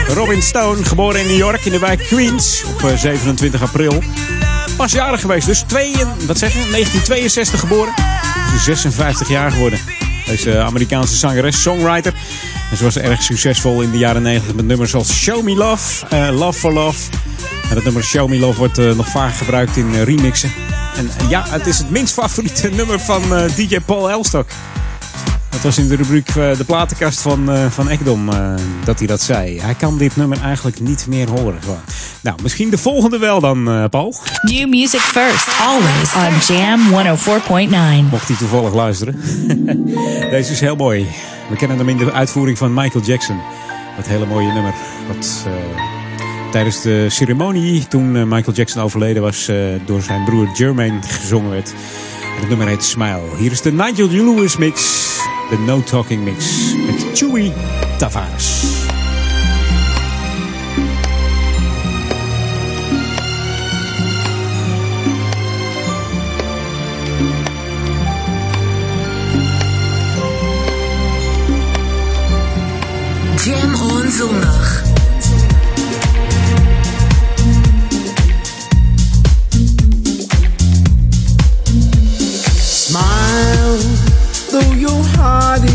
Robin 0.08 0.42
Stone, 0.42 0.84
geboren 0.84 1.20
in 1.20 1.26
New 1.26 1.36
York 1.36 1.64
in 1.64 1.72
de 1.72 1.78
wijk 1.78 1.98
Queens 1.98 2.64
op 2.74 2.90
eh, 2.90 2.96
27 2.96 3.62
april. 3.62 4.02
Pas 4.76 4.92
jarig 4.92 5.20
geweest, 5.20 5.46
dus 5.46 5.64
twee, 5.66 5.94
wat 6.26 6.38
zeg 6.38 6.52
je, 6.52 6.58
1962 6.70 7.60
geboren. 7.60 7.94
Is 8.54 8.64
56 8.64 9.28
jaar 9.28 9.50
geworden. 9.50 9.78
Deze 10.26 10.58
Amerikaanse 10.58 11.16
zangeres, 11.16 11.62
songwriter. 11.62 12.14
En 12.70 12.76
ze 12.76 12.84
was 12.84 12.96
erg 12.96 13.22
succesvol 13.22 13.82
in 13.82 13.90
de 13.90 13.98
jaren 13.98 14.22
90 14.22 14.54
met 14.54 14.64
nummers 14.64 14.94
als 14.94 15.12
Show 15.12 15.42
Me 15.42 15.54
Love, 15.54 16.06
eh, 16.06 16.28
Love 16.32 16.58
for 16.58 16.72
Love. 16.72 17.10
En 17.68 17.74
dat 17.74 17.84
nummer 17.84 18.04
Show 18.04 18.28
Me 18.28 18.38
Love 18.38 18.58
wordt 18.58 18.78
eh, 18.78 18.92
nog 18.92 19.08
vaak 19.08 19.34
gebruikt 19.34 19.76
in 19.76 19.94
eh, 19.94 20.02
remixen. 20.02 20.52
En 20.96 21.10
eh, 21.18 21.30
ja, 21.30 21.44
het 21.48 21.66
is 21.66 21.78
het 21.78 21.90
minst 21.90 22.12
favoriete 22.12 22.68
nummer 22.78 23.00
van 23.00 23.36
eh, 23.36 23.56
DJ 23.56 23.80
Paul 23.80 24.10
Elstok. 24.10 24.46
Dat 25.64 25.74
was 25.74 25.84
in 25.84 25.90
de 25.90 25.96
rubriek 25.96 26.28
eh, 26.28 26.56
De 26.56 26.64
Platenkast 26.64 27.20
van, 27.20 27.50
eh, 27.50 27.66
van 27.70 27.88
Ekdom 27.88 28.28
eh, 28.28 28.54
dat 28.84 28.98
hij 28.98 29.06
dat 29.06 29.20
zei. 29.20 29.60
Hij 29.60 29.74
kan 29.74 29.98
dit 29.98 30.16
nummer 30.16 30.40
eigenlijk 30.40 30.80
niet 30.80 31.06
meer 31.08 31.28
horen. 31.30 31.58
Nou, 32.20 32.38
misschien 32.42 32.70
de 32.70 32.78
volgende 32.78 33.18
wel 33.18 33.40
dan, 33.40 33.68
eh, 33.68 33.84
Paul. 33.90 34.14
New 34.42 34.68
music 34.68 35.00
first, 35.00 35.48
always 35.60 36.14
on 36.14 36.54
Jam 36.54 36.80
104.9. 36.80 38.08
Mocht 38.10 38.28
hij 38.28 38.36
toevallig 38.36 38.74
luisteren. 38.74 39.20
Deze 40.30 40.52
is 40.52 40.60
heel 40.60 40.76
mooi. 40.76 41.06
We 41.50 41.56
kennen 41.56 41.78
hem 41.78 41.88
in 41.88 41.96
de 41.96 42.12
uitvoering 42.12 42.58
van 42.58 42.74
Michael 42.74 43.04
Jackson. 43.04 43.40
Dat 43.96 44.06
hele 44.06 44.26
mooie 44.26 44.52
nummer. 44.52 44.74
Wat 45.06 45.44
eh, 45.46 45.52
tijdens 46.50 46.82
de 46.82 47.06
ceremonie 47.08 47.88
toen 47.88 48.28
Michael 48.28 48.56
Jackson 48.56 48.82
overleden 48.82 49.22
was, 49.22 49.48
uh, 49.48 49.56
door 49.86 50.02
zijn 50.02 50.24
broer 50.24 50.48
Jermaine 50.54 51.02
gezongen 51.02 51.50
werd. 51.50 51.74
En 52.34 52.40
het 52.40 52.48
nummer 52.48 52.66
heet 52.66 52.84
Smile. 52.84 53.36
Hier 53.38 53.52
is 53.52 53.60
de 53.60 53.72
Nigel 53.72 54.08
Lewis 54.08 54.56
mix, 54.56 55.04
de 55.50 55.58
No 55.58 55.82
Talking 55.82 56.24
mix 56.24 56.74
met 56.86 57.06
Chewy 57.12 57.52
Tavares. 57.98 58.62
Jam 73.44 73.74
on 73.74 74.10
zondag. 74.10 74.53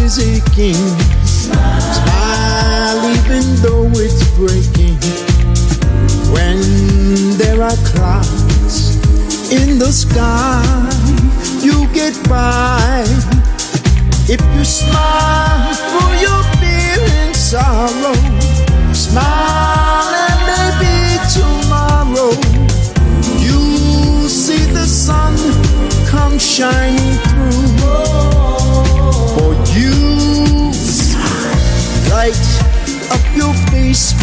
Is 0.10 0.18
aching. 0.20 0.98
Smile, 1.24 3.02
even 3.18 3.44
though 3.62 3.90
it's 3.94 4.22
breaking. 4.38 4.98
When 6.34 6.60
there 7.38 7.62
are 7.62 7.78
clouds 7.92 8.98
in 9.52 9.78
the 9.78 9.92
sky, 9.92 10.64
you 11.62 11.88
get 11.94 12.16
by. 12.28 13.04
If 14.28 14.42
you 14.56 14.64
smile 14.66 15.74
for 15.94 16.10
your 16.26 16.42
fear 16.60 17.00
and 17.22 17.36
sorrow, 17.36 18.18
smile 18.94 20.12
and 20.26 20.40
maybe 20.50 20.96
tomorrow 21.38 22.32
you'll 23.46 24.28
see 24.28 24.66
the 24.74 24.86
sun 24.86 25.36
come 26.08 26.40
shining 26.40 27.29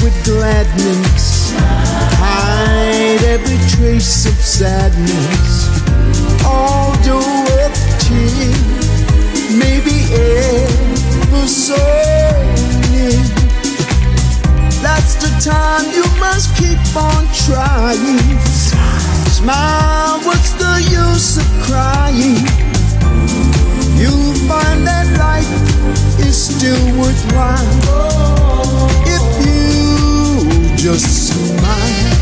with 0.03 0.25
gladness, 0.25 1.53
hide 2.19 3.23
every 3.25 3.59
trace 3.69 4.27
of 4.27 4.35
sadness. 4.35 5.69
Although 6.45 7.45
a 7.63 7.69
tear 8.03 8.57
may 9.59 9.81
be 9.85 9.99
ever 10.15 11.47
so 11.47 11.77
near, 12.91 13.23
that's 14.83 15.15
the 15.23 15.33
time 15.45 15.85
you 15.93 16.05
must 16.19 16.57
keep 16.57 16.81
on 16.97 17.25
trying. 17.47 18.39
Smile, 19.31 20.21
what's 20.25 20.53
the 20.53 20.75
use 20.91 21.39
of 21.39 21.49
crying? 21.63 22.47
You'll 24.01 24.35
find 24.49 24.87
that 24.87 25.07
life 25.19 26.21
is 26.21 26.37
still 26.37 26.99
worthwhile 26.99 28.17
just 30.87 31.32
smile. 31.34 32.16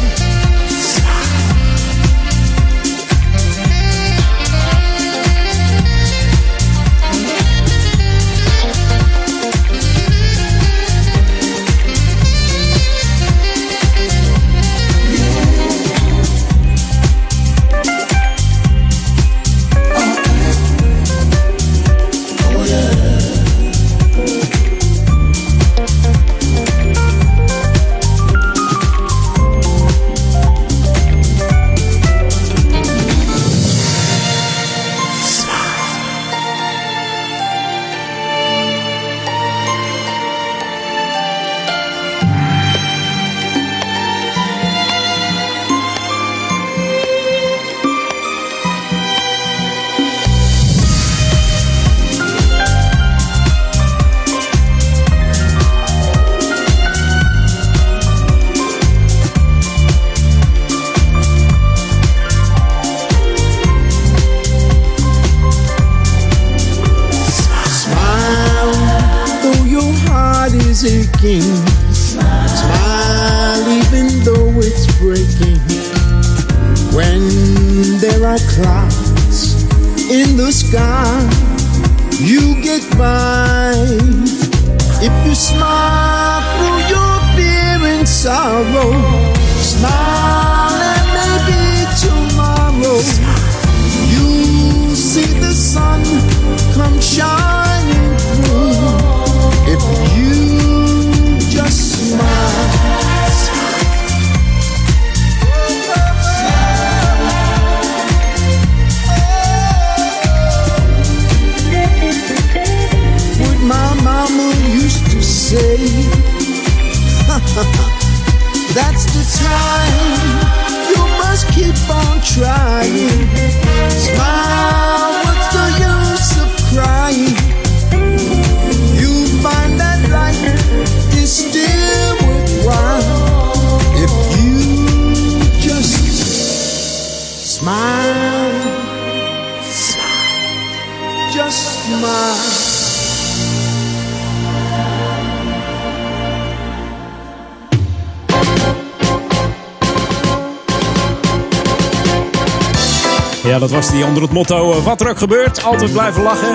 Was 153.74 153.90
die 153.90 154.04
onder 154.04 154.22
het 154.22 154.32
motto: 154.32 154.72
eh, 154.72 154.84
wat 154.84 155.00
er 155.00 155.08
ook 155.08 155.18
gebeurt, 155.18 155.64
altijd 155.64 155.92
blijven 155.92 156.22
lachen. 156.22 156.54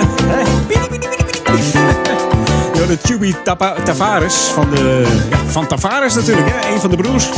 Ja, 2.73 2.85
de 3.19 3.33
Tapa- 3.43 3.75
Tavares 3.83 4.35
van, 4.35 4.69
de, 4.69 5.05
van 5.47 5.67
Tavares 5.67 6.15
natuurlijk, 6.15 6.47
hè? 6.51 6.73
een 6.73 6.79
van 6.79 6.89
de 6.89 6.97
broers. 6.97 7.29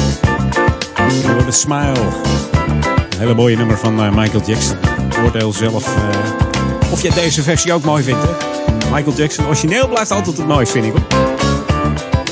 Door 1.28 1.46
de 1.46 1.52
Smile. 1.52 2.00
Een 3.10 3.18
hele 3.20 3.34
mooie 3.34 3.58
nummer 3.58 3.78
van 3.78 4.04
eh, 4.04 4.12
Michael 4.12 4.44
Jackson. 4.46 4.78
Oordeel 5.24 5.54
zelf 5.54 5.86
eh, 5.86 6.92
of 6.92 7.02
je 7.02 7.12
deze 7.14 7.44
versie 7.44 7.74
ook 7.74 7.84
mooi 7.84 8.04
vindt. 8.04 8.24
Hè? 8.24 8.30
Michael 8.92 9.16
Jackson, 9.16 9.46
origineel 9.46 9.88
blijft 9.88 10.12
altijd 10.12 10.38
het 10.38 10.48
mooist, 10.48 10.72
vind 10.72 10.86
ik. 10.86 10.94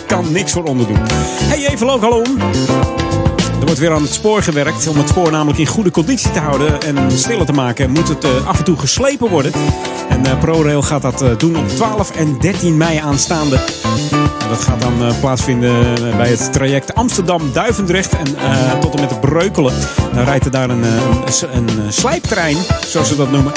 Kan 0.08 0.32
niks 0.32 0.52
voor 0.52 0.64
onderdoen. 0.64 1.00
Hey, 1.44 1.68
even 1.68 1.86
lokaal 1.86 2.12
om. 2.12 2.38
Er 2.40 2.99
wordt 3.70 3.88
weer 3.88 3.98
aan 3.98 4.04
het 4.04 4.14
spoor 4.14 4.44
gewerkt. 4.44 4.88
Om 4.88 4.98
het 4.98 5.10
spoor 5.10 5.32
namelijk 5.32 5.60
in 5.60 5.66
goede 5.66 5.92
conditie 5.92 6.32
te 6.32 6.40
houden 6.40 6.82
en 6.82 7.12
stiller 7.12 7.46
te 7.46 7.52
maken, 7.52 7.90
moet 7.92 8.08
het 8.08 8.24
eh, 8.24 8.48
af 8.48 8.58
en 8.58 8.64
toe 8.64 8.78
geslepen 8.78 9.30
worden. 9.30 9.52
En 10.10 10.26
eh, 10.26 10.40
ProRail 10.40 10.82
gaat 10.82 11.02
dat 11.02 11.22
eh, 11.22 11.30
doen 11.38 11.58
op 11.58 11.68
12 11.68 12.12
en 12.12 12.40
13 12.40 12.78
mei 12.78 12.98
aanstaande. 12.98 13.60
Dat 14.50 14.62
gaat 14.62 14.82
dan 14.82 15.14
plaatsvinden 15.20 15.96
bij 16.18 16.30
het 16.30 16.54
traject 16.54 16.94
Amsterdam-Duivendrecht 16.94 18.18
en 18.18 18.28
uh, 18.28 18.80
tot 18.80 18.96
en 18.96 19.02
met 19.02 19.22
Breukelen. 19.22 19.74
Dan 20.14 20.24
rijdt 20.24 20.46
er 20.46 20.52
daar 20.52 20.70
een, 20.70 20.84
een, 20.84 21.68
een, 21.86 21.94
slijptrein, 21.94 22.58
zoals 22.86 23.08
ze 23.08 23.16
dat 23.16 23.32
noemen. 23.32 23.52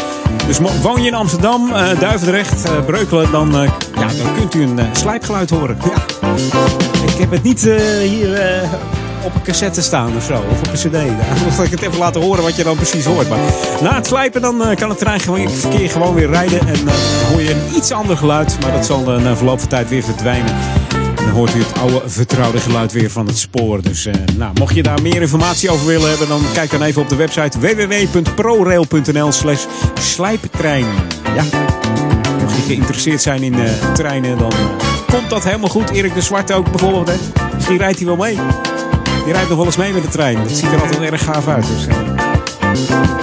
Dus 0.47 0.59
woon 0.82 1.02
je 1.02 1.09
in 1.09 1.14
Amsterdam, 1.14 1.68
uh, 1.68 2.01
Duivendrecht, 2.01 2.84
Breukelen, 2.86 3.30
dan, 3.30 3.52
ja, 3.94 4.06
dan 4.22 4.34
kunt 4.39 4.55
u 4.55 4.62
een 4.62 4.80
slijpgeluid 4.93 5.51
horen. 5.51 5.78
Ja. 5.84 6.28
Ik 7.06 7.18
heb 7.18 7.30
het 7.30 7.43
niet 7.43 7.62
hier 8.02 8.40
op 9.24 9.35
een 9.35 9.43
cassette 9.43 9.82
staan 9.82 10.16
of 10.16 10.24
zo. 10.24 10.44
Of 10.51 10.59
op 10.59 10.66
een 10.66 10.73
cd. 10.73 10.93
Dan 11.43 11.53
zal 11.53 11.65
ik 11.65 11.70
het 11.70 11.82
even 11.82 11.99
laten 11.99 12.20
horen 12.20 12.43
wat 12.43 12.57
je 12.57 12.65
dan 12.65 12.77
precies 12.77 13.05
hoort. 13.05 13.28
Maar 13.28 13.39
na 13.82 13.94
het 13.94 14.07
slijpen 14.07 14.40
dan 14.40 14.62
uh, 14.70 14.77
kan 14.77 14.89
het 14.89 15.03
verkeer 15.51 15.90
gewoon 15.90 16.15
weer 16.15 16.28
rijden. 16.28 16.61
En 16.61 16.78
uh, 16.81 16.86
dan 16.86 17.31
hoor 17.31 17.43
je 17.43 17.51
een 17.51 17.77
iets 17.77 17.93
ander 17.93 18.16
geluid. 18.16 18.57
Maar 18.61 18.73
dat 18.73 18.86
zal 18.86 19.15
uh, 19.15 19.23
na 19.23 19.36
verloop 19.36 19.59
van 19.59 19.69
tijd 19.69 19.89
weer 19.89 20.03
verdwijnen. 20.03 20.55
En 21.16 21.24
dan 21.24 21.28
hoort 21.28 21.55
u 21.55 21.59
het 21.59 21.78
oude 21.78 22.03
vertrouwde 22.07 22.61
geluid 22.61 22.93
weer 22.93 23.11
van 23.11 23.27
het 23.27 23.39
spoor. 23.39 23.82
Dus 23.82 24.09
nou, 24.36 24.53
mocht 24.55 24.74
je 24.74 24.82
daar 24.82 25.03
meer 25.03 25.20
informatie 25.20 25.70
over 25.70 25.86
willen 25.86 26.09
hebben... 26.09 26.28
dan 26.28 26.43
kijk 26.53 26.70
dan 26.70 26.82
even 26.82 27.03
op 27.03 27.09
de 27.09 27.16
website 27.16 27.59
www.prorail.nl 27.59 29.32
slash 29.32 29.65
slijptrein. 30.01 30.86
Ja, 31.35 31.44
mocht 32.40 32.57
je 32.57 32.62
geïnteresseerd 32.62 33.23
zijn 33.23 33.43
in 33.43 33.55
treinen... 33.94 34.39
dan 34.39 34.53
komt 35.11 35.31
dat 35.31 35.44
helemaal 35.44 35.69
goed. 35.69 35.90
Erik 35.90 36.15
de 36.15 36.20
Zwart 36.20 36.53
ook 36.53 36.70
bijvoorbeeld. 36.70 37.09
Hè? 37.09 37.16
Misschien 37.55 37.78
rijdt 37.78 37.99
hij 37.99 38.07
wel 38.07 38.16
mee. 38.16 38.39
Die 39.24 39.32
rijdt 39.32 39.49
nog 39.49 39.57
wel 39.57 39.66
eens 39.66 39.77
mee 39.77 39.93
met 39.93 40.03
de 40.03 40.09
trein. 40.09 40.36
Dat 40.43 40.53
ziet 40.53 40.73
er 40.73 40.81
altijd 40.81 41.01
erg 41.01 41.24
gaaf 41.24 41.49
uit. 41.49 41.66
Dus, 41.66 41.86
uh... 41.86 42.23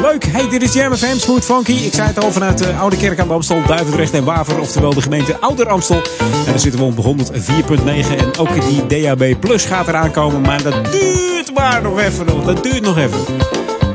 Leuk, 0.02 0.26
hey, 0.26 0.50
dit 0.50 0.62
is 0.62 0.74
Jam 0.74 0.96
FM, 0.96 1.40
Funky. 1.42 1.72
Ik 1.72 1.94
zei 1.94 2.08
het 2.08 2.24
al 2.24 2.32
vanuit 2.32 2.58
de 2.58 2.74
Oude 2.74 2.98
Kerk 2.98 3.20
aan 3.20 3.28
de 3.28 3.34
Amstel, 3.34 3.62
Duivendrecht 3.68 4.14
en 4.14 4.24
Waver, 4.24 4.60
oftewel 4.60 4.94
de 4.94 5.02
gemeente 5.02 5.40
Ouder 5.40 5.70
Amstel. 5.70 6.02
En 6.20 6.52
dan 6.52 6.60
zitten 6.60 6.80
we 6.80 6.86
op 6.86 7.18
104.9 7.18 7.86
en 8.18 8.38
ook 8.38 8.50
die 8.68 9.02
DAB 9.02 9.40
Plus 9.40 9.66
gaat 9.66 9.88
eraan 9.88 10.12
komen, 10.12 10.42
maar 10.42 10.64
dat 10.64 10.92
duurt 10.92 11.54
maar 11.54 11.82
nog 11.82 12.00
even. 12.00 12.26
Dat 12.46 12.64
duurt 12.64 12.82
nog 12.82 12.98
even. 12.98 13.20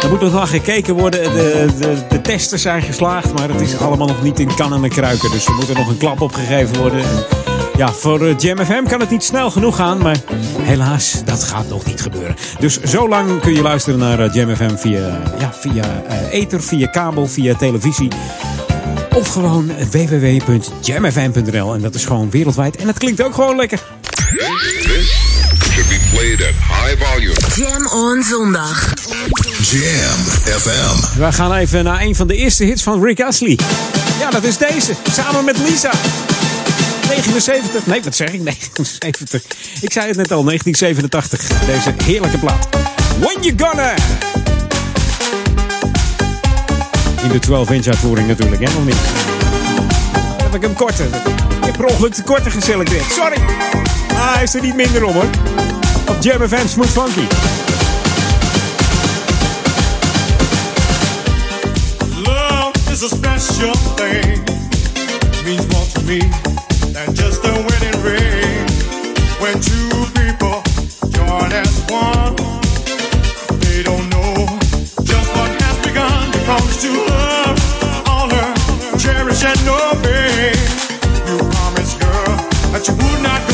Er 0.02 0.10
moet 0.10 0.20
nog 0.20 0.32
wel 0.32 0.46
gekeken 0.46 0.94
worden. 0.94 1.22
De, 1.22 1.66
de, 1.78 1.96
de 2.08 2.20
testen 2.20 2.58
zijn 2.58 2.82
geslaagd, 2.82 3.32
maar 3.32 3.48
het 3.48 3.60
is 3.60 3.78
allemaal 3.78 4.06
nog 4.06 4.22
niet 4.22 4.40
in 4.40 4.54
kannen 4.54 4.84
en 4.84 4.90
kruiken. 4.90 5.30
Dus 5.30 5.46
er 5.46 5.54
moet 5.54 5.68
er 5.68 5.76
nog 5.76 5.88
een 5.88 5.98
klap 5.98 6.20
op 6.20 6.34
gegeven 6.34 6.76
worden. 6.76 7.04
Ja, 7.76 7.92
voor 7.92 8.22
uh, 8.22 8.38
Jam 8.38 8.64
FM 8.64 8.84
kan 8.84 9.00
het 9.00 9.10
niet 9.10 9.22
snel 9.24 9.50
genoeg 9.50 9.76
gaan, 9.76 9.98
maar 9.98 10.16
helaas, 10.60 11.22
dat 11.24 11.44
gaat 11.44 11.68
nog 11.68 11.84
niet 11.86 12.00
gebeuren. 12.00 12.36
Dus 12.58 12.80
zo 12.80 13.08
lang 13.08 13.40
kun 13.40 13.54
je 13.54 13.62
luisteren 13.62 13.98
naar 13.98 14.20
uh, 14.20 14.34
Jam 14.34 14.56
FM 14.56 14.76
via, 14.76 15.20
ja, 15.38 15.52
via 15.52 15.84
uh, 16.08 16.32
ether, 16.32 16.62
via 16.62 16.86
kabel, 16.86 17.26
via 17.26 17.54
televisie. 17.54 18.08
Of 19.14 19.28
gewoon 19.28 19.70
www.jamfm.nl. 19.90 21.74
En 21.74 21.80
dat 21.80 21.94
is 21.94 22.04
gewoon 22.04 22.30
wereldwijd. 22.30 22.76
En 22.76 22.86
het 22.86 22.98
klinkt 22.98 23.22
ook 23.22 23.34
gewoon 23.34 23.56
lekker. 23.56 23.82
This 24.16 25.32
should 25.72 25.88
be 25.88 25.98
played 26.12 26.42
at 26.42 26.54
high 26.80 27.04
volume. 27.04 27.34
Jam 27.56 27.86
on 27.86 28.22
zondag. 28.22 28.92
Jam 29.60 30.20
FM. 30.44 31.18
We 31.18 31.32
gaan 31.32 31.54
even 31.54 31.84
naar 31.84 32.00
een 32.00 32.14
van 32.14 32.26
de 32.26 32.36
eerste 32.36 32.64
hits 32.64 32.82
van 32.82 33.04
Rick 33.04 33.22
Astley. 33.22 33.58
Ja, 34.20 34.30
dat 34.30 34.44
is 34.44 34.56
deze. 34.56 34.94
Samen 35.12 35.44
met 35.44 35.58
Lisa. 35.58 35.90
79. 37.08 37.86
Nee, 37.86 38.02
wat 38.02 38.14
zeg 38.14 38.28
ik? 38.32 38.42
79. 38.50 39.42
Ik 39.80 39.92
zei 39.92 40.06
het 40.06 40.16
net 40.16 40.32
al, 40.32 40.44
1987. 40.44 41.66
Deze 41.66 41.94
heerlijke 42.04 42.38
plaat. 42.38 42.68
When 43.18 43.42
You 43.42 43.54
Gonna. 43.56 43.94
In 47.22 47.28
de 47.30 47.38
12-inch 47.46 47.86
uitvoering 47.86 48.28
natuurlijk, 48.28 48.68
hè? 48.68 48.76
Of 48.76 48.84
niet? 48.84 48.96
Heb 50.42 50.54
ik 50.54 50.62
hem 50.62 50.74
korter. 50.74 51.06
Ik 51.60 51.64
heb 51.64 51.76
per 51.76 51.84
ongeluk 51.84 52.14
de 52.14 52.22
korte 52.22 52.50
geselecteerd. 52.50 53.12
Sorry. 53.12 53.36
Ah, 54.08 54.34
hij 54.34 54.42
is 54.42 54.54
er 54.54 54.60
niet 54.62 54.74
minder 54.74 55.04
om 55.04 55.12
hoor. 55.12 55.28
Op 56.08 56.16
Jam 56.20 56.48
FM 56.48 56.66
Smooth 56.66 56.90
Funky. 56.90 57.26
Love 62.22 62.92
is 62.92 63.02
a 63.02 63.08
special 63.08 63.74
thing. 63.94 64.42
Means 65.44 65.66
more 65.66 65.86
to 65.92 66.00
me. 66.02 66.53
You 81.26 81.38
promised, 81.38 82.00
girl, 82.00 82.36
that 82.72 82.86
you 82.86 82.94
would 82.94 83.22
not 83.22 83.40
go 83.48 83.53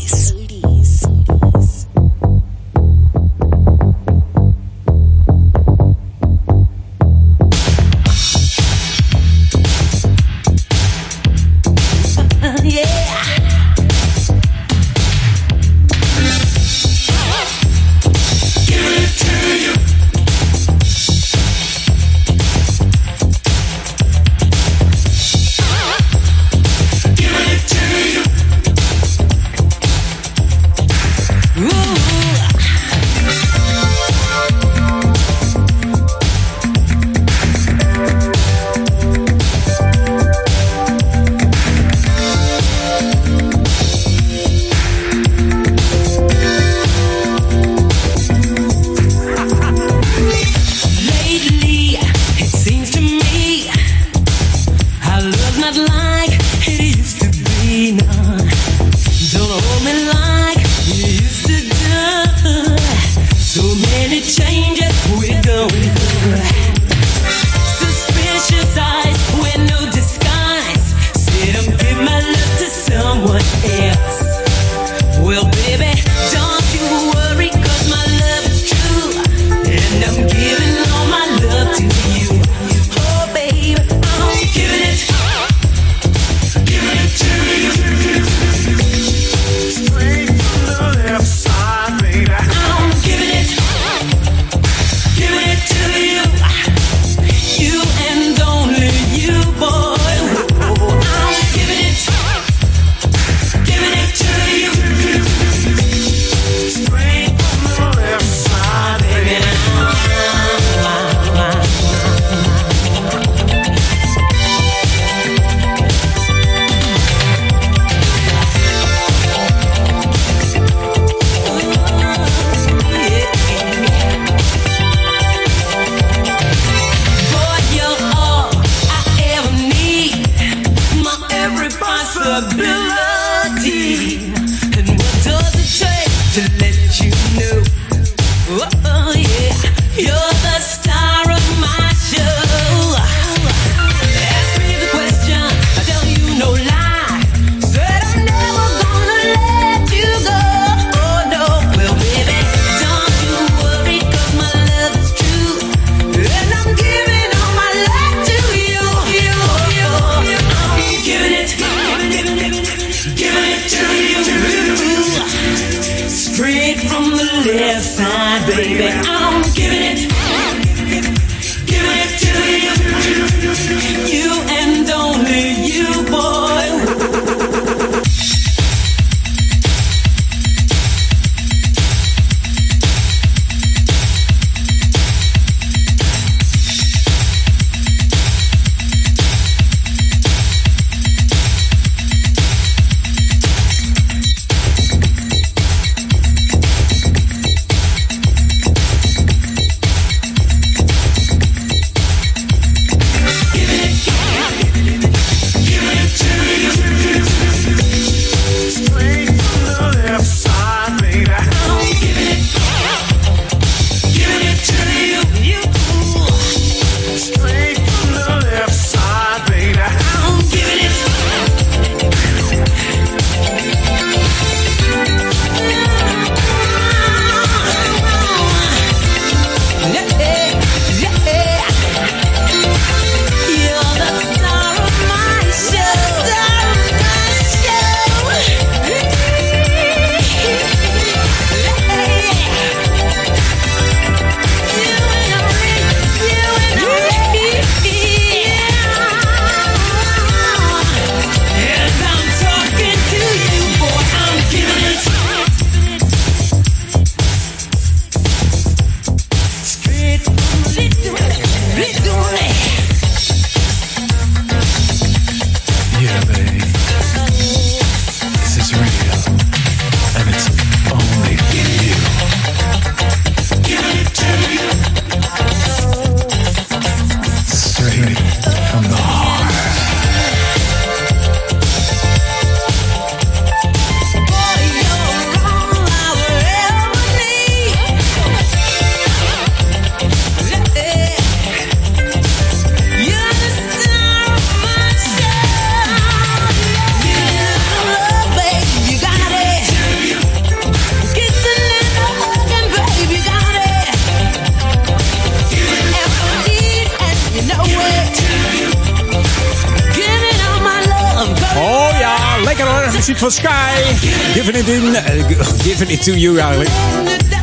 Muziek 313.11 313.31
van 313.31 313.31
Sky. 313.31 313.93
Giving 314.33 314.57
it 314.57 314.67
in. 314.67 314.83
Uh, 314.83 315.63
giving 315.63 315.89
it 315.89 316.03
to 316.03 316.13
you 316.13 316.37
eigenlijk. 316.37 316.69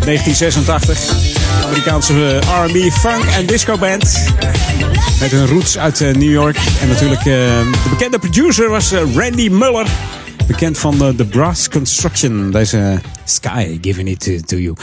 1986. 0.05 1.11
Amerikaanse 1.65 2.40
eh, 2.40 2.65
R&B, 2.65 2.93
funk 2.93 3.24
en 3.24 3.47
disco 3.47 3.78
band. 3.78 4.32
Met 5.20 5.31
hun 5.31 5.47
roots 5.47 5.78
uit 5.78 6.01
uh, 6.01 6.15
New 6.15 6.31
York. 6.31 6.57
En 6.81 6.89
natuurlijk 6.89 7.24
de 7.24 7.89
bekende 7.90 8.19
producer 8.19 8.69
was 8.69 8.93
Randy 9.15 9.49
Muller. 9.49 9.86
Bekend 10.49 10.79
van 10.79 10.99
de, 10.99 11.15
The 11.16 11.25
Brass 11.25 11.69
Construction. 11.69 12.51
Deze 12.51 13.01
Sky, 13.25 13.79
giving 13.81 14.09
it 14.09 14.49
to, 14.49 14.57
you. 14.57 14.75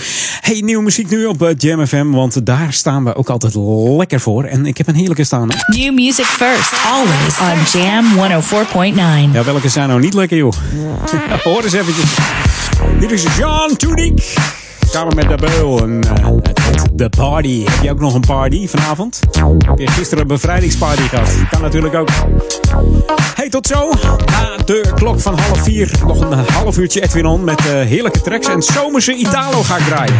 Hey, 0.41 0.61
nieuwe 0.61 0.83
muziek 0.83 1.09
nu 1.09 1.25
op 1.25 1.53
Jam 1.57 1.87
FM. 1.87 2.09
Want 2.09 2.45
daar 2.45 2.73
staan 2.73 3.03
we 3.03 3.15
ook 3.15 3.29
altijd 3.29 3.55
lekker 3.97 4.19
voor. 4.19 4.43
En 4.43 4.65
ik 4.65 4.77
heb 4.77 4.87
een 4.87 4.95
heerlijke 4.95 5.23
staan. 5.23 5.47
New 5.67 5.93
music 5.93 6.25
first, 6.25 6.73
always 6.85 7.39
on 7.39 7.79
Jam 7.81 8.05
104.9. 9.31 9.33
Ja, 9.33 9.43
welke 9.43 9.69
zijn 9.69 9.87
nou 9.87 9.99
niet 9.99 10.13
lekker, 10.13 10.37
joh? 10.37 10.53
Hoor 11.43 11.63
eens 11.63 11.73
eventjes. 11.73 12.17
Dit 12.99 13.11
is 13.11 13.23
John 13.37 13.75
Tudik. 13.75 14.35
Samen 14.89 15.15
met 15.15 15.29
de 15.29 15.35
Beul. 15.35 15.83
En 15.83 15.99
uh, 16.21 16.54
The 16.95 17.09
Party. 17.09 17.63
Heb 17.69 17.83
je 17.83 17.91
ook 17.91 17.99
nog 17.99 18.13
een 18.13 18.21
party 18.21 18.67
vanavond? 18.67 19.19
Heb 19.65 19.79
je 19.79 19.87
gisteren 19.87 20.21
een 20.21 20.27
bevrijdingsparty 20.27 21.01
gehad? 21.01 21.33
Kan 21.49 21.61
natuurlijk 21.61 21.95
ook. 21.95 22.09
Hey, 23.35 23.49
tot 23.49 23.67
zo. 23.67 23.89
Na 24.25 24.57
de 24.65 24.91
klok 24.95 25.19
van 25.19 25.39
half 25.39 25.63
vier. 25.63 25.91
Nog 26.07 26.21
een 26.21 26.33
half 26.53 26.77
uurtje 26.77 27.01
Edwin 27.01 27.25
On 27.25 27.43
met 27.43 27.59
uh, 27.59 27.65
heerlijke 27.65 28.21
tracks. 28.21 28.47
En 28.47 28.61
zomerse 28.63 29.13
Italo 29.13 29.63
ga 29.63 29.77
ik 29.77 29.83
draaien. 29.83 30.15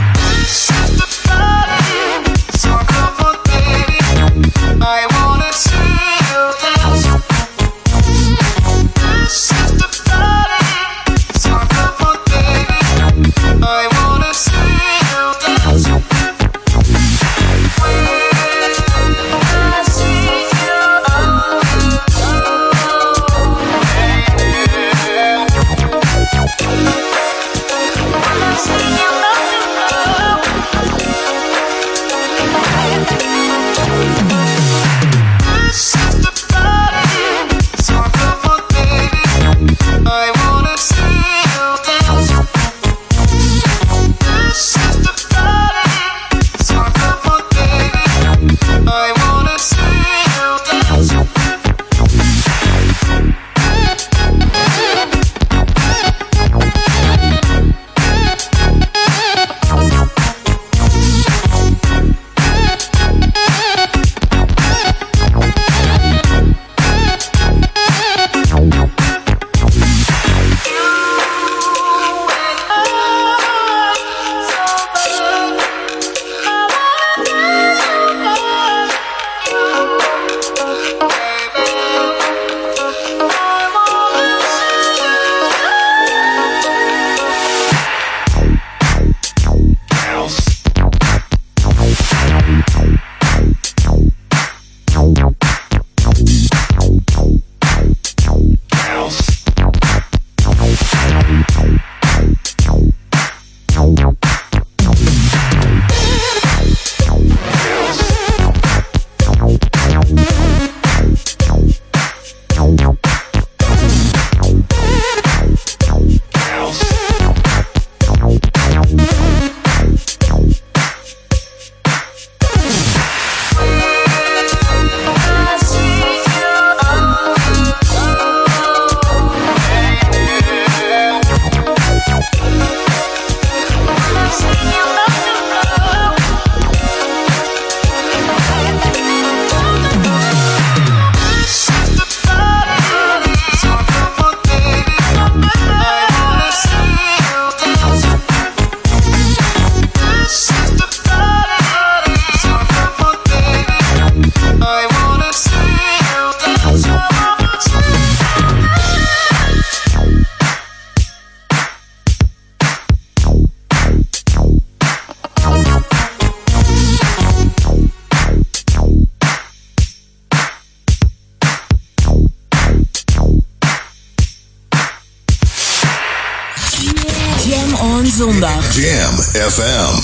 On 177.85 178.05
zondag. 178.05 178.75
Jam 178.75 179.13
FM. 179.33 179.95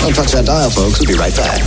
Don't 0.00 0.14
touch 0.14 0.32
that 0.32 0.44
dial, 0.46 0.70
folks. 0.70 0.98
We'll 0.98 1.08
be 1.08 1.14
right 1.14 1.34
back. 1.36 1.62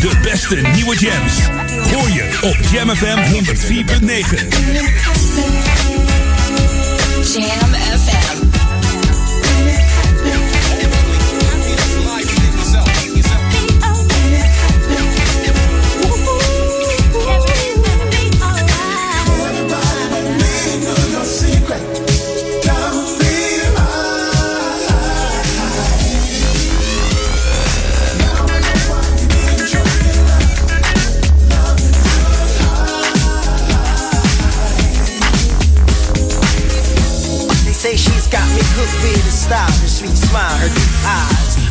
De 0.00 0.18
beste 0.22 0.54
nieuwe 0.74 0.96
jams. 0.98 1.32
Hoor 1.92 2.10
je 2.10 2.38
op 2.42 2.56
Jam 2.70 2.96
FM 2.96 3.18
104.9. 3.32 4.48
Jam 7.32 7.74
FM. 7.74 8.21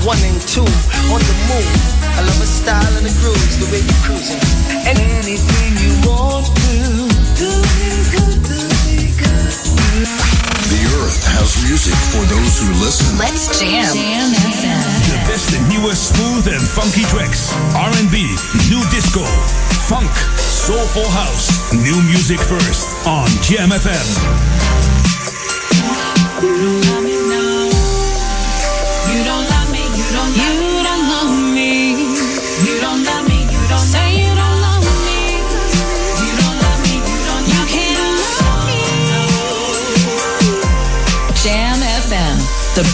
One 0.05 0.17
and 0.25 0.41
two 0.49 0.65
on 1.13 1.21
the 1.21 1.35
move. 1.45 1.77
I 2.17 2.21
love 2.25 2.39
her 2.41 2.49
style 2.49 2.93
and 2.97 3.05
the 3.05 3.13
grooves, 3.21 3.57
the 3.61 3.67
way 3.69 3.81
you 3.85 3.95
cruising. 4.01 4.41
And 4.89 4.97
anything 4.97 5.77
you 5.77 5.93
want 6.09 6.49
to 6.49 6.73
do 7.37 7.49
me 7.77 7.89
good, 8.09 8.37
do 8.41 8.57
me 8.89 9.13
good. 9.13 9.53
The 10.73 10.81
earth 11.01 11.21
has 11.37 11.53
music 11.69 11.93
for 12.09 12.23
those 12.33 12.53
who 12.57 12.73
listen. 12.81 13.17
Let's 13.17 13.45
jam. 13.59 13.85
Jam 13.93 14.33
FM. 14.33 14.81
De 15.05 15.11
De 15.11 15.17
beste 15.27 15.57
nieuwe 15.67 15.95
smooth 15.95 16.47
en 16.47 16.61
funky 16.61 17.05
tracks. 17.05 17.39
R&B, 17.73 18.15
new 18.69 18.83
disco, 18.89 19.25
funk, 19.85 20.11
soulful 20.65 21.09
house. 21.11 21.47
New 21.71 22.01
music 22.01 22.39
first 22.39 22.87
on 23.05 23.27
Jam 23.41 23.71
FM. 23.71 24.07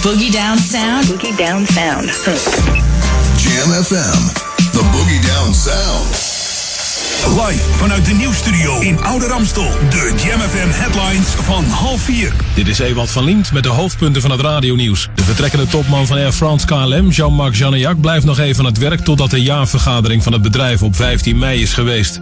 Boogie 0.01 0.31
Down 0.31 0.57
Sound. 0.57 1.07
Boogie 1.07 1.35
Down 1.35 1.65
Sound. 1.65 2.05
Jam 3.37 3.83
FM. 3.83 4.21
The 4.71 4.83
Boogie 4.91 5.21
Down 5.21 5.53
Sound. 5.53 6.25
Live 7.47 7.63
vanuit 7.71 8.05
de 8.05 8.13
nieuwstudio 8.13 8.79
in 8.79 9.03
Oude 9.03 9.27
Ramstel. 9.27 9.69
De 9.89 10.13
Jam 10.25 10.39
FM 10.39 10.69
headlines 10.69 11.27
van 11.27 11.63
half 11.63 12.01
vier. 12.01 12.33
Dit 12.55 12.67
is 12.67 12.79
Ewald 12.79 13.09
van 13.09 13.23
Liemt 13.23 13.51
met 13.51 13.63
de 13.63 13.69
hoofdpunten 13.69 14.21
van 14.21 14.31
het 14.31 14.41
radionieuws. 14.41 15.09
De 15.15 15.23
vertrekkende 15.23 15.67
topman 15.67 16.07
van 16.07 16.17
Air 16.17 16.31
France 16.31 16.65
KLM, 16.65 17.09
Jean-Marc 17.09 17.55
Janaillac, 17.55 18.01
blijft 18.01 18.25
nog 18.25 18.39
even 18.39 18.59
aan 18.59 18.71
het 18.71 18.77
werk 18.77 18.99
totdat 18.99 19.29
de 19.29 19.41
jaarvergadering 19.41 20.23
van 20.23 20.33
het 20.33 20.41
bedrijf 20.41 20.83
op 20.83 20.95
15 20.95 21.37
mei 21.37 21.61
is 21.61 21.73
geweest. 21.73 22.19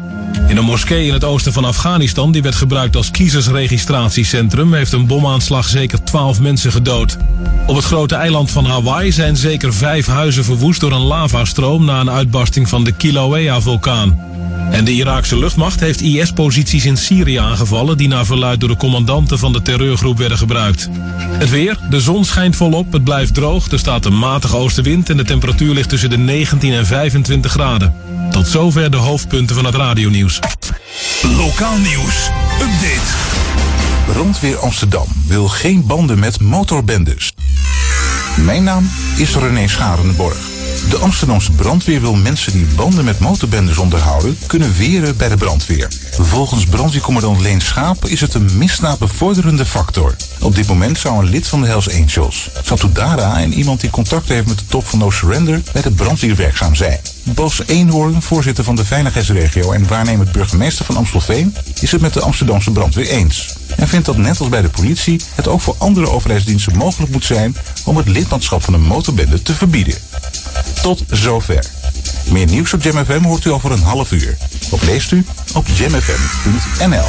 In 0.47 0.57
een 0.57 0.65
moskee 0.65 1.07
in 1.07 1.13
het 1.13 1.23
oosten 1.23 1.53
van 1.53 1.65
Afghanistan, 1.65 2.31
die 2.31 2.41
werd 2.41 2.55
gebruikt 2.55 2.95
als 2.95 3.11
kiezersregistratiecentrum, 3.11 4.73
heeft 4.73 4.91
een 4.91 5.07
bomaanslag 5.07 5.67
zeker 5.67 6.03
12 6.03 6.39
mensen 6.39 6.71
gedood. 6.71 7.17
Op 7.67 7.75
het 7.75 7.85
grote 7.85 8.15
eiland 8.15 8.51
van 8.51 8.65
Hawaii 8.65 9.11
zijn 9.11 9.35
zeker 9.35 9.73
vijf 9.73 10.05
huizen 10.05 10.43
verwoest 10.43 10.79
door 10.79 10.91
een 10.91 11.01
lavastroom 11.01 11.85
na 11.85 11.99
een 11.99 12.09
uitbarsting 12.09 12.69
van 12.69 12.83
de 12.83 12.91
Kilauea-vulkaan. 12.91 14.19
En 14.71 14.85
de 14.85 14.91
Iraakse 14.91 15.37
luchtmacht 15.37 15.79
heeft 15.79 16.01
IS-posities 16.01 16.85
in 16.85 16.97
Syrië 16.97 17.35
aangevallen... 17.35 17.97
die 17.97 18.07
naar 18.07 18.25
verluid 18.25 18.59
door 18.59 18.69
de 18.69 18.77
commandanten 18.77 19.39
van 19.39 19.53
de 19.53 19.61
terreurgroep 19.61 20.17
werden 20.17 20.37
gebruikt. 20.37 20.89
Het 21.17 21.49
weer, 21.49 21.79
de 21.89 21.99
zon 21.99 22.25
schijnt 22.25 22.55
volop, 22.55 22.93
het 22.93 23.03
blijft 23.03 23.33
droog... 23.33 23.71
er 23.71 23.79
staat 23.79 24.05
een 24.05 24.19
matige 24.19 24.55
oostenwind 24.55 25.09
en 25.09 25.17
de 25.17 25.23
temperatuur 25.23 25.73
ligt 25.73 25.89
tussen 25.89 26.09
de 26.09 26.17
19 26.17 26.73
en 26.73 26.85
25 26.85 27.51
graden. 27.51 27.93
Tot 28.35 28.47
zover 28.47 28.91
de 28.91 28.97
hoofdpunten 28.97 29.55
van 29.55 29.65
het 29.65 29.75
radionieuws. 29.75 30.39
Lokaal 31.21 31.77
nieuws. 31.77 32.29
Update. 32.61 33.13
Brandweer 34.05 34.57
Amsterdam 34.57 35.07
wil 35.27 35.47
geen 35.47 35.85
banden 35.85 36.19
met 36.19 36.41
motorbendes. 36.41 37.33
Mijn 38.37 38.63
naam 38.63 38.89
is 39.17 39.35
René 39.35 39.67
Scharenborg. 39.67 40.54
De 40.89 40.97
Amsterdamse 40.97 41.51
brandweer 41.51 42.01
wil 42.01 42.15
mensen 42.15 42.51
die 42.51 42.65
banden 42.75 43.05
met 43.05 43.19
motorbendes 43.19 43.77
onderhouden... 43.77 44.37
kunnen 44.47 44.73
weren 44.73 45.17
bij 45.17 45.29
de 45.29 45.37
brandweer. 45.37 45.87
Volgens 46.19 46.65
brandweercommandant 46.65 47.41
Leen 47.41 47.61
Schaap 47.61 48.05
is 48.05 48.21
het 48.21 48.33
een 48.33 48.49
misdaadbevorderende 48.57 49.65
factor. 49.65 50.15
Op 50.39 50.55
dit 50.55 50.67
moment 50.67 50.97
zou 50.97 51.19
een 51.19 51.29
lid 51.29 51.47
van 51.47 51.61
de 51.61 51.67
Hells 51.67 51.89
Angels, 51.93 52.49
Satudara 52.63 53.39
en 53.39 53.53
iemand 53.53 53.81
die 53.81 53.89
contact 53.89 54.27
heeft 54.27 54.47
met 54.47 54.59
de 54.59 54.65
top 54.65 54.87
van 54.87 54.99
No 54.99 55.09
Surrender 55.09 55.61
bij 55.71 55.81
de 55.81 55.91
brandweer 55.91 56.35
werkzaam 56.35 56.75
zijn. 56.75 56.99
Bas 57.23 57.61
Eenhoorn, 57.65 58.21
voorzitter 58.21 58.63
van 58.63 58.75
de 58.75 58.85
veiligheidsregio 58.85 59.71
en 59.71 59.87
waarnemend 59.87 60.31
burgemeester 60.31 60.85
van 60.85 60.97
Amstelveen, 60.97 61.55
is 61.81 61.91
het 61.91 62.01
met 62.01 62.13
de 62.13 62.21
Amsterdamse 62.21 62.71
brandweer 62.71 63.07
eens. 63.07 63.55
En 63.75 63.87
vindt 63.87 64.05
dat 64.05 64.17
net 64.17 64.39
als 64.39 64.49
bij 64.49 64.61
de 64.61 64.69
politie 64.69 65.21
het 65.35 65.47
ook 65.47 65.61
voor 65.61 65.75
andere 65.77 66.09
overheidsdiensten 66.09 66.77
mogelijk 66.77 67.11
moet 67.11 67.25
zijn 67.25 67.55
om 67.85 67.97
het 67.97 68.07
lidmaatschap 68.07 68.63
van 68.63 68.73
een 68.73 68.81
motorbende 68.81 69.41
te 69.41 69.53
verbieden. 69.53 69.95
Tot 70.85 71.03
zover. 71.09 71.65
Meer 72.29 72.45
nieuws 72.45 72.73
op 72.73 72.83
Jam 72.83 73.05
FM 73.05 73.23
hoort 73.23 73.45
u 73.45 73.51
over 73.51 73.71
een 73.71 73.83
half 73.83 74.11
uur. 74.11 74.37
Of 74.69 74.81
leest 74.83 75.11
u 75.11 75.25
op 75.53 75.67
jamfm.nl. 75.67 77.07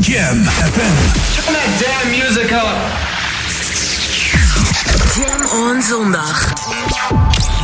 Jam 0.00 0.44
FM. 0.44 0.94
Turn 1.34 1.54
that 1.54 1.80
damn 1.80 2.10
music 2.10 2.50
up. 2.50 2.76
Jam 5.16 5.60
on 5.60 5.82
zondag. 5.82 6.52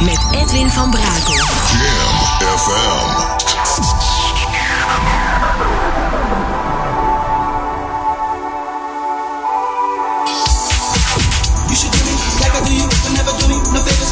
Met 0.00 0.20
Edwin 0.30 0.70
van 0.70 0.90
Brakel. 0.90 1.34
Jam 1.34 2.58
FM. 2.58 3.89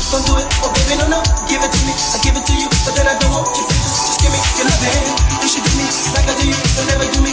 Don't 0.08 0.24
do 0.24 0.40
it, 0.40 0.48
oh 0.64 0.72
baby, 0.72 0.96
no, 0.96 1.06
no. 1.06 1.20
Give 1.52 1.60
it 1.60 1.68
to 1.68 1.80
me, 1.84 1.92
I 1.92 2.16
give 2.24 2.32
it 2.32 2.44
to 2.48 2.54
you, 2.56 2.68
but 2.88 2.96
then 2.96 3.04
I 3.04 3.14
don't 3.20 3.28
want 3.28 3.48
favors. 3.52 3.76
Just 4.08 4.20
give 4.24 4.32
me 4.32 4.40
your 4.56 4.64
love 4.64 4.80
hand. 4.80 5.04
You 5.44 5.48
should 5.48 5.64
do 5.68 5.72
me 5.76 5.84
like 6.16 6.24
I 6.24 6.34
do 6.40 6.48
you, 6.48 6.56
but 6.76 6.84
never 6.88 7.04
do 7.12 7.20
me 7.20 7.27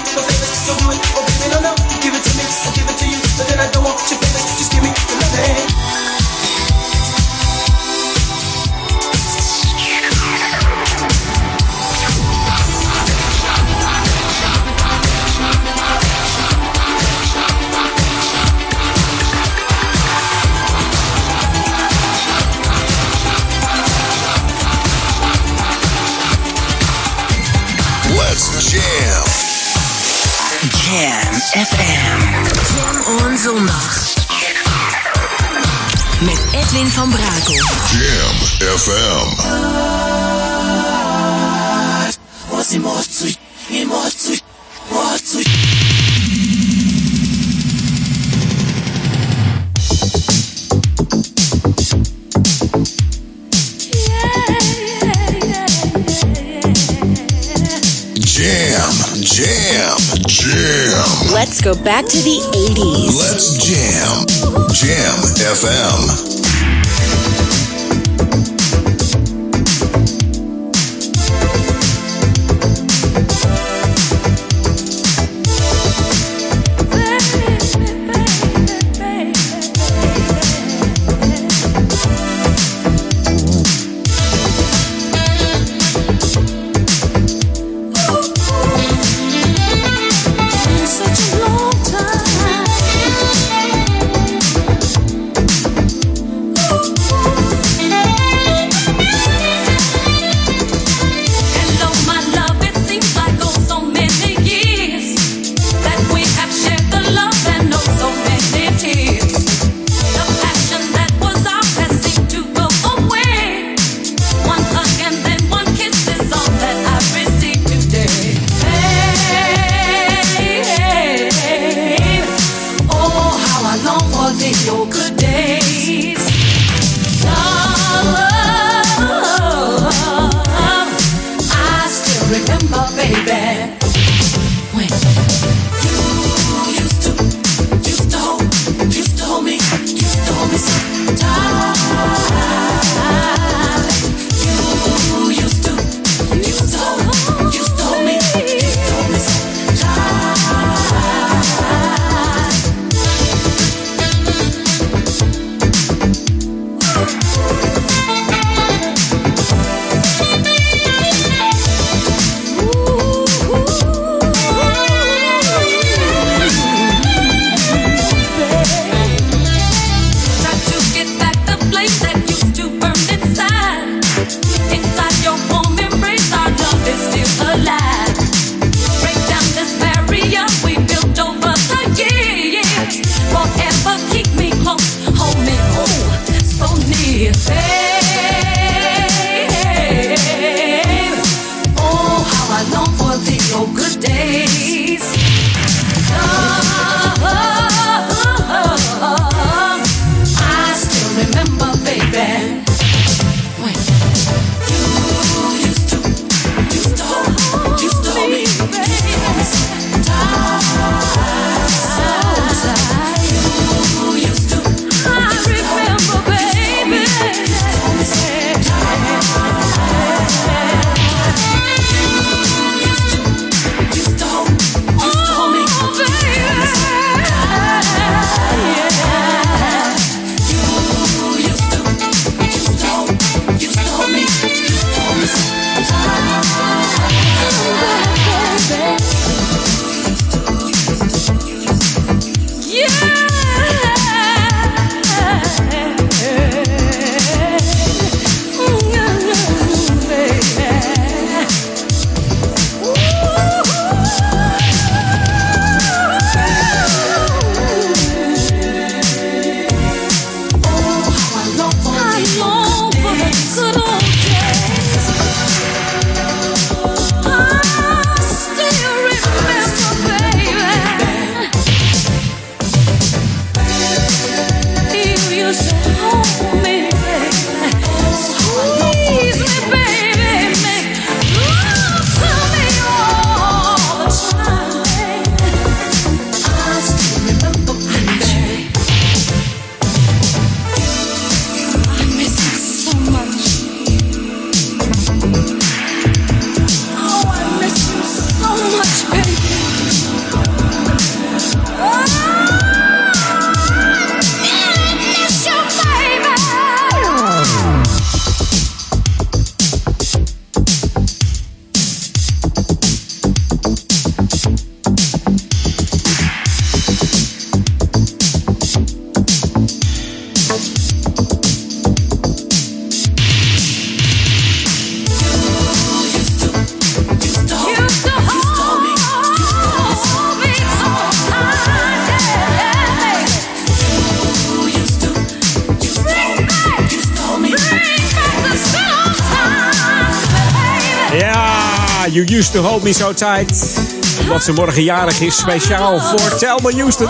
Hold 342.76 342.88
Me 342.88 342.94
So 342.94 343.14
Tight. 343.14 343.80
Omdat 344.22 344.44
ze 344.44 344.54
morgen 344.54 344.84
jarig 344.84 345.22
is, 345.22 345.38
speciaal 345.38 346.00
voor 346.00 346.38
Thelma 346.38 346.72
Houston. 346.72 347.10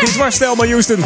Dit 0.00 0.16
was 0.16 0.36
Thelma 0.36 0.66
Houston. 0.66 1.04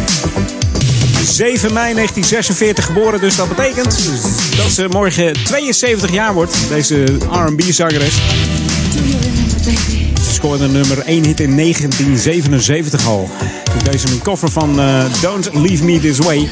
7 1.24 1.72
mei 1.72 1.94
1946 1.94 2.86
geboren, 2.86 3.20
dus 3.20 3.36
dat 3.36 3.48
betekent 3.48 4.10
dat 4.56 4.70
ze 4.70 4.86
morgen 4.90 5.32
72 5.44 6.10
jaar 6.10 6.34
wordt. 6.34 6.56
Deze 6.68 7.04
R&B-zangeres. 7.30 8.14
Ze 10.24 10.32
scoorde 10.32 10.68
nummer 10.68 10.98
1 10.98 11.24
hit 11.24 11.40
in 11.40 11.56
1977 11.56 13.06
al. 13.06 13.30
Toen 13.64 13.90
deed 13.90 14.00
ze 14.00 14.06
een 14.08 14.22
cover 14.22 14.50
van 14.50 14.80
eh, 14.80 15.04
Don't 15.20 15.54
Leave 15.54 15.84
Me 15.84 16.00
This 16.00 16.18
Way. 16.18 16.48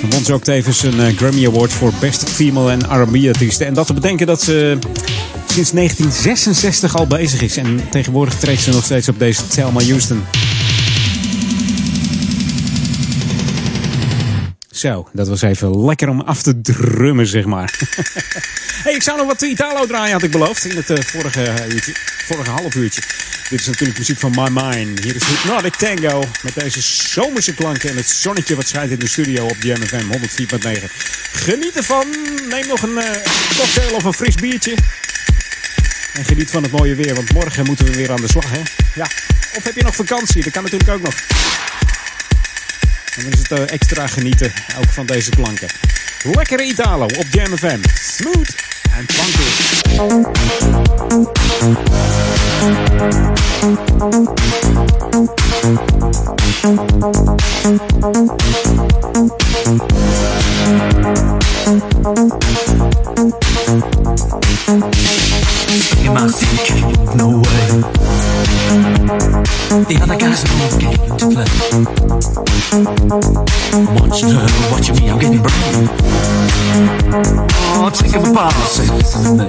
Dan 0.00 0.10
won 0.10 0.24
ze 0.24 0.32
ook 0.32 0.44
tevens 0.44 0.82
een 0.82 1.00
eh, 1.00 1.16
Grammy 1.16 1.46
Award 1.46 1.72
voor 1.72 1.92
Best 2.00 2.30
Female 2.30 2.70
en 2.70 3.02
R&B 3.02 3.26
artiesten. 3.26 3.66
En 3.66 3.74
dat 3.74 3.86
te 3.86 3.94
bedenken 3.94 4.26
dat 4.26 4.42
ze 4.42 4.78
sinds 5.54 5.72
1966 5.72 6.96
al 6.96 7.06
bezig 7.06 7.40
is. 7.40 7.56
En 7.56 7.88
tegenwoordig 7.90 8.34
treedt 8.34 8.60
ze 8.60 8.70
nog 8.70 8.84
steeds 8.84 9.08
op 9.08 9.18
deze 9.18 9.46
Thelma 9.46 9.82
Houston. 9.82 10.24
Zo, 14.70 15.08
dat 15.12 15.28
was 15.28 15.42
even 15.42 15.84
lekker 15.84 16.08
om 16.08 16.20
af 16.20 16.42
te 16.42 16.60
drummen, 16.60 17.26
zeg 17.26 17.44
maar. 17.44 17.78
hey, 18.84 18.92
ik 18.92 19.02
zou 19.02 19.18
nog 19.18 19.26
wat 19.26 19.42
Italo 19.42 19.86
draaien, 19.86 20.12
had 20.12 20.22
ik 20.22 20.30
beloofd. 20.30 20.64
In 20.64 20.76
het 20.76 20.90
eh, 20.90 21.04
vorige, 21.04 21.42
eh, 21.42 21.74
uurtje, 21.74 21.92
vorige 22.26 22.50
half 22.50 22.74
uurtje. 22.74 23.02
Dit 23.50 23.60
is 23.60 23.66
natuurlijk 23.66 23.98
muziek 23.98 24.18
van 24.18 24.30
My 24.30 24.48
Mind. 24.50 25.04
Hier 25.04 25.14
is 25.14 25.24
Hypnotic 25.24 25.74
Tango. 25.74 26.24
Met 26.42 26.54
deze 26.54 26.80
zomerse 26.82 27.54
klanken 27.54 27.90
en 27.90 27.96
het 27.96 28.08
zonnetje 28.08 28.56
wat 28.56 28.68
schijnt 28.68 28.90
in 28.90 28.98
de 28.98 29.08
studio 29.08 29.44
op 29.44 29.56
JMFM 29.60 30.04
104.9. 30.12 30.84
Geniet 31.32 31.76
ervan. 31.76 32.06
Neem 32.48 32.66
nog 32.66 32.82
een 32.82 32.98
eh, 32.98 33.22
cocktail 33.56 33.94
of 33.94 34.04
een 34.04 34.12
fris 34.12 34.34
biertje. 34.34 34.74
En 36.14 36.24
geniet 36.24 36.50
van 36.50 36.62
het 36.62 36.72
mooie 36.72 36.94
weer, 36.94 37.14
want 37.14 37.32
morgen 37.32 37.64
moeten 37.64 37.84
we 37.84 37.92
weer 37.92 38.10
aan 38.10 38.20
de 38.20 38.28
slag, 38.28 38.50
hè? 38.50 38.60
Ja. 38.94 39.06
Of 39.56 39.64
heb 39.64 39.74
je 39.74 39.82
nog 39.82 39.94
vakantie? 39.94 40.42
Dat 40.42 40.52
kan 40.52 40.62
natuurlijk 40.62 40.90
ook 40.90 41.02
nog. 41.02 41.14
En 43.16 43.22
dan 43.22 43.32
is 43.32 43.38
het 43.38 43.50
eh, 43.50 43.72
extra 43.72 44.06
genieten, 44.06 44.52
ook 44.78 44.90
van 44.90 45.06
deze 45.06 45.30
klanken. 45.30 45.68
Lekkere 46.22 46.64
Italo 46.64 47.04
op 47.04 47.26
Jam 47.30 47.56
FM. 47.58 47.80
Smooth 48.00 48.54
en 48.90 49.06
funky. 49.08 49.42
In 65.66 66.12
my 66.12 66.28
thinking, 66.28 66.86
no 67.16 67.28
way. 67.38 67.66
The 69.84 69.96
other 70.02 70.16
guys 70.16 70.44
are 70.44 70.52
all 70.60 70.70
getting 70.78 71.16
to 71.16 71.26
play. 71.30 71.48
Watching 73.98 74.30
her, 74.30 74.46
watching 74.70 74.96
me, 74.96 75.02
I'm 75.10 75.18
getting 75.18 75.40
brave. 75.42 75.88
Oh, 77.76 77.90
take 77.92 78.12
him 78.12 78.24
apart, 78.30 78.54
say 78.68 78.86
listen 78.94 79.22
to 79.24 79.30
me. 79.44 79.48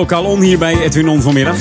lokaal 0.00 0.24
on 0.24 0.40
hier 0.40 0.58
bij 0.58 0.80
Edwin 0.80 1.08
On 1.08 1.22
vanmiddag. 1.22 1.56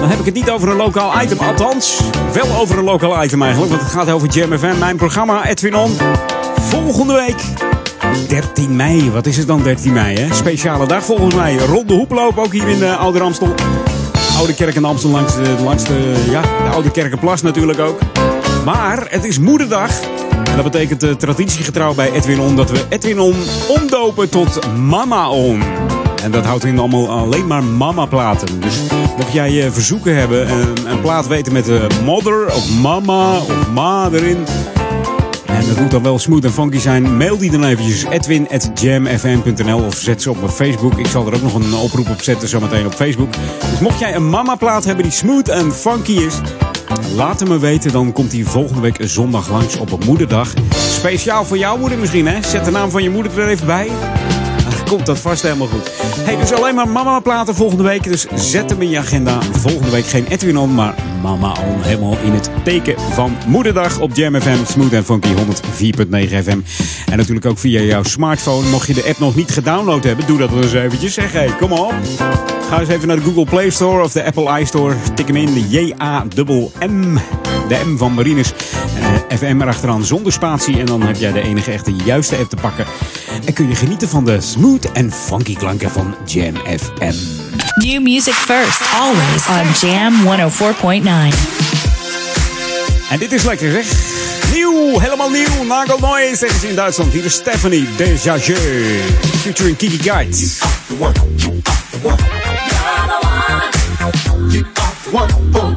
Dan 0.00 0.08
heb 0.08 0.18
ik 0.18 0.24
het 0.24 0.34
niet 0.34 0.50
over 0.50 0.68
een 0.68 0.76
lokaal 0.76 1.22
item, 1.22 1.38
althans 1.38 2.00
wel 2.32 2.60
over 2.60 2.78
een 2.78 2.84
lokaal 2.84 3.24
item 3.24 3.42
eigenlijk. 3.42 3.72
Want 3.72 3.82
het 3.82 3.92
gaat 3.92 4.10
over 4.10 4.28
Jam 4.28 4.58
FM, 4.58 4.78
mijn 4.78 4.96
programma 4.96 5.46
Edwin 5.46 5.74
On. 5.76 5.96
Volgende 6.60 7.14
week 7.14 7.42
13 8.28 8.76
mei. 8.76 9.10
Wat 9.10 9.26
is 9.26 9.36
het 9.36 9.46
dan 9.46 9.62
13 9.62 9.92
mei, 9.92 10.16
hè? 10.16 10.34
Speciale 10.34 10.86
dag 10.86 11.04
volgens 11.04 11.34
mij. 11.34 11.56
Rond 11.56 11.88
de 11.88 11.94
hoeploop, 11.94 12.38
ook 12.38 12.52
hier 12.52 12.68
in 12.68 12.78
de 12.78 12.96
Oude 12.96 13.20
Amstel. 13.20 13.54
Oude 14.36 14.54
Kerk 14.54 14.74
in 14.74 14.84
Amstel 14.84 15.10
langs 15.10 15.34
de, 15.34 15.54
langs 15.64 15.84
de, 15.84 16.24
ja, 16.30 16.40
de 16.40 16.68
Oude 16.72 16.90
Kerkenplas 16.90 17.42
natuurlijk 17.42 17.78
ook. 17.78 17.98
Maar 18.64 19.06
het 19.08 19.24
is 19.24 19.38
moederdag. 19.38 19.90
En 20.44 20.54
dat 20.54 20.64
betekent 20.64 21.04
uh, 21.04 21.14
traditiegetrouw 21.14 21.94
bij 21.94 22.12
Edwin 22.12 22.40
On 22.40 22.56
dat 22.56 22.70
we 22.70 22.84
Edwin 22.88 23.20
On 23.20 23.34
omdopen 23.68 24.28
tot 24.28 24.76
Mama 24.76 25.28
On. 25.30 25.79
En 26.22 26.30
dat 26.30 26.44
houdt 26.44 26.64
in 26.64 26.78
allemaal 26.78 27.10
alleen 27.10 27.46
maar 27.46 27.64
mama-platen. 27.64 28.60
Dus 28.60 28.80
mocht 29.16 29.32
jij 29.32 29.52
uh, 29.52 29.70
verzoeken 29.70 30.16
hebben 30.16 30.46
en 30.46 30.74
een 30.86 31.00
plaat 31.00 31.26
weten 31.26 31.52
met 31.52 31.68
uh, 31.68 31.82
mother 32.04 32.46
of 32.46 32.80
mama 32.80 33.36
of 33.36 33.70
ma 33.70 34.08
erin. 34.12 34.46
En 35.46 35.66
dat 35.66 35.80
moet 35.80 35.90
dan 35.90 36.02
wel 36.02 36.18
smooth 36.18 36.44
en 36.44 36.52
funky 36.52 36.78
zijn. 36.78 37.16
Mail 37.16 37.38
die 37.38 37.50
dan 37.50 37.64
eventjes 37.64 38.04
edwin.jamfm.nl 38.04 39.84
of 39.84 39.94
zet 39.94 40.22
ze 40.22 40.30
op 40.30 40.40
mijn 40.40 40.52
Facebook. 40.52 40.98
Ik 40.98 41.06
zal 41.06 41.26
er 41.26 41.34
ook 41.34 41.42
nog 41.42 41.54
een 41.54 41.74
oproep 41.74 42.10
op 42.10 42.22
zetten 42.22 42.48
zometeen 42.48 42.86
op 42.86 42.94
Facebook. 42.94 43.32
Dus 43.70 43.80
mocht 43.80 43.98
jij 43.98 44.14
een 44.14 44.28
mama-plaat 44.28 44.84
hebben 44.84 45.04
die 45.04 45.12
smooth 45.12 45.48
en 45.48 45.72
funky 45.72 46.12
is... 46.12 46.34
Laat 47.14 47.40
het 47.40 47.48
me 47.48 47.58
weten, 47.58 47.92
dan 47.92 48.12
komt 48.12 48.32
hij 48.32 48.42
volgende 48.44 48.80
week 48.80 48.96
zondag 49.00 49.50
langs 49.50 49.76
op 49.76 49.92
een 49.92 50.06
moederdag. 50.06 50.52
Speciaal 50.74 51.44
voor 51.44 51.58
jouw 51.58 51.76
moeder 51.76 51.98
misschien, 51.98 52.26
hè? 52.26 52.42
Zet 52.42 52.64
de 52.64 52.70
naam 52.70 52.90
van 52.90 53.02
je 53.02 53.10
moeder 53.10 53.38
er 53.38 53.48
even 53.48 53.66
bij. 53.66 53.90
Komt 54.90 55.06
dat 55.06 55.18
vast 55.18 55.42
helemaal 55.42 55.66
goed. 55.66 55.90
Hey, 56.20 56.36
dus 56.36 56.52
alleen 56.52 56.74
maar 56.74 56.88
mama 56.88 57.20
platen 57.20 57.54
volgende 57.54 57.82
week. 57.82 58.04
Dus 58.04 58.26
zet 58.34 58.70
hem 58.70 58.82
in 58.82 58.90
je 58.90 58.98
agenda. 58.98 59.42
Volgende 59.42 59.90
week 59.90 60.06
geen 60.06 60.26
Edwin 60.26 60.58
on, 60.58 60.74
maar 60.74 60.94
mama 61.22 61.48
on. 61.48 61.82
Helemaal 61.82 62.16
in 62.24 62.32
het 62.32 62.50
teken 62.64 62.94
van 63.00 63.36
moederdag 63.46 64.00
op 64.00 64.14
Jam 64.14 64.40
FM. 64.40 64.64
Smooth 64.64 64.92
en 64.92 65.04
Funky 65.04 65.28
104.9 65.28 65.34
FM. 66.42 66.60
En 67.10 67.16
natuurlijk 67.16 67.46
ook 67.46 67.58
via 67.58 67.80
jouw 67.80 68.02
smartphone. 68.02 68.68
Mocht 68.68 68.86
je 68.86 68.94
de 68.94 69.04
app 69.08 69.18
nog 69.18 69.34
niet 69.34 69.50
gedownload 69.50 70.04
hebben, 70.04 70.26
doe 70.26 70.38
dat 70.38 70.52
eens 70.52 70.72
eventjes. 70.72 71.14
Zeg, 71.14 71.32
hey, 71.32 71.54
kom 71.58 71.72
op. 71.72 71.94
Ga 72.68 72.80
eens 72.80 72.88
even 72.88 73.08
naar 73.08 73.16
de 73.16 73.22
Google 73.22 73.44
Play 73.44 73.70
Store 73.70 74.04
of 74.04 74.12
de 74.12 74.24
Apple 74.24 74.60
iStore. 74.60 74.94
Tik 75.14 75.26
hem 75.26 75.36
in, 75.36 75.68
J-A-M-M 75.68 77.18
de 77.70 77.84
M 77.84 77.96
van 77.96 78.14
Marines. 78.14 78.52
Eh, 78.94 79.36
fm 79.36 79.44
FM 79.46 79.60
erachteraan 79.60 80.04
zonder 80.04 80.32
spatie. 80.32 80.78
En 80.78 80.86
dan 80.86 81.02
heb 81.02 81.16
jij 81.16 81.32
de 81.32 81.42
enige 81.42 81.72
echte 81.72 81.94
juiste 82.04 82.36
app 82.36 82.50
te 82.50 82.56
pakken. 82.56 82.86
En 83.44 83.52
kun 83.52 83.68
je 83.68 83.74
genieten 83.74 84.08
van 84.08 84.24
de 84.24 84.40
smooth 84.40 84.92
en 84.92 85.12
funky 85.12 85.54
klanken 85.54 85.90
van 85.90 86.14
Jam 86.24 86.54
FM. 86.56 87.14
New 87.74 88.02
music 88.02 88.34
first, 88.34 88.80
always 88.98 89.46
on 89.48 89.88
Jam 89.88 90.14
104.9. 90.24 91.38
En 93.10 93.18
dit 93.18 93.32
is 93.32 93.42
lekker 93.42 93.70
zeg. 93.70 93.86
Nieuw, 94.52 94.98
helemaal 94.98 95.30
nieuw. 95.30 95.64
Nagelnooi 95.68 96.36
zeggen 96.36 96.60
zien 96.60 96.70
in 96.70 96.76
Duitsland. 96.76 97.12
Hier 97.12 97.24
is 97.24 97.34
Stephanie 97.34 97.88
Desjageux. 97.96 98.58
Featuring 99.40 99.76
Kiki 99.76 100.10
Guides. 100.10 100.58
You 100.86 101.04
are 101.04 101.12
the 101.12 101.20
one. 101.42 101.62
You 102.02 102.12
are 102.84 103.06
the 103.08 103.26
one. 103.26 103.44
You 104.50 104.64
are 105.12 105.26
the 105.26 105.58
one. 105.60 105.69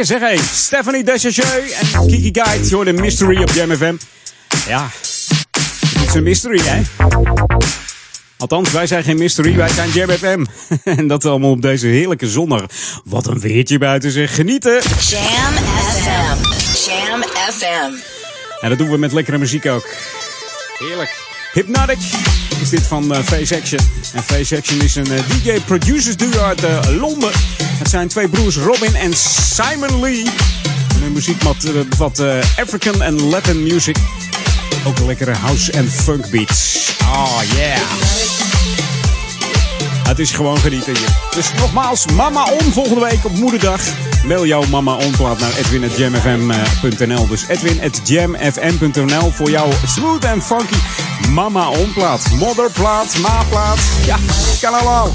Lekker 0.00 0.18
zeg 0.18 0.30
hé. 0.30 0.54
Stephanie 0.54 1.04
Desjardins 1.04 1.72
en 1.72 2.06
Kiki 2.06 2.30
Guide. 2.32 2.68
Je 2.68 2.74
hoort 2.74 2.86
een 2.86 3.00
mystery 3.00 3.42
op 3.42 3.50
Jam 3.50 3.76
FM. 3.76 3.96
Ja, 4.68 4.90
het 5.98 6.08
is 6.08 6.14
een 6.14 6.22
mystery 6.22 6.60
hè. 6.62 6.80
Althans, 8.36 8.70
wij 8.70 8.86
zijn 8.86 9.04
geen 9.04 9.18
mystery, 9.18 9.56
wij 9.56 9.68
zijn 9.68 9.90
Jam 9.90 10.10
FM. 10.10 10.44
en 10.98 11.06
dat 11.06 11.24
allemaal 11.24 11.50
op 11.50 11.62
deze 11.62 11.86
heerlijke 11.86 12.28
zondag. 12.28 12.62
Wat 13.04 13.26
een 13.26 13.40
weertje 13.40 13.78
buiten 13.78 14.10
zeg. 14.10 14.34
Genieten. 14.34 14.82
Jam 15.08 15.54
FM. 15.90 16.36
Jam 16.88 17.22
FM. 17.50 17.92
En 18.60 18.68
dat 18.68 18.78
doen 18.78 18.90
we 18.90 18.96
met 18.96 19.12
lekkere 19.12 19.38
muziek 19.38 19.66
ook. 19.66 19.86
Heerlijk. 20.78 21.10
Hypnotic 21.52 21.98
is 22.60 22.68
dit 22.68 22.86
van 22.86 23.14
eh, 23.14 23.22
Face 23.22 23.56
Action. 23.56 23.80
En 24.14 24.22
Face 24.22 24.56
Action 24.56 24.80
is 24.80 24.94
een 24.94 25.12
eh, 25.12 25.22
DJ-producers 25.28 26.16
duo 26.16 26.42
uit 26.42 26.64
eh, 26.64 26.78
Londen. 26.98 27.30
Het 27.62 27.88
zijn 27.88 28.08
twee 28.08 28.28
broers 28.28 28.56
Robin 28.56 28.94
en 28.94 29.12
Simon 29.16 30.00
Lee. 30.00 30.26
Hun 31.00 31.12
muziek 31.12 31.42
bevat 31.88 32.22
African 32.56 33.02
en 33.02 33.22
Latin 33.22 33.62
music. 33.62 33.96
Ook 34.84 34.98
lekkere 34.98 35.34
house 35.34 35.72
en 35.72 35.90
funk 35.90 36.30
beats. 36.30 36.90
Oh 37.02 37.40
yeah. 37.56 37.80
Het 40.08 40.18
is 40.18 40.30
gewoon 40.30 40.58
genieten 40.58 40.96
hier. 40.96 41.18
Dus 41.34 41.52
nogmaals, 41.58 42.06
Mama 42.06 42.44
On 42.44 42.72
volgende 42.72 43.00
week 43.00 43.24
op 43.24 43.32
Moederdag. 43.32 43.80
Mail 44.24 44.46
jouw 44.46 44.62
Mama 44.70 44.94
On 44.94 45.10
plaat 45.16 45.38
naar 45.40 45.56
edwin.jamfm.nl. 45.56 47.26
Dus 47.26 47.48
edwin.jamfm.nl 47.48 49.30
voor 49.30 49.50
jouw 49.50 49.68
smooth 49.86 50.24
en 50.24 50.42
funky 50.42 50.76
Mama 51.28 51.68
On 51.68 51.92
plaat. 51.92 52.30
Modderplaat, 52.38 53.18
Ma-plaat. 53.18 53.78
Ja, 54.06 54.16
kan 54.60 54.74
allemaal. 54.74 55.12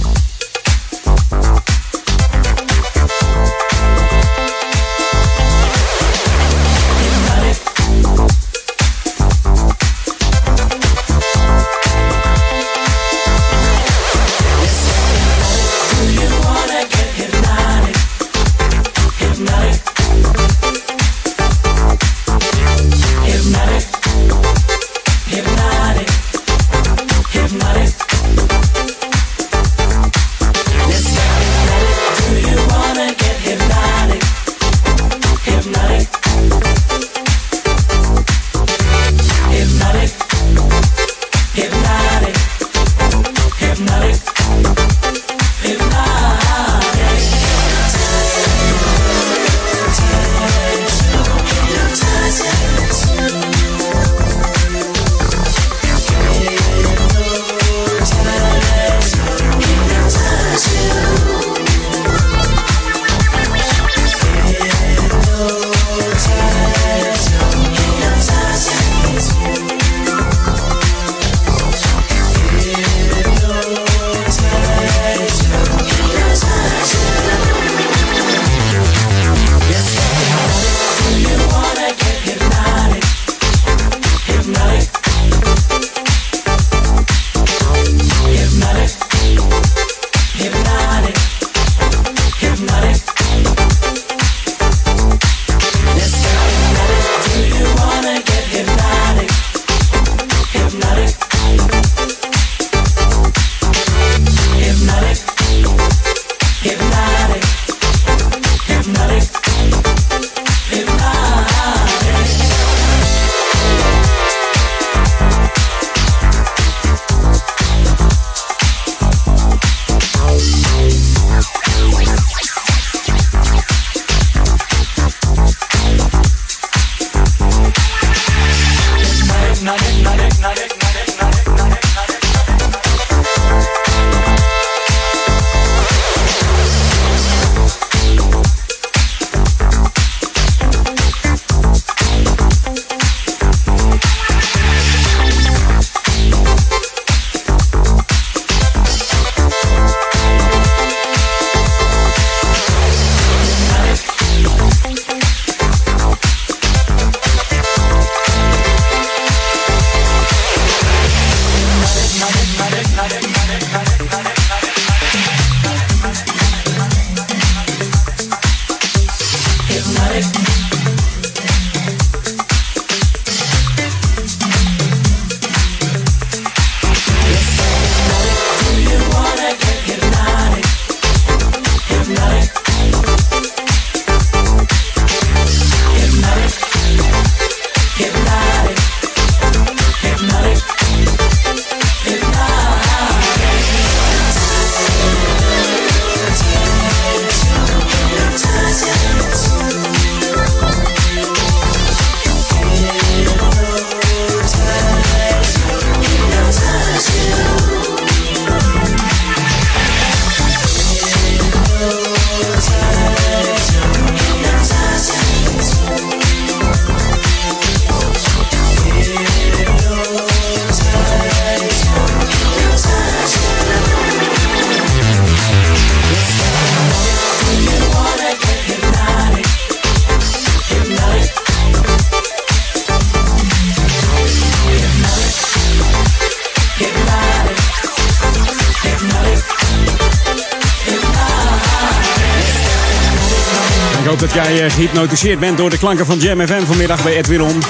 Gehypnotiseerd 244.75 245.39
bent 245.39 245.57
door 245.57 245.69
de 245.69 245.77
klanken 245.77 246.05
van 246.05 246.19
Jam 246.19 246.47
FM 246.47 246.65
vanmiddag 246.65 247.03
bij 247.03 247.15
Edwin. 247.15 247.61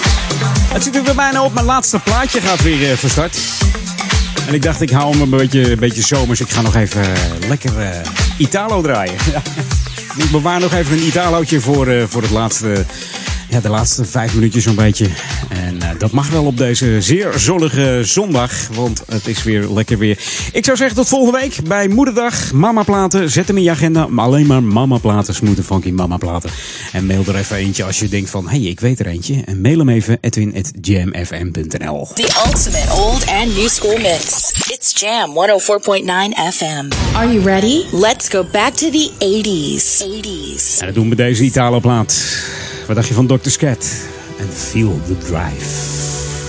Het 0.74 0.84
zit 0.84 0.96
er 0.96 1.04
weer 1.04 1.16
bijna 1.16 1.44
op. 1.44 1.54
Mijn 1.54 1.66
laatste 1.66 2.00
plaatje 2.00 2.42
gaat 2.42 2.62
weer 2.62 2.92
eh, 2.92 2.98
van 2.98 3.10
start. 3.10 3.38
En 4.48 4.54
ik 4.54 4.62
dacht, 4.62 4.82
ik 4.82 4.90
hou 4.90 5.12
hem 5.12 5.22
een 5.22 5.30
beetje, 5.30 5.72
een 5.72 5.80
beetje 5.80 6.02
zomers. 6.02 6.40
Ik 6.40 6.50
ga 6.50 6.62
nog 6.62 6.76
even 6.76 7.02
eh, 7.02 7.48
lekker 7.48 7.80
eh, 7.80 8.00
Italo 8.38 8.82
draaien. 8.82 9.14
Ik 10.18 10.32
bewaar 10.32 10.60
nog 10.60 10.74
even 10.74 10.98
een 10.98 11.06
Italootje 11.06 11.62
voor, 11.62 12.08
voor 12.08 12.22
het 12.22 12.32
laatste, 12.32 12.86
ja, 13.50 13.60
de 13.60 13.70
laatste 13.70 14.06
vijf 14.06 14.34
minuutjes 14.34 14.64
zo'n 14.64 14.76
beetje. 14.76 15.08
En 15.50 15.80
dat 15.98 16.12
mag 16.12 16.30
wel 16.30 16.46
op 16.46 16.58
deze 16.58 17.02
zeer 17.02 17.34
zonnige 17.36 18.02
zondag, 18.04 18.52
want 18.74 19.04
het 19.08 19.28
is 19.28 19.44
weer 19.44 19.68
lekker 19.70 19.98
weer. 19.98 20.20
Ik 20.52 20.66
zou 20.66 20.78
zeggen 20.78 20.96
tot 20.96 21.08
volgende 21.08 21.40
week 21.40 21.58
bij 21.68 21.88
Moederdag. 21.88 22.52
Mama 22.52 22.84
platen, 22.84 23.30
zet 23.30 23.48
hem 23.48 23.58
in 23.58 23.64
je 23.64 23.70
agenda. 23.72 24.08
Maar 24.08 24.26
alleen 24.26 24.46
maar 24.46 24.64
mama 24.64 24.98
platen, 24.98 25.36
smooth 25.36 25.66
funky 25.66 25.92
mama 25.92 26.18
platen. 26.18 26.50
En 26.96 27.06
mail 27.06 27.24
er 27.28 27.36
even 27.36 27.58
eentje 27.58 27.84
als 27.84 28.00
je 28.00 28.08
denkt 28.08 28.30
van, 28.30 28.50
hé, 28.50 28.58
hey, 28.58 28.70
ik 28.70 28.80
weet 28.80 29.00
er 29.00 29.08
eentje. 29.08 29.42
En 29.46 29.62
mail 29.62 29.78
hem 29.78 29.90
even, 29.90 30.18
edwin.jamfm.nl 30.22 32.08
The 32.14 32.44
ultimate 32.46 32.92
old 32.92 33.26
and 33.28 33.56
new 33.56 33.68
school 33.68 33.98
mix. 33.98 34.52
It's 34.70 35.00
Jam 35.00 35.30
104.9 35.30 35.34
FM. 36.54 37.16
Are 37.16 37.34
you 37.34 37.44
ready? 37.44 37.84
Let's 37.92 38.30
go 38.30 38.46
back 38.52 38.74
to 38.74 38.90
the 38.90 39.12
80s. 39.20 40.04
80s. 40.04 40.80
En 40.80 40.86
dat 40.86 40.96
doen 40.96 41.10
we 41.10 41.16
deze 41.16 41.44
Italo-plaat. 41.44 42.26
Wat 42.88 42.96
dacht 42.96 43.08
je 43.08 43.14
van 43.14 43.28
Dr. 43.28 43.50
Scat? 43.50 43.92
En 44.40 44.50
Feel 44.54 45.00
the 45.08 45.18
Drive. 45.18 45.66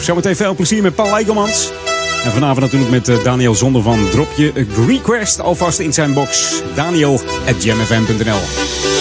Zometeen 0.00 0.36
veel 0.36 0.54
plezier 0.54 0.82
met 0.82 0.94
Paul 0.94 1.18
Egelmans. 1.18 1.70
En 2.24 2.32
vanavond 2.32 2.60
natuurlijk 2.60 2.90
met 2.90 3.08
eh, 3.08 3.24
Daniel 3.24 3.54
Zonder 3.54 3.82
van 3.82 4.10
Drop 4.10 4.28
je 4.36 4.66
request 4.86 5.40
alvast 5.40 5.78
in 5.78 5.92
zijn 5.92 6.12
box. 6.12 6.62
Daniel 6.74 7.20
at 7.46 7.62
jamfm.nl 7.62 8.95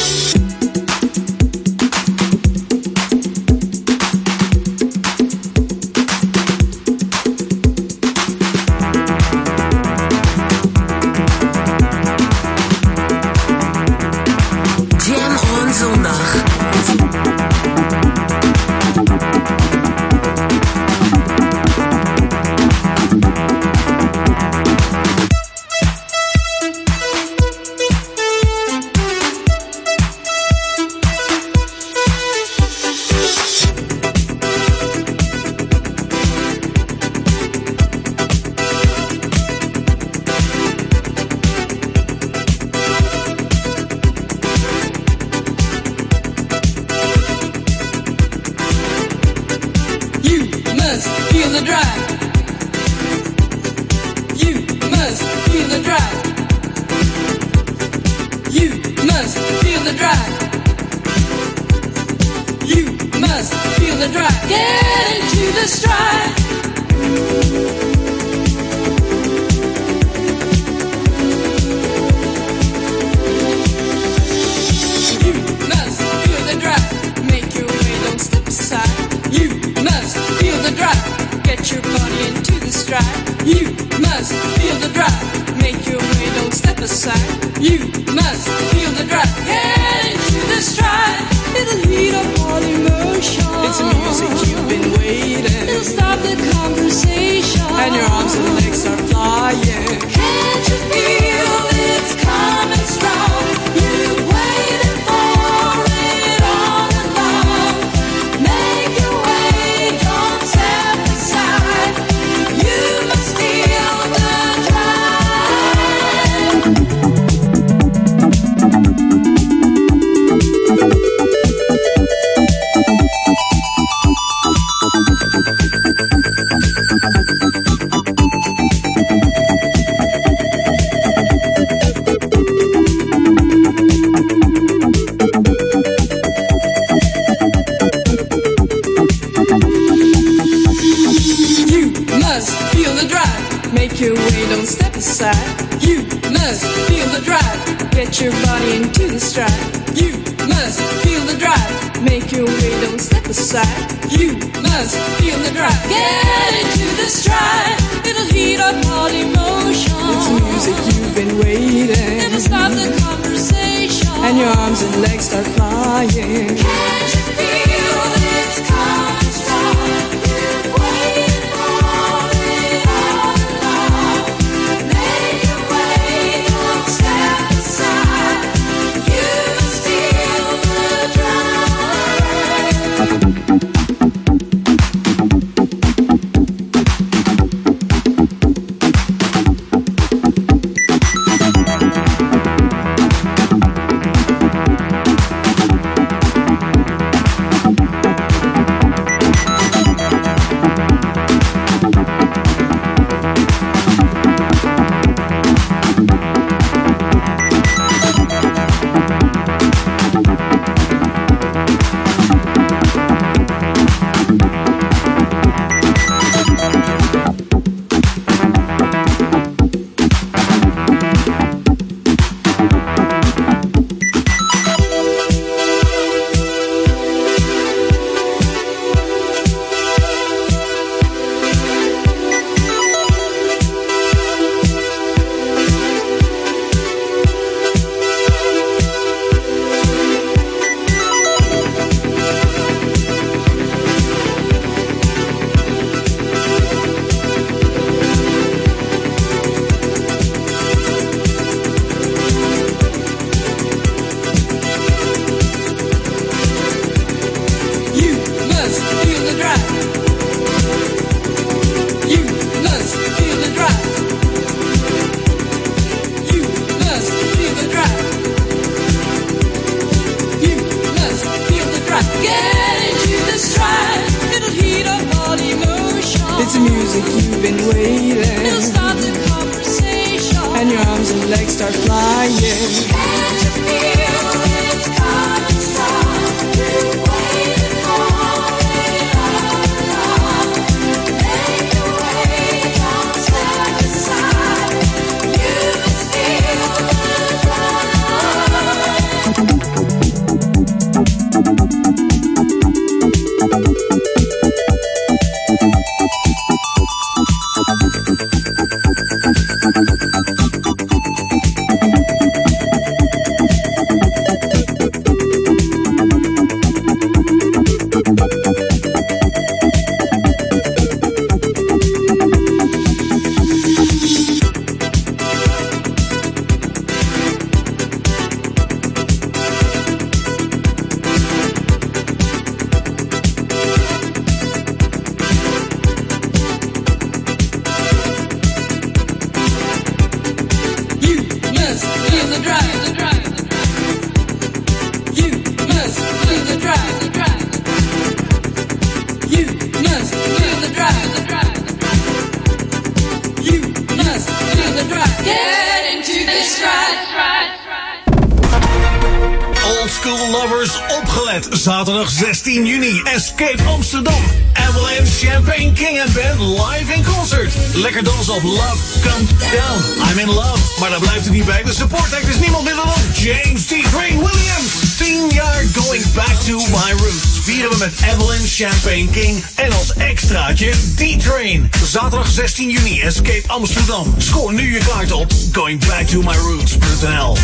Champagne 378.56 379.07
King. 379.11 379.44
En 379.56 379.73
als 379.73 379.94
extraatje 379.94 380.72
D-Train. 380.95 381.69
Zaterdag 381.84 382.30
16 382.30 382.69
juni. 382.69 383.02
Escape 383.02 383.44
Amsterdam. 383.48 384.15
Scoor 384.18 384.53
nu 384.53 384.73
je 384.73 384.80
kaart 384.80 385.11
op 385.11 385.32
goingbacktomyroots.nl 385.52 387.38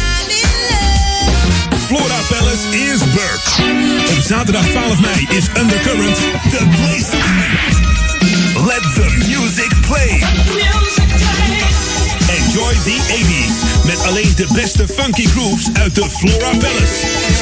Flora 1.85 2.19
Palace 2.29 2.67
is 2.69 2.99
Burke. 3.13 3.49
Op 4.09 4.23
zaterdag 4.23 4.65
12 4.65 4.99
mei 4.99 5.27
is 5.29 5.45
Undercurrent 5.61 6.17
the 6.49 6.67
place. 6.75 7.17
Let 8.65 8.81
the 8.81 9.25
music 9.27 9.71
play. 9.87 10.23
Enjoy 12.37 12.73
the 12.73 12.97
80s 13.07 13.85
met 13.85 14.03
alleen 14.07 14.33
de 14.35 14.47
beste 14.53 14.87
funky 14.87 15.27
grooves 15.27 15.65
uit 15.73 15.95
de 15.95 16.09
Flora 16.09 16.57
Palace. 16.57 17.40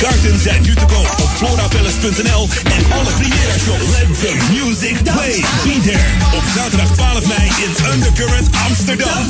Kaarten 0.00 0.38
zijn 0.38 0.62
nu 0.62 0.74
te 0.74 0.86
koop 0.86 1.10
op 1.20 1.30
florapalace.nl 1.36 2.48
en 2.64 2.92
alle 2.92 3.10
Primera 3.18 3.58
shows. 3.58 3.88
Let 3.98 4.20
the 4.20 4.32
music 4.52 5.02
play. 5.02 5.44
Be 5.64 5.80
there 5.80 6.36
op 6.36 6.42
zaterdag 6.54 6.94
12 6.94 7.26
mei 7.26 7.48
in 7.64 7.92
Undercurrent 7.92 8.48
Amsterdam. 8.68 9.26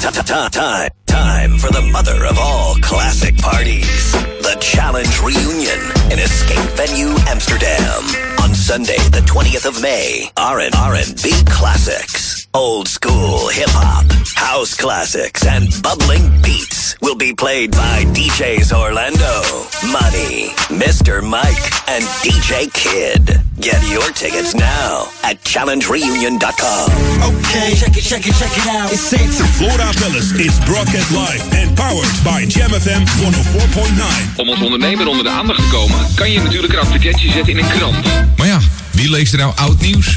Ta-ta-ta, 0.00 0.48
time, 0.48 0.90
time 1.04 1.58
for 1.58 1.72
the 1.72 1.80
mother 1.80 2.30
of 2.30 2.38
all 2.38 2.78
classic 2.80 3.40
parties. 3.40 4.10
The 4.40 4.56
Challenge 4.58 5.20
Reunion 5.22 5.80
in 6.08 6.18
Escape 6.18 6.70
Venue 6.74 7.14
Amsterdam. 7.30 8.04
On 8.42 8.54
Sunday, 8.54 8.98
the 9.10 9.22
20th 9.32 9.66
of 9.66 9.80
May. 9.80 10.30
R&B 10.36 11.30
classics. 11.44 12.46
Old 12.52 12.88
school 12.88 13.48
hip 13.48 13.70
hop, 13.72 14.04
house 14.34 14.76
classics, 14.76 15.44
and 15.46 15.68
bubbling 15.82 16.40
beats 16.42 16.73
be 17.24 17.32
played 17.32 17.70
by 17.70 18.04
DJs 18.12 18.70
Orlando, 18.72 19.40
Money, 19.88 20.52
Mr. 20.68 21.22
Mike, 21.22 21.64
and 21.88 22.04
DJ 22.20 22.68
Kid. 22.72 23.40
Get 23.60 23.80
your 23.88 24.10
tickets 24.12 24.54
now 24.54 25.08
at 25.22 25.40
challengereunion.com. 25.42 26.86
Okay, 27.30 27.74
check 27.80 27.96
it, 27.96 28.04
check 28.04 28.26
it, 28.26 28.34
check 28.34 28.52
it 28.60 28.66
out. 28.76 28.92
It's 28.92 29.00
Saints. 29.00 29.40
Flora 29.56 29.88
Palace 30.00 30.32
is 30.32 30.58
broadcast 30.68 31.10
live 31.12 31.42
and 31.60 31.74
powered 31.76 32.12
by 32.24 32.44
Jam 32.44 32.70
FM 32.70 33.04
104.9. 33.24 34.36
Om 34.36 34.48
als 34.48 34.60
ondernemer 34.60 35.06
onder 35.06 35.24
de 35.24 35.30
aandacht 35.30 35.62
te 35.62 35.68
komen, 35.68 35.98
kan 36.14 36.30
je 36.30 36.42
natuurlijk 36.42 36.72
een 36.72 36.78
advertentie 36.78 37.30
zetten 37.30 37.52
in 37.52 37.64
een 37.64 37.70
krant. 37.70 38.06
Maar 38.36 38.46
ja, 38.46 38.60
wie 38.90 39.10
leest 39.10 39.32
er 39.32 39.38
nou 39.38 39.52
oud 39.56 39.80
nieuws? 39.80 40.16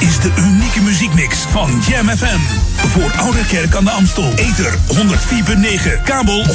Is 0.00 0.20
de 0.20 0.32
unieke 0.38 0.80
muziekmix 0.80 1.38
van 1.38 1.70
Jam 1.88 2.08
FM. 2.08 2.38
Voor 2.76 3.12
Ouderkerk 3.16 3.74
aan 3.74 3.84
de 3.84 3.90
Amstel. 3.90 4.32
Ether 4.34 4.78
104.9, 4.88 6.02
kabel 6.04 6.44
103.3 6.44 6.52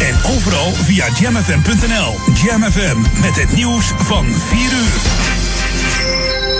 en 0.00 0.14
overal 0.36 0.72
via 0.72 1.06
jamfm.nl. 1.20 2.14
Jam 2.44 2.62
FM 2.62 3.20
met 3.20 3.36
het 3.36 3.52
nieuws 3.54 3.92
van 3.96 4.24
4 4.24 4.60
uur. 4.60 5.24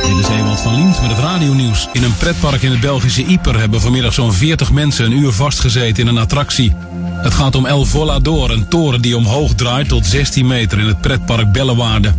Dit 0.09 0.19
is 0.19 0.29
Ewald 0.29 0.61
van 0.61 0.75
Liemt 0.75 1.01
met 1.01 1.11
het 1.11 1.19
radionieuws. 1.19 1.89
In 1.93 2.03
een 2.03 2.17
pretpark 2.17 2.63
in 2.63 2.71
het 2.71 2.81
Belgische 2.81 3.25
Yper 3.27 3.59
hebben 3.59 3.81
vanmiddag 3.81 4.15
zo'n 4.15 4.33
40 4.33 4.73
mensen 4.73 5.05
een 5.05 5.19
uur 5.19 5.33
vastgezeten 5.33 6.03
in 6.03 6.09
een 6.09 6.23
attractie. 6.23 6.77
Het 7.23 7.35
gaat 7.35 7.55
om 7.55 7.67
El 7.67 7.85
Volador, 7.85 8.51
een 8.51 8.69
toren 8.69 9.01
die 9.01 9.17
omhoog 9.17 9.55
draait 9.55 9.89
tot 9.89 10.07
16 10.07 10.47
meter 10.47 10.79
in 10.79 10.87
het 10.87 11.01
pretpark 11.01 11.53
Bellewaarde. 11.53 12.13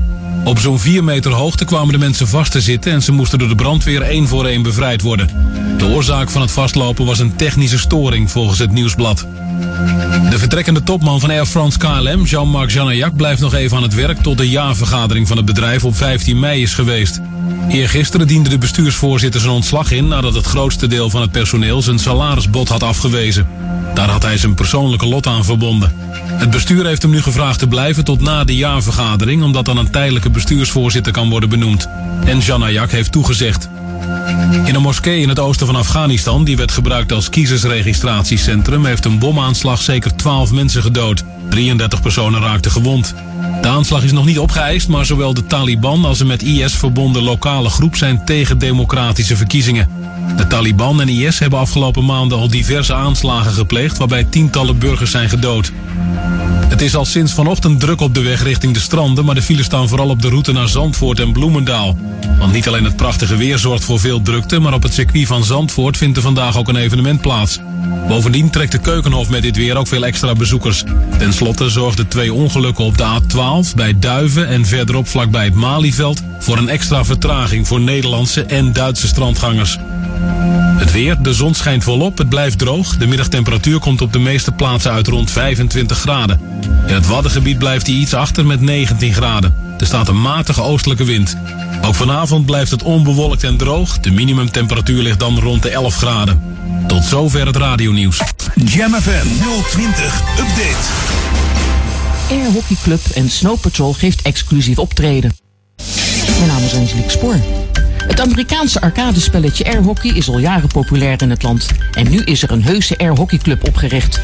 Op 0.45 0.59
zo'n 0.59 0.79
4 0.79 1.03
meter 1.03 1.31
hoogte 1.31 1.65
kwamen 1.65 1.93
de 1.93 1.97
mensen 1.97 2.27
vast 2.27 2.51
te 2.51 2.61
zitten 2.61 2.91
en 2.91 3.01
ze 3.01 3.11
moesten 3.11 3.39
door 3.39 3.47
de 3.47 3.55
brandweer 3.55 4.01
één 4.01 4.27
voor 4.27 4.45
één 4.45 4.61
bevrijd 4.61 5.01
worden. 5.01 5.29
De 5.77 5.85
oorzaak 5.85 6.29
van 6.29 6.41
het 6.41 6.51
vastlopen 6.51 7.05
was 7.05 7.19
een 7.19 7.35
technische 7.35 7.77
storing 7.77 8.31
volgens 8.31 8.59
het 8.59 8.71
nieuwsblad. 8.71 9.27
De 10.29 10.37
vertrekkende 10.37 10.83
topman 10.83 11.19
van 11.19 11.29
Air 11.29 11.45
France 11.45 11.77
KLM, 11.77 12.23
Jean-Marc 12.23 12.71
Janaillac, 12.71 13.15
blijft 13.15 13.41
nog 13.41 13.53
even 13.53 13.77
aan 13.77 13.83
het 13.83 13.93
werk 13.93 14.21
tot 14.21 14.37
de 14.37 14.49
jaarvergadering 14.49 15.27
van 15.27 15.37
het 15.37 15.45
bedrijf 15.45 15.83
op 15.83 15.95
15 15.95 16.39
mei 16.39 16.61
is 16.61 16.73
geweest. 16.73 17.21
Eergisteren 17.69 18.27
diende 18.27 18.49
de 18.49 18.57
bestuursvoorzitter 18.57 19.41
zijn 19.41 19.53
ontslag 19.53 19.91
in 19.91 20.07
nadat 20.07 20.33
het 20.33 20.45
grootste 20.45 20.87
deel 20.87 21.09
van 21.09 21.21
het 21.21 21.31
personeel 21.31 21.81
zijn 21.81 21.99
salarisbod 21.99 22.69
had 22.69 22.83
afgewezen. 22.83 23.47
Daar 23.93 24.09
had 24.09 24.23
hij 24.23 24.37
zijn 24.37 24.53
persoonlijke 24.53 25.07
lot 25.07 25.27
aan 25.27 25.45
verbonden. 25.45 25.93
Het 26.25 26.49
bestuur 26.49 26.85
heeft 26.85 27.01
hem 27.01 27.11
nu 27.11 27.21
gevraagd 27.21 27.59
te 27.59 27.67
blijven 27.67 28.03
tot 28.03 28.21
na 28.21 28.43
de 28.43 28.55
jaarvergadering, 28.55 29.43
omdat 29.43 29.65
dan 29.65 29.77
een 29.77 29.91
tijdelijke 29.91 30.29
bestuursvoorzitter 30.29 31.11
kan 31.11 31.29
worden 31.29 31.49
benoemd. 31.49 31.87
En 32.25 32.39
Janaillac 32.39 32.91
heeft 32.91 33.11
toegezegd. 33.11 33.69
In 34.65 34.75
een 34.75 34.81
moskee 34.81 35.21
in 35.21 35.29
het 35.29 35.39
oosten 35.39 35.65
van 35.65 35.75
Afghanistan, 35.75 36.43
die 36.43 36.57
werd 36.57 36.71
gebruikt 36.71 37.11
als 37.11 37.29
kiezersregistratiecentrum, 37.29 38.85
heeft 38.85 39.05
een 39.05 39.19
bomaanslag 39.19 39.81
zeker 39.81 40.15
12 40.15 40.51
mensen 40.51 40.81
gedood. 40.81 41.23
33 41.49 42.01
personen 42.01 42.41
raakten 42.41 42.71
gewond. 42.71 43.13
De 43.61 43.67
aanslag 43.67 44.03
is 44.03 44.11
nog 44.11 44.25
niet 44.25 44.39
opgeëist, 44.39 44.87
maar 44.87 45.05
zowel 45.05 45.33
de 45.33 45.45
Taliban 45.45 46.05
als 46.05 46.19
een 46.19 46.27
met 46.27 46.43
IS 46.43 46.75
verbonden 46.75 47.23
lokale 47.23 47.69
groep 47.69 47.95
zijn 47.95 48.25
tegen 48.25 48.57
democratische 48.57 49.35
verkiezingen. 49.35 49.89
De 50.37 50.47
Taliban 50.47 51.01
en 51.01 51.09
IS 51.09 51.39
hebben 51.39 51.59
afgelopen 51.59 52.05
maanden 52.05 52.37
al 52.37 52.47
diverse 52.47 52.93
aanslagen 52.93 53.51
gepleegd 53.51 53.97
waarbij 53.97 54.23
tientallen 54.23 54.79
burgers 54.79 55.11
zijn 55.11 55.29
gedood. 55.29 55.71
Het 56.67 56.81
is 56.81 56.95
al 56.95 57.05
sinds 57.05 57.33
vanochtend 57.33 57.79
druk 57.79 58.01
op 58.01 58.13
de 58.13 58.21
weg 58.21 58.43
richting 58.43 58.73
de 58.73 58.79
stranden, 58.79 59.25
maar 59.25 59.35
de 59.35 59.41
files 59.41 59.65
staan 59.65 59.87
vooral 59.87 60.09
op 60.09 60.21
de 60.21 60.29
route 60.29 60.51
naar 60.51 60.67
Zandvoort 60.67 61.19
en 61.19 61.31
Bloemendaal. 61.31 61.97
Want 62.39 62.51
niet 62.51 62.67
alleen 62.67 62.83
het 62.83 62.95
prachtige 62.95 63.35
weer 63.35 63.57
zorgt 63.57 63.83
voor 63.83 63.99
veel 63.99 64.21
drukte, 64.21 64.59
maar 64.59 64.73
op 64.73 64.83
het 64.83 64.93
circuit 64.93 65.27
van 65.27 65.43
Zandvoort 65.43 65.97
vindt 65.97 66.17
er 66.17 66.23
vandaag 66.23 66.57
ook 66.57 66.67
een 66.67 66.75
evenement 66.75 67.21
plaats. 67.21 67.59
Bovendien 68.07 68.49
trekt 68.49 68.71
de 68.71 68.77
Keukenhof 68.77 69.29
met 69.29 69.41
dit 69.41 69.55
weer 69.55 69.77
ook 69.77 69.87
veel 69.87 70.05
extra 70.05 70.33
bezoekers. 70.33 70.83
Ten 71.17 71.33
slotte 71.33 71.69
zorgden 71.69 72.07
twee 72.07 72.33
ongelukken 72.33 72.85
op 72.85 72.97
de 72.97 73.03
A12 73.03 73.75
bij 73.75 73.99
Duiven 73.99 74.47
en 74.47 74.65
verderop 74.65 75.07
vlakbij 75.07 75.45
het 75.45 75.53
Malieveld 75.53 76.21
voor 76.39 76.57
een 76.57 76.69
extra 76.69 77.05
vertraging 77.05 77.67
voor 77.67 77.81
Nederlandse 77.81 78.43
en 78.43 78.73
Duitse 78.73 79.07
strandgangers. 79.07 79.77
Het 80.77 80.91
weer, 80.91 81.21
de 81.21 81.33
zon 81.33 81.53
schijnt 81.53 81.83
volop, 81.83 82.17
het 82.17 82.29
blijft 82.29 82.57
droog. 82.57 82.97
De 82.97 83.07
middagtemperatuur 83.07 83.79
komt 83.79 84.01
op 84.01 84.13
de 84.13 84.19
meeste 84.19 84.51
plaatsen 84.51 84.91
uit 84.91 85.07
rond 85.07 85.31
25 85.31 85.97
graden. 85.97 86.39
In 86.87 86.93
het 86.93 87.07
Waddengebied 87.07 87.57
blijft 87.57 87.87
hij 87.87 87.95
iets 87.95 88.13
achter 88.13 88.45
met 88.45 88.61
19 88.61 89.13
graden. 89.13 89.55
Er 89.77 89.85
staat 89.85 90.07
een 90.07 90.21
matige 90.21 90.61
oostelijke 90.61 91.03
wind. 91.03 91.37
Ook 91.85 91.95
vanavond 91.95 92.45
blijft 92.45 92.71
het 92.71 92.83
onbewolkt 92.83 93.43
en 93.43 93.57
droog. 93.57 93.99
De 93.99 94.11
minimumtemperatuur 94.11 95.01
ligt 95.01 95.19
dan 95.19 95.39
rond 95.39 95.61
de 95.61 95.69
11 95.69 95.95
graden. 95.95 96.41
Tot 96.87 97.03
zover 97.03 97.45
het 97.45 97.55
radionieuws. 97.55 98.21
Jam 98.55 98.93
FM 98.93 99.27
020 99.69 100.21
Update. 100.39 101.23
Air 102.29 102.51
Hockey 102.51 102.77
Club 102.83 103.01
en 103.13 103.29
Snow 103.29 103.59
Patrol 103.59 103.93
geeft 103.93 104.21
exclusief 104.21 104.77
optreden. 104.77 105.35
Mijn 106.37 106.47
naam 106.47 106.63
is 106.63 106.73
Angelique 106.73 107.11
Spoor. 107.11 107.39
Het 108.07 108.21
Amerikaanse 108.21 108.81
arcadespelletje 108.81 109.65
Air 109.65 109.81
Hockey 109.81 110.11
is 110.11 110.29
al 110.29 110.37
jaren 110.37 110.67
populair 110.67 111.21
in 111.21 111.29
het 111.29 111.43
land. 111.43 111.67
En 111.91 112.09
nu 112.09 112.17
is 112.17 112.43
er 112.43 112.51
een 112.51 112.63
heuse 112.63 112.97
Air 112.97 113.15
Hockey 113.15 113.37
Club 113.37 113.67
opgericht. 113.67 114.19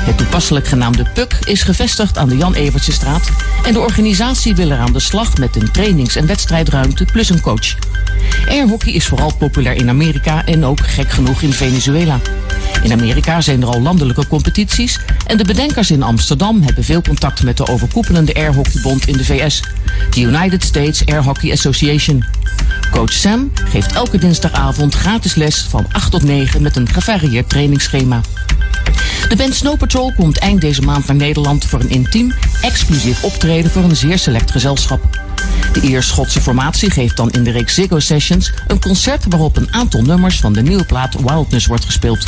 Het 0.00 0.16
toepasselijk 0.16 0.66
genaamde 0.68 1.04
PUC 1.14 1.38
is 1.44 1.62
gevestigd 1.62 2.18
aan 2.18 2.28
de 2.28 2.36
Jan 2.36 2.54
Evertsestraat. 2.54 3.30
En 3.64 3.72
de 3.72 3.80
organisatie 3.80 4.54
wil 4.54 4.70
er 4.70 4.78
aan 4.78 4.92
de 4.92 5.00
slag 5.00 5.36
met 5.36 5.56
een 5.56 5.70
trainings- 5.70 6.16
en 6.16 6.26
wedstrijdruimte 6.26 7.04
plus 7.04 7.28
een 7.28 7.40
coach. 7.40 7.74
Air 8.48 8.68
Hockey 8.68 8.92
is 8.92 9.06
vooral 9.06 9.34
populair 9.34 9.76
in 9.76 9.88
Amerika 9.88 10.44
en 10.44 10.64
ook 10.64 10.86
gek 10.86 11.10
genoeg 11.10 11.42
in 11.42 11.52
Venezuela. 11.52 12.20
In 12.82 12.92
Amerika 12.92 13.40
zijn 13.40 13.62
er 13.62 13.68
al 13.68 13.80
landelijke 13.80 14.26
competities 14.26 14.98
en 15.26 15.36
de 15.36 15.44
bedenkers 15.44 15.90
in 15.90 16.02
Amsterdam 16.02 16.62
hebben 16.62 16.84
veel 16.84 17.02
contact 17.02 17.42
met 17.42 17.56
de 17.56 17.66
overkoepelende 17.66 18.34
airhockeybond 18.34 19.08
in 19.08 19.16
de 19.16 19.24
VS, 19.24 19.62
de 20.10 20.20
United 20.20 20.62
States 20.62 21.06
Air 21.06 21.22
Hockey 21.22 21.52
Association. 21.52 22.24
Coach 22.90 23.12
Sam 23.26 23.52
geeft 23.54 23.92
elke 23.92 24.18
dinsdagavond 24.18 24.94
gratis 24.94 25.34
les 25.34 25.66
van 25.68 25.86
8 25.92 26.10
tot 26.10 26.22
9 26.22 26.62
met 26.62 26.76
een 26.76 26.88
gevarieerd 26.88 27.48
trainingsschema. 27.48 28.20
De 29.28 29.36
band 29.36 29.54
Snow 29.54 29.78
Patrol 29.78 30.12
komt 30.12 30.38
eind 30.38 30.60
deze 30.60 30.82
maand 30.82 31.06
naar 31.06 31.16
Nederland 31.16 31.64
voor 31.64 31.80
een 31.80 31.90
intiem, 31.90 32.32
exclusief 32.60 33.24
optreden 33.24 33.70
voor 33.70 33.82
een 33.82 33.96
zeer 33.96 34.18
select 34.18 34.50
gezelschap. 34.50 35.00
De 35.72 35.80
Ier-Schotse 35.80 36.40
formatie 36.40 36.90
geeft 36.90 37.16
dan 37.16 37.30
in 37.30 37.44
de 37.44 37.50
reeks 37.50 37.74
Ziggo 37.74 37.98
Sessions 37.98 38.52
een 38.66 38.80
concert 38.80 39.24
waarop 39.28 39.56
een 39.56 39.72
aantal 39.74 40.02
nummers 40.02 40.40
van 40.40 40.52
de 40.52 40.62
nieuwe 40.62 40.84
plaat 40.84 41.14
Wildness 41.20 41.66
wordt 41.66 41.84
gespeeld. 41.84 42.24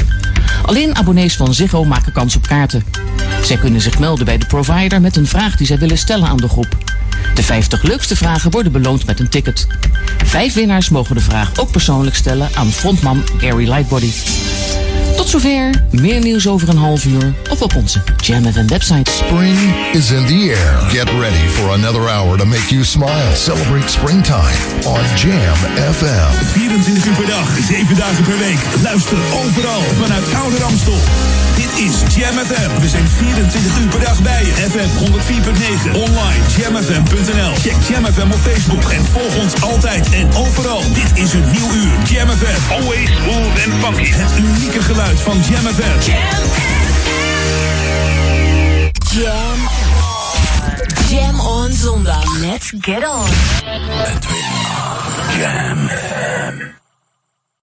Alleen 0.63 0.97
abonnees 0.97 1.37
van 1.37 1.55
Ziggo 1.55 1.85
maken 1.85 2.13
kans 2.13 2.37
op 2.37 2.47
kaarten. 2.47 2.85
Zij 3.43 3.57
kunnen 3.57 3.81
zich 3.81 3.99
melden 3.99 4.25
bij 4.25 4.39
de 4.39 4.47
provider 4.47 5.01
met 5.01 5.17
een 5.17 5.27
vraag 5.27 5.57
die 5.57 5.67
zij 5.67 5.79
willen 5.79 5.99
stellen 5.99 6.29
aan 6.29 6.37
de 6.37 6.49
groep. 6.49 6.77
De 7.35 7.43
50 7.43 7.83
leukste 7.83 8.17
vragen 8.17 8.51
worden 8.51 8.73
beloond 8.73 9.07
met 9.07 9.21
een 9.21 9.29
ticket. 9.29 9.67
Vijf 10.25 10.55
winnaars 10.55 10.89
mogen 10.89 11.15
de 11.15 11.21
vraag 11.21 11.59
ook 11.59 11.71
persoonlijk 11.71 12.17
stellen 12.17 12.49
aan 12.55 12.73
frontman 12.73 13.25
Gary 13.39 13.69
Lightbody. 13.69 14.11
Tot 15.19 15.29
zover. 15.29 15.71
Meer 15.91 16.21
nieuws 16.21 16.47
over 16.49 16.69
een 16.69 16.77
half 16.77 17.05
uur 17.05 17.35
of 17.51 17.63
op 17.63 17.75
onze 17.77 18.03
Jam 18.17 18.53
FM 18.53 18.67
website. 18.67 19.11
Spring 19.11 19.59
is 19.93 20.11
in 20.11 20.27
the 20.27 20.55
air. 20.55 20.91
Get 20.91 21.09
ready 21.21 21.47
for 21.49 21.71
another 21.71 22.09
hour 22.09 22.39
to 22.39 22.45
make 22.45 22.69
you 22.69 22.85
smile. 22.85 23.35
Celebrate 23.35 23.89
springtime 23.89 24.59
on 24.85 25.01
Jam 25.23 25.59
FM. 25.99 26.31
24 26.53 27.07
uur 27.07 27.15
per 27.15 27.27
dag, 27.27 27.49
7 27.69 27.97
dagen 27.97 28.25
per 28.25 28.39
week. 28.39 28.61
Luister 28.83 29.19
overal 29.43 29.83
vanuit 30.01 30.35
Ouder 30.35 30.63
Amstel. 30.63 31.01
Dit 31.57 31.73
is 31.87 31.95
Jam 32.17 32.37
FM. 32.49 32.81
We 32.81 32.89
zijn 32.89 33.09
24 33.09 33.79
uur 33.81 33.89
per 33.89 34.01
dag 34.01 34.23
bij 34.23 34.45
je. 34.45 34.53
FM 34.53 34.91
104.9. 35.05 35.91
Online 36.07 36.43
jamfm.nl. 36.57 37.53
Check 37.65 37.79
Jam 37.89 38.05
FM 38.07 38.31
op 38.31 38.41
Facebook 38.49 38.91
en 38.91 39.05
volg 39.05 39.37
ons 39.43 39.63
altijd 39.63 40.11
en 40.11 40.29
overal. 40.35 40.83
Dit 40.93 41.11
is 41.25 41.33
een 41.33 41.51
nieuw 41.51 41.71
uur. 41.83 41.93
Jam 42.11 42.29
FM. 42.29 42.73
Always 42.73 43.09
smooth 43.23 43.57
and 43.65 43.75
funky. 43.85 44.11
Het 44.13 44.33
unieke 44.39 44.83
geluid 44.83 45.08
van 45.17 45.41
Jam 45.41 45.67
FM. 45.67 46.11
Jam. 49.15 49.69
Jam 51.09 51.41
on 51.41 51.73
zondag. 51.73 52.41
Let's 52.41 52.73
get 52.81 53.05
on. 53.05 53.29
Jam 55.39 55.89